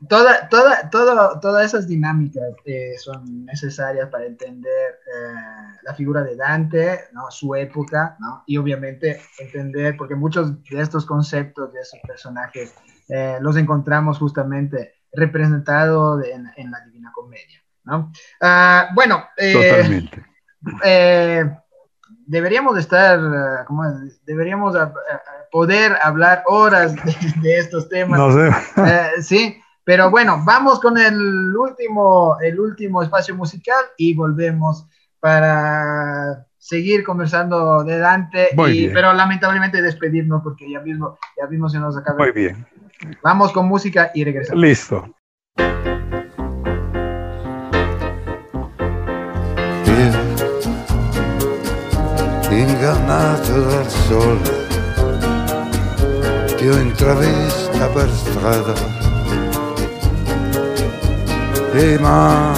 toda, 0.09 0.49
toda, 0.49 1.39
todas 1.39 1.65
esas 1.65 1.87
dinámicas 1.87 2.43
eh, 2.65 2.95
son 2.99 3.45
necesarias 3.45 4.09
para 4.09 4.27
entender 4.27 4.99
eh, 5.07 5.79
la 5.85 5.95
figura 5.95 6.25
de 6.25 6.35
Dante, 6.35 7.03
¿no? 7.13 7.31
su 7.31 7.55
época, 7.55 8.17
¿no? 8.19 8.43
y 8.49 8.57
obviamente 8.57 9.21
entender, 9.39 9.97
porque 9.97 10.17
muchos 10.17 10.61
de 10.65 10.81
estos 10.81 11.07
conceptos 11.07 11.73
de 11.73 11.83
esos 11.83 12.01
personajes 12.01 12.75
eh, 13.09 13.39
los 13.41 13.57
encontramos 13.57 14.19
justamente 14.19 14.95
representados 15.13 16.25
en, 16.27 16.71
la 16.73 16.81
Divina 16.81 17.13
Comedia. 17.15 17.63
¿no? 17.85 18.11
Ah, 18.41 18.89
bueno, 18.93 19.23
eh, 19.37 20.05
eh, 20.83 21.49
deberíamos 22.27 22.79
estar, 22.79 23.65
como 23.67 23.85
deberíamos 24.25 24.77
poder 25.51 25.97
hablar 26.03 26.43
horas 26.47 26.95
de, 27.43 27.59
estos 27.59 27.89
temas. 27.89 28.19
No 28.19 28.33
sé. 28.33 29.23
sí, 29.23 29.61
pero 29.85 30.11
bueno, 30.11 30.43
vamos 30.45 30.81
con 30.81 30.99
el 30.99 31.57
último, 31.57 32.37
el 32.41 32.59
último 32.59 33.03
espacio 33.03 33.35
musical 33.35 33.85
y 33.97 34.15
volvemos 34.15 34.87
para 35.21 36.47
seguir 36.59 37.05
conversando 37.05 37.83
de 37.85 37.99
Dante, 37.99 38.49
pero 38.93 39.13
lamentablemente 39.13 39.83
despedirnos 39.83 40.43
porque 40.43 40.71
ya 40.71 40.81
mismo, 40.81 41.19
ya 41.37 41.47
mismo 41.49 41.69
se 41.69 41.79
nos 41.79 41.97
acaba. 41.97 42.19
Muy 42.19 42.33
bien. 42.33 42.67
Vamos 43.23 43.53
con 43.53 43.67
música 43.67 44.11
y 44.15 44.25
regresamos. 44.25 44.63
Listo. 44.63 45.05
Ingannato 52.53 53.61
dal 53.61 53.91
sole, 53.91 54.67
ti 56.57 56.69
ho 56.69 56.77
intravista 56.77 57.87
per 57.89 58.11
strada. 58.11 58.75
E 61.75 61.99
ma 61.99 62.53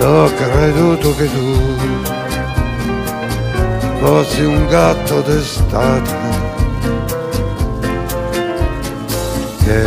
ho 0.00 0.32
creduto 0.34 1.14
che 1.16 1.28
tu 1.32 1.76
fossi 4.00 4.44
un 4.44 4.66
gatto 4.68 5.20
d'estate 5.22 6.16
che 9.64 9.82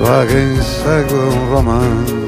va 0.00 0.24
che 0.24 0.38
insegue 0.38 1.18
un 1.18 1.48
romanzo 1.50 2.21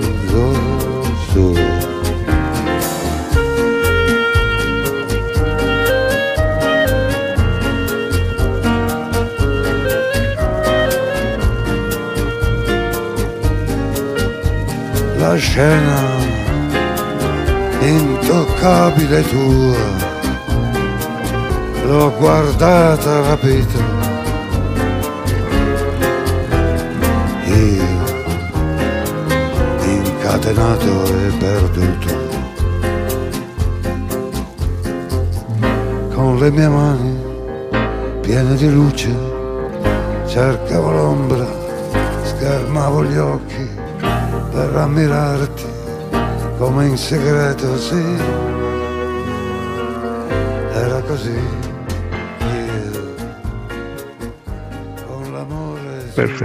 La 15.24 15.36
scena 15.36 16.02
intoccabile 17.80 19.22
tua, 19.22 19.76
l'ho 21.86 22.12
guardata 22.18 23.22
rapita 23.22 24.04
scatenato 30.34 31.04
e 31.06 31.32
perduto. 31.38 32.12
Con 36.12 36.38
le 36.38 36.50
mie 36.50 36.68
mani 36.68 37.18
piene 38.20 38.56
di 38.56 38.70
luce 38.70 39.10
cercavo 40.26 40.90
l'ombra, 40.90 41.46
schermavo 42.24 43.04
gli 43.04 43.16
occhi 43.16 43.63
per 44.54 44.76
ammirarti 44.76 45.64
come 46.58 46.86
in 46.86 46.96
segreto, 46.96 47.76
sì, 47.76 48.16
era 50.72 51.00
così. 51.00 51.62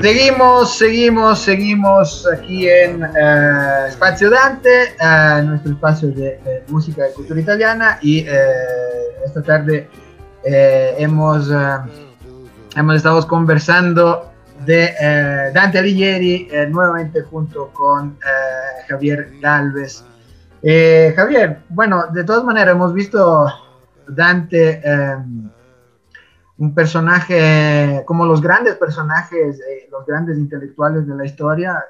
Seguimos, 0.02 0.78
seguimos, 0.78 1.40
seguimos 1.40 2.26
aquí 2.26 2.68
en 2.68 3.04
uh, 3.04 3.86
Espacio 3.88 4.32
Dante, 4.32 4.96
uh, 5.00 5.46
nuestro 5.46 5.74
espacio 5.74 6.08
de, 6.10 6.40
de, 6.44 6.64
música 6.70 7.08
y 7.08 7.14
cultura 7.14 7.40
italiana. 7.40 8.00
Y 8.02 8.24
uh, 8.24 9.24
esta 9.24 9.44
tarde 9.44 9.88
hemos, 10.44 11.52
hemos 12.76 12.96
estado 12.96 13.28
conversando 13.28 14.32
de 14.70 15.52
Dante 15.54 15.80
Alighieri 15.80 16.50
nuevamente 16.70 17.22
junto 17.24 17.70
con 17.74 18.18
Javier 18.88 19.32
Galvez. 19.42 20.04
Javier, 21.16 21.62
bueno, 21.70 22.06
de 22.14 22.24
todas 22.24 22.44
maneras 22.44 22.76
hemos 22.76 22.94
visto 22.94 23.48
Dante 24.08 24.82
un 26.60 26.74
personaje 26.76 28.04
como 28.06 28.26
los 28.26 28.42
grandes 28.42 28.76
personajes, 28.76 29.60
eh, 29.62 29.88
los 29.92 30.06
grandes 30.06 30.38
intelectuales 30.38 31.08
de 31.08 31.16
la 31.16 31.26
historia, 31.26 31.84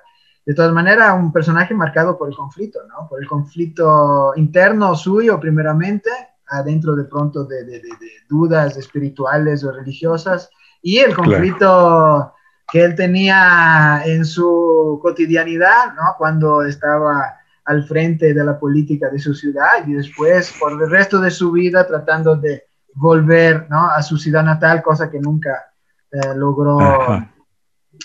de 0.45 0.53
todas 0.53 0.71
maneras, 0.71 1.15
un 1.17 1.33
personaje 1.33 1.73
marcado 1.73 2.17
por 2.17 2.29
el 2.29 2.35
conflicto, 2.35 2.79
¿no? 2.87 3.07
Por 3.09 3.21
el 3.21 3.27
conflicto 3.27 4.33
interno 4.35 4.95
suyo, 4.95 5.39
primeramente, 5.39 6.09
adentro 6.47 6.95
de 6.95 7.03
pronto 7.05 7.45
de, 7.45 7.63
de, 7.65 7.79
de, 7.79 7.89
dudas 8.29 8.77
espirituales 8.77 9.63
o 9.63 9.71
religiosas, 9.71 10.49
y 10.81 10.99
el 10.99 11.15
conflicto 11.15 12.33
que 12.71 12.83
él 12.83 12.95
tenía 12.95 14.01
en 14.05 14.25
su 14.25 14.99
cotidianidad, 15.01 15.93
¿no? 15.95 16.15
Cuando 16.17 16.63
estaba 16.63 17.39
al 17.65 17.83
frente 17.83 18.33
de 18.33 18.43
la 18.43 18.59
política 18.59 19.09
de 19.09 19.19
su 19.19 19.33
ciudad 19.35 19.85
y 19.85 19.93
después 19.93 20.55
por 20.59 20.71
el 20.71 20.89
resto 20.89 21.19
de 21.21 21.29
su 21.29 21.51
vida 21.51 21.85
tratando 21.85 22.35
de 22.35 22.63
volver 22.95 23.67
¿no? 23.69 23.85
a 23.85 24.01
su 24.01 24.17
ciudad 24.17 24.43
natal, 24.43 24.81
cosa 24.81 25.09
que 25.09 25.19
nunca 25.19 25.71
eh, 26.11 26.33
logró, 26.35 26.79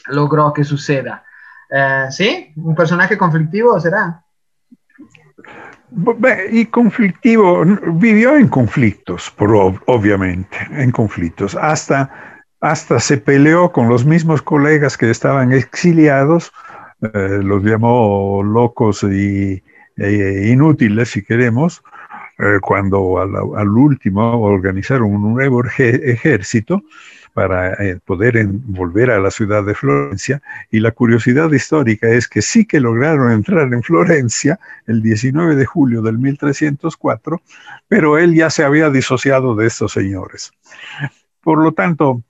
logró 0.09 0.53
que 0.53 0.65
suceda. 0.65 1.25
Eh, 1.71 2.07
¿Sí? 2.11 2.53
¿Un 2.57 2.75
personaje 2.75 3.17
conflictivo 3.17 3.81
será? 3.81 4.23
Y 6.51 6.67
conflictivo, 6.67 7.65
vivió 7.93 8.37
en 8.37 8.49
conflictos, 8.49 9.31
por, 9.31 9.55
obviamente, 9.87 10.57
en 10.73 10.91
conflictos. 10.91 11.55
Hasta, 11.55 12.34
hasta 12.65 12.99
se 12.99 13.19
peleó 13.19 13.73
con 13.73 13.91
los 13.91 14.07
mismos 14.07 14.41
colegas 14.41 14.97
que 14.97 15.11
estaban 15.11 15.53
exiliados, 15.53 16.51
eh, 17.03 17.41
los 17.43 17.63
llamó 17.63 18.43
locos 18.43 19.03
y 19.03 19.63
e 19.99 20.49
inútiles, 20.49 21.11
si 21.11 21.23
queremos, 21.23 21.85
eh, 22.39 22.61
cuando 22.63 23.21
al, 23.21 23.69
último 23.69 24.41
organizaron 24.41 25.15
un 25.15 25.35
nuevo 25.35 25.63
ejército, 25.79 26.83
para 27.35 27.75
eh, 27.75 27.99
poder 28.03 28.47
volver 28.47 29.11
a 29.11 29.19
la 29.19 29.31
ciudad 29.31 29.63
de 29.63 29.75
Florencia. 29.75 30.41
Y 30.71 30.81
la 30.81 30.93
curiosidad 30.93 31.53
histórica 31.53 32.09
es 32.09 32.29
que 32.29 32.41
sí 32.41 32.65
que 32.65 32.81
lograron 32.81 33.31
entrar 33.31 33.75
en 33.75 33.83
Florencia 33.83 34.59
el 34.87 35.03
19 35.03 35.55
de 35.55 35.67
julio 35.67 36.01
del 36.01 36.17
1304, 36.17 37.43
pero 37.89 38.17
él 38.17 38.35
ya 38.35 38.49
se 38.49 38.65
había 38.65 38.89
disociado 38.89 39.55
de 39.55 39.67
estos 39.67 39.93
señores. 39.93 40.53
Por 41.43 41.63
lo 41.63 41.73
tanto, 41.73 42.23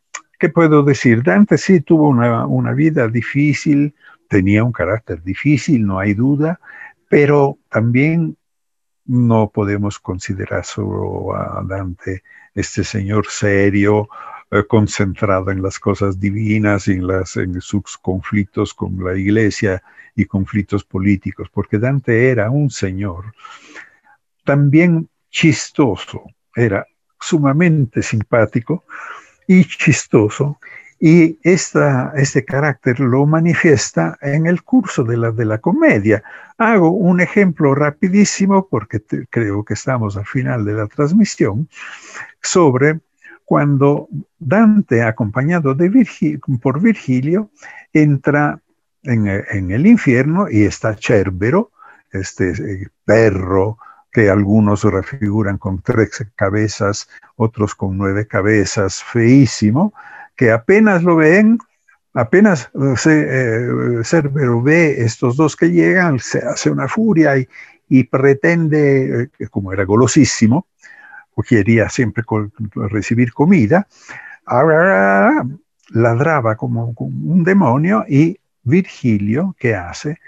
¿qué 0.44 0.50
puedo 0.50 0.82
decir? 0.82 1.22
Dante 1.22 1.56
sí 1.56 1.80
tuvo 1.80 2.06
una, 2.06 2.72
vida 2.74 3.08
difícil, 3.08 3.94
tenía 4.28 4.62
un 4.62 4.72
carácter 4.72 5.22
difícil, 5.22 5.86
no 5.86 5.98
hay 5.98 6.12
duda, 6.12 6.60
pero 7.08 7.56
también 7.70 8.36
no 9.06 9.48
podemos 9.48 9.98
considerar 9.98 10.66
solo 10.66 11.34
a 11.34 11.64
Dante 11.66 12.22
este 12.54 12.84
señor 12.84 13.24
serio, 13.26 14.10
eh, 14.50 14.64
concentrado 14.68 15.50
en 15.50 15.62
las 15.62 15.78
cosas 15.78 16.20
divinas 16.20 16.88
y 16.88 17.00
en 17.00 17.60
sus 17.62 17.96
conflictos 17.96 18.74
con 18.74 19.02
la 19.02 19.16
iglesia 19.16 19.82
y 20.14 20.26
conflictos 20.26 20.84
políticos, 20.84 21.48
porque 21.50 21.78
Dante 21.78 22.28
era 22.28 22.50
un 22.50 22.68
señor 22.68 23.32
también 24.44 25.08
chistoso, 25.30 26.22
era 26.54 26.86
sumamente 27.18 28.02
simpático 28.02 28.84
y 29.46 29.64
chistoso, 29.64 30.58
y 31.00 31.38
este 31.42 32.44
carácter 32.46 33.00
lo 33.00 33.26
manifiesta 33.26 34.16
en 34.22 34.46
el 34.46 34.62
curso 34.62 35.04
de 35.04 35.16
la, 35.16 35.30
de 35.32 35.44
la 35.44 35.58
comedia. 35.58 36.22
Hago 36.56 36.90
un 36.92 37.20
ejemplo 37.20 37.74
rapidísimo 37.74 38.68
porque 38.68 39.02
creo 39.28 39.64
que 39.64 39.74
estamos 39.74 40.16
al 40.16 40.24
final 40.24 40.64
de 40.64 40.72
la 40.72 40.86
transmisión 40.86 41.68
sobre 42.40 43.00
cuando 43.44 44.08
Dante, 44.38 45.02
acompañado 45.02 45.74
de 45.74 45.90
por 46.62 46.80
Virgilio, 46.80 47.50
entra 47.92 48.60
en, 49.02 49.26
en, 49.26 49.70
el 49.70 49.86
infierno 49.86 50.46
y 50.50 50.62
está 50.62 50.96
Cerbero, 50.98 51.70
este 52.12 52.52
eh, 52.52 52.88
perro 53.04 53.76
que 54.14 54.30
algunos 54.30 54.84
refiguran 54.84 55.58
con 55.58 55.82
tres 55.82 56.24
cabezas, 56.36 57.08
otros 57.34 57.74
con 57.74 57.98
nueve 57.98 58.28
cabezas, 58.28 59.02
feísimo, 59.02 59.92
que 60.36 60.52
apenas 60.52 61.02
lo 61.02 61.16
ven, 61.16 61.58
apenas 62.14 62.70
eh, 63.06 64.00
Cerbero 64.04 64.62
ve 64.62 65.02
estos 65.02 65.36
dos 65.36 65.56
que 65.56 65.72
llegan, 65.72 66.20
se 66.20 66.38
hace 66.38 66.70
una 66.70 66.86
furia 66.86 67.36
y, 67.36 67.48
y 67.88 68.04
pretende, 68.04 69.30
eh, 69.36 69.48
como 69.48 69.72
era 69.72 69.84
golosísimo, 69.84 70.68
o 71.34 71.42
quería 71.42 71.88
siempre 71.88 72.22
recibir 72.74 73.32
comida, 73.32 73.88
ladraba 75.88 76.54
como, 76.54 76.94
un 76.96 77.42
demonio 77.42 78.04
y 78.08 78.38
Virgilio, 78.62 79.56
¿qué 79.58 79.74
hace? 79.74 80.20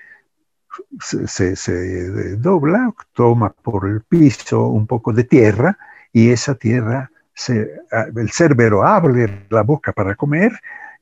Se, 1.01 1.57
se, 1.57 2.37
dobla, 2.37 2.93
toma 3.13 3.51
por 3.51 3.89
el 3.89 4.03
piso 4.03 4.69
un 4.69 4.87
poco 4.87 5.13
de 5.13 5.25
tierra 5.25 5.79
y 6.13 6.31
esa 6.31 6.55
tierra, 6.55 7.11
el 7.49 8.31
cerbero 8.31 8.85
abre 8.85 9.47
la 9.51 9.63
boca 9.63 9.93
para 9.93 10.15
comer 10.15 10.53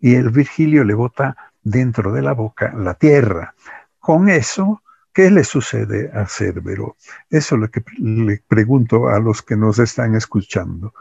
y 0.01 0.15
el 0.15 0.31
Virgilio 0.31 0.85
le 0.85 0.95
bota 0.95 1.37
dentro 1.63 2.13
de 2.13 2.23
la 2.23 2.33
boca 2.33 2.73
la 2.75 2.95
tierra. 2.95 3.55
Con 3.99 4.29
eso 4.29 4.83
¿Qué 5.15 5.31
le 5.31 5.45
sucede 5.45 6.11
a 6.13 6.27
Cerbero? 6.27 6.97
Eso 7.31 7.55
es 7.55 7.61
lo 7.61 7.71
que 7.71 7.85
le 7.99 8.43
pregunto 8.49 9.09
a 9.09 9.21
los 9.21 9.43
que 9.43 9.55
nos 9.55 9.79
están 9.79 10.17
escuchando. 10.17 10.93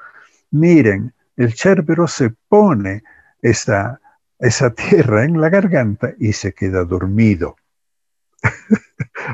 Miren, 0.52 1.12
el 1.36 1.54
Cerbero 1.54 2.08
se 2.08 2.30
pone 2.48 3.04
esa 3.42 4.00
tierra 4.76 5.24
en 5.24 5.42
la 5.42 5.50
garganta 5.50 6.14
y 6.20 6.34
se 6.34 6.54
queda 6.54 6.84
dormido. 6.84 7.56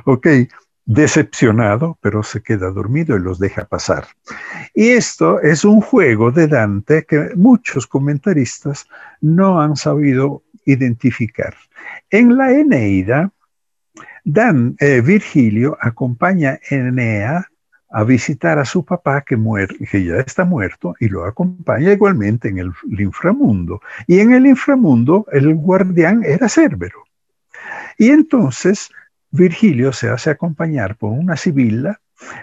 Ok, 0.05 0.28
decepcionado, 0.86 1.97
pero 2.01 2.24
se 2.24 2.41
queda 2.41 2.72
dormido 2.72 3.16
y 3.16 3.20
los 3.20 3.39
deja 3.39 3.66
pasar. 3.66 4.07
Y 4.74 4.89
esto 4.89 5.39
es 5.41 5.64
un 5.64 5.82
juego 5.82 6.32
de 6.32 6.47
Dante 6.47 7.05
que 7.05 7.32
muchos 7.36 7.86
comentaristas 7.86 8.88
no 9.22 9.62
han 9.62 9.76
sabido 9.76 10.43
identificar. 10.66 11.55
En 12.10 12.38
la 12.38 12.51
Eneida, 12.51 13.32
eh, 14.26 15.01
Virgilio 15.01 15.78
acompaña 15.80 16.51
a 16.51 16.76
Enea 16.76 17.47
a 17.91 18.03
visitar 18.03 18.60
a 18.60 18.66
su 18.66 18.86
papá 18.86 19.22
que, 19.22 19.38
que 19.91 20.03
ya 20.03 20.18
está 20.18 20.45
muerto 20.45 20.95
y 20.99 21.10
lo 21.10 21.26
acompaña 21.26 21.91
igualmente 21.91 22.49
en 22.49 22.60
el, 22.60 22.72
inframundo. 22.99 23.82
Y 24.07 24.20
en 24.20 24.34
el 24.34 24.45
inframundo 24.45 25.26
el 25.32 25.55
guardián 25.55 26.24
era 26.24 26.47
Cerbero. 26.47 27.03
Y 27.97 28.09
entonces 28.09 28.89
Virgilio 29.32 29.91
se 29.93 30.09
hace 30.09 30.30
acompañar 30.30 30.95
por 30.95 31.11
una 31.11 31.38
sibila, 31.38 32.01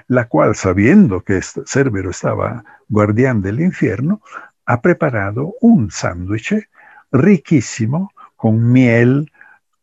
la 0.08 0.28
cual, 0.28 0.54
sabiendo 0.54 1.22
que 1.22 1.40
Cerbero 1.66 2.10
estaba 2.10 2.64
guardián 2.88 3.42
del 3.42 3.60
infierno, 3.60 4.22
ha 4.64 4.80
preparado 4.80 5.54
un 5.60 5.90
sándwich 5.90 6.68
riquísimo 7.12 8.12
con 8.36 8.72
miel, 8.72 9.30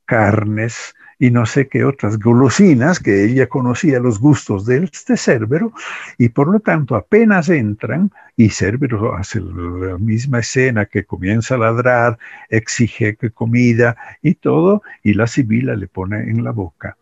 carnes, 0.05 0.95
y 1.24 1.32
no 1.32 1.45
sé 1.45 1.69
qué 1.69 1.86
otras 1.86 2.19
golosinas, 2.19 2.99
que 2.99 3.24
ella 3.24 3.47
conocía 3.47 4.01
los 4.01 4.19
gustos 4.19 4.65
de 4.65 4.84
este 4.84 5.15
Cerbero, 5.15 5.71
y 6.17 6.28
por 6.28 6.49
lo 6.49 6.59
tanto 6.59 6.97
apenas 6.97 7.47
entran, 7.47 8.11
y 8.36 8.49
Cerbero 8.49 9.15
hace 9.15 9.39
la 9.39 9.97
misma 9.97 10.39
escena 10.39 10.86
que 10.86 11.05
comienza 11.05 11.55
a 11.55 11.59
ladrar, 11.59 12.19
exige 12.49 13.15
comida 13.34 13.95
y 14.21 14.36
todo, 14.36 14.82
y 15.01 15.13
la 15.13 15.26
Sibila 15.26 15.78
le 15.78 15.88
pone 15.88 16.30
en 16.30 16.43
la 16.43 16.51
boca 16.51 16.97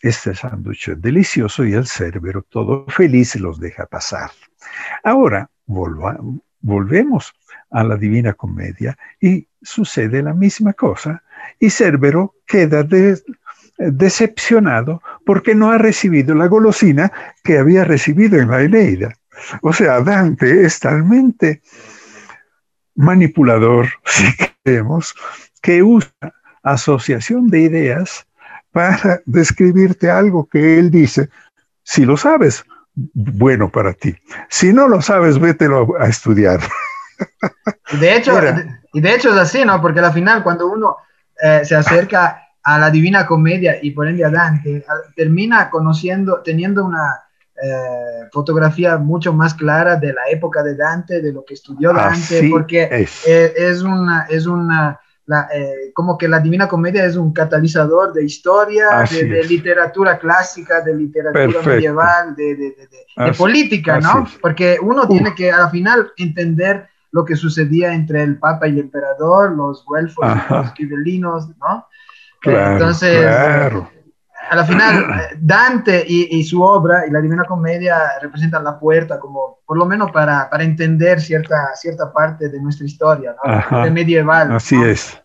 este 0.00 0.34
sándwich 0.34 0.92
delicioso 0.96 1.62
y 1.66 1.74
el 1.74 1.86
Cerbero 1.86 2.40
todo 2.40 2.86
feliz 2.88 3.36
los 3.36 3.60
deja 3.60 3.84
pasar. 3.84 4.30
Ahora, 5.04 5.50
volvemos 5.66 7.34
a 7.70 7.84
la 7.84 7.96
Divina 7.96 8.32
Comedia 8.32 8.96
y 9.20 9.46
sucede 9.60 10.22
la 10.22 10.32
misma 10.32 10.72
cosa 10.72 11.22
y 11.58 11.70
Cerbero 11.70 12.36
queda 12.46 12.82
de, 12.82 13.18
decepcionado 13.80 15.02
porque 15.24 15.54
no 15.54 15.70
ha 15.70 15.78
recibido 15.78 16.34
la 16.34 16.46
golosina 16.46 17.10
que 17.42 17.58
había 17.58 17.84
recibido 17.84 18.38
en 18.38 18.50
la 18.50 18.62
Eneida. 18.62 19.14
O 19.62 19.72
sea, 19.72 20.00
Dante 20.02 20.64
es 20.64 20.78
talmente 20.80 21.62
manipulador, 22.94 23.88
si 24.04 24.24
queremos, 24.36 25.14
que 25.62 25.82
usa 25.82 26.12
asociación 26.62 27.48
de 27.48 27.60
ideas 27.60 28.26
para 28.70 29.20
describirte 29.24 30.10
algo 30.10 30.48
que 30.48 30.78
él 30.78 30.90
dice. 30.90 31.30
Si 31.82 32.04
lo 32.04 32.16
sabes, 32.16 32.64
bueno 32.94 33.70
para 33.70 33.94
ti. 33.94 34.14
Si 34.48 34.72
no 34.72 34.88
lo 34.88 35.00
sabes, 35.00 35.38
vételo 35.38 35.96
a 35.98 36.06
estudiar. 36.06 36.60
De 37.98 38.16
hecho, 38.16 38.38
y 38.92 39.00
de 39.00 39.14
hecho 39.14 39.30
es 39.30 39.36
así, 39.36 39.64
¿no? 39.64 39.80
Porque 39.80 40.00
al 40.00 40.12
final 40.12 40.42
cuando 40.42 40.68
uno 40.68 40.96
eh, 41.42 41.62
se 41.64 41.74
acerca 41.74 42.49
a 42.62 42.78
la 42.78 42.90
Divina 42.90 43.26
Comedia 43.26 43.78
y 43.82 43.90
por 43.90 44.08
ende 44.08 44.24
a 44.24 44.30
Dante, 44.30 44.84
termina 45.16 45.70
conociendo, 45.70 46.42
teniendo 46.44 46.84
una 46.84 47.22
eh, 47.62 48.28
fotografía 48.32 48.96
mucho 48.98 49.32
más 49.32 49.54
clara 49.54 49.96
de 49.96 50.12
la 50.12 50.22
época 50.30 50.62
de 50.62 50.76
Dante, 50.76 51.20
de 51.20 51.32
lo 51.32 51.44
que 51.44 51.54
estudió 51.54 51.92
Dante, 51.92 52.48
porque 52.50 52.88
es. 52.90 53.26
Eh, 53.26 53.52
es. 53.56 53.82
una, 53.82 54.26
es 54.28 54.46
una 54.46 55.00
eh, 55.54 55.92
como 55.94 56.18
que 56.18 56.26
la 56.26 56.40
Divina 56.40 56.66
Comedia 56.66 57.04
es 57.04 57.16
un 57.16 57.32
catalizador 57.32 58.12
de 58.12 58.24
historia, 58.24 59.04
de, 59.08 59.44
literatura 59.44 60.18
clásica, 60.18 60.80
de 60.80 60.94
literatura 60.94 61.62
medieval, 61.62 62.34
de, 62.34 62.56
de 62.56 63.32
política, 63.34 64.00
¿no? 64.00 64.26
Porque 64.40 64.78
uno 64.80 65.06
tiene 65.06 65.34
que 65.34 65.52
al 65.52 65.70
final 65.70 66.12
entender 66.16 66.88
lo 67.12 67.24
que 67.24 67.36
sucedía 67.36 67.92
entre 67.92 68.22
el 68.22 68.38
Papa 68.38 68.66
y 68.66 68.72
el 68.72 68.80
Emperador, 68.80 69.52
los 69.52 69.84
güelfos, 69.84 70.26
los 70.48 70.72
gibelinos, 70.74 71.48
¿no? 71.58 71.86
Entonces, 72.42 73.26
a 73.26 74.56
la 74.56 74.64
final, 74.64 75.28
Dante 75.40 76.04
y, 76.06 76.42
su 76.42 76.62
obra 76.62 77.06
y 77.06 77.10
la 77.10 77.20
Divina 77.20 77.44
Comedia 77.44 78.18
representan 78.20 78.64
la 78.64 78.78
puerta 78.78 79.18
como, 79.20 79.60
por 79.64 79.78
lo 79.78 79.86
menos 79.86 80.10
para, 80.10 80.50
para 80.50 80.64
entender 80.64 81.20
cierta, 81.20 81.74
cierta 81.74 82.12
parte 82.12 82.48
de 82.48 82.60
nuestra 82.60 82.86
historia, 82.86 83.36
¿no? 83.70 83.90
medieval. 83.90 84.52
Así 84.52 84.80
es. 84.82 85.20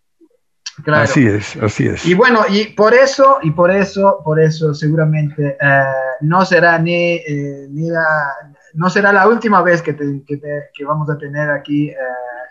Así 0.88 1.26
es, 1.26 1.56
así 1.56 1.88
es. 1.88 2.06
Y 2.06 2.14
bueno, 2.14 2.42
y 2.50 2.66
por 2.66 2.94
eso, 2.94 3.40
y 3.42 3.52
por 3.52 3.72
eso, 3.72 4.22
por 4.26 4.42
eso 4.42 4.74
seguramente 4.74 5.58
eh, 5.60 5.84
no 6.22 6.44
será 6.44 6.78
ni, 6.78 7.14
eh, 7.16 7.68
ni 7.70 7.90
la, 7.90 8.04
no 8.74 8.90
será 8.90 9.14
la 9.14 9.28
última 9.28 9.62
vez 9.62 9.82
que, 9.82 9.96
que, 9.96 10.40
que 10.74 10.86
vamos 10.86 11.10
a 11.10 11.18
tener 11.18 11.50
aquí 11.50 11.90
eh, 11.90 11.96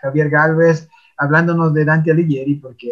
Javier 0.01 0.29
Galvez 0.29 0.89
hablándonos 1.17 1.73
de 1.73 1.85
Dante 1.85 2.11
Alighieri, 2.11 2.55
porque 2.55 2.89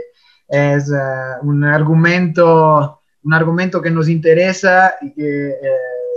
es 0.47 0.91
eh, 0.91 0.95
un, 1.41 1.63
argumento, 1.63 3.01
un 3.23 3.33
argumento 3.33 3.81
que 3.81 3.91
nos 3.91 4.09
interesa 4.09 4.95
y 5.01 5.13
que 5.13 5.49
eh, 5.49 5.55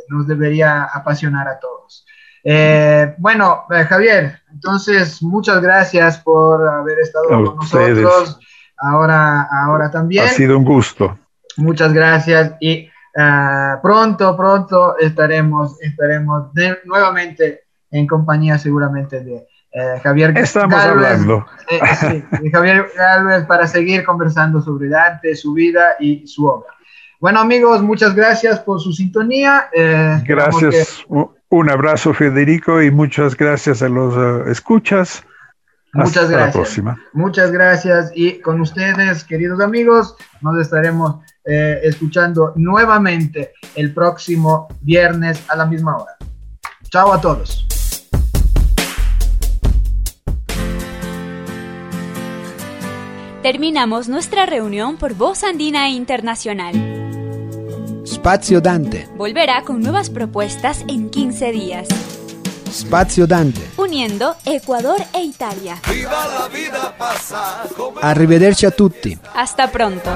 nos 0.09 0.27
debería 0.27 0.85
apasionar 0.85 1.49
a 1.49 1.59
todos. 1.59 2.07
Eh, 2.45 3.15
bueno, 3.19 3.65
eh, 3.71 3.85
Javier, 3.85 4.41
entonces 4.53 5.23
muchas 5.23 5.61
gracias 5.61 6.19
por 6.19 6.67
haber 6.67 7.01
estado 7.01 7.29
con 7.29 7.57
nosotros. 7.57 8.39
Ahora, 8.79 9.49
ahora 9.51 9.91
también. 9.91 10.27
Ha 10.27 10.29
sido 10.29 10.59
un 10.59 10.65
gusto. 10.65 11.19
Muchas 11.57 11.93
gracias 11.93 12.53
y 12.61 12.89
pronto, 13.83 14.37
pronto 14.37 14.99
estaremos, 14.99 15.81
estaremos 15.81 16.51
nuevamente 16.85 17.63
en 17.91 18.07
compañía 18.07 18.59
seguramente 18.59 19.25
de 19.25 19.47
eh, 19.77 20.01
Javier 20.03 20.37
Estamos 20.37 20.75
hablando. 20.81 21.47
Javier 22.53 22.87
Galvez 22.97 23.45
para 23.47 23.67
seguir 23.67 24.05
conversando 24.05 24.61
sobre 24.61 24.89
Dante, 24.89 25.35
su 25.37 25.53
vida 25.53 25.97
y 26.01 26.27
su 26.27 26.47
obra. 26.47 26.71
Bueno 27.21 27.41
amigos, 27.41 27.83
muchas 27.83 28.15
gracias 28.15 28.61
por 28.61 28.81
su 28.81 28.93
sintonía. 28.93 29.69
gracias. 30.25 31.05
Un 31.49 31.71
abrazo, 31.71 32.13
Federico, 32.13 32.83
y 32.83 32.91
muchas 32.91 33.37
gracias 33.37 33.81
a 33.81 33.89
los 33.89 34.17
uh, 34.17 34.51
escuchas. 34.51 35.25
Muchas 35.93 36.29
gracias. 36.29 36.47
la 36.47 36.53
próxima. 36.53 37.01
Muchas 37.13 37.53
gracias. 37.53 38.11
Y 38.15 38.41
con 38.41 38.61
ustedes, 38.61 39.25
queridos 39.25 39.61
amigos, 39.61 40.17
nos 40.41 40.59
estaremos 40.59 41.21
eh, 41.45 41.81
escuchando 41.85 42.53
nuevamente 42.57 43.53
el 43.77 43.95
próximo 43.95 44.69
viernes 44.83 45.43
a 45.49 45.57
la 45.57 45.67
misma 45.67 45.97
hora. 45.97 46.17
Chao 46.91 47.13
a 47.13 47.21
todos. 47.21 47.67
Terminamos 53.47 54.09
nuestra 54.09 54.45
reunión 54.45 54.97
por 54.97 55.15
Voz 55.15 55.45
Andina 55.45 55.89
Internacional. 55.89 56.75
Spazio 58.05 58.61
Dante. 58.61 59.09
Volverá 59.15 59.63
con 59.63 59.81
nuevas 59.83 60.11
propuestas 60.11 60.85
en 60.89 61.11
15 61.11 61.53
días. 61.53 61.87
Spazio 62.69 63.25
Dante. 63.29 63.61
Uniendo 63.77 64.35
Ecuador 64.45 65.01
e 65.15 65.23
Italia. 65.23 65.79
Arrivederci 68.03 68.67
a 68.67 68.73
tutti. 68.73 69.17
Hasta 69.33 69.71
pronto. 69.71 70.11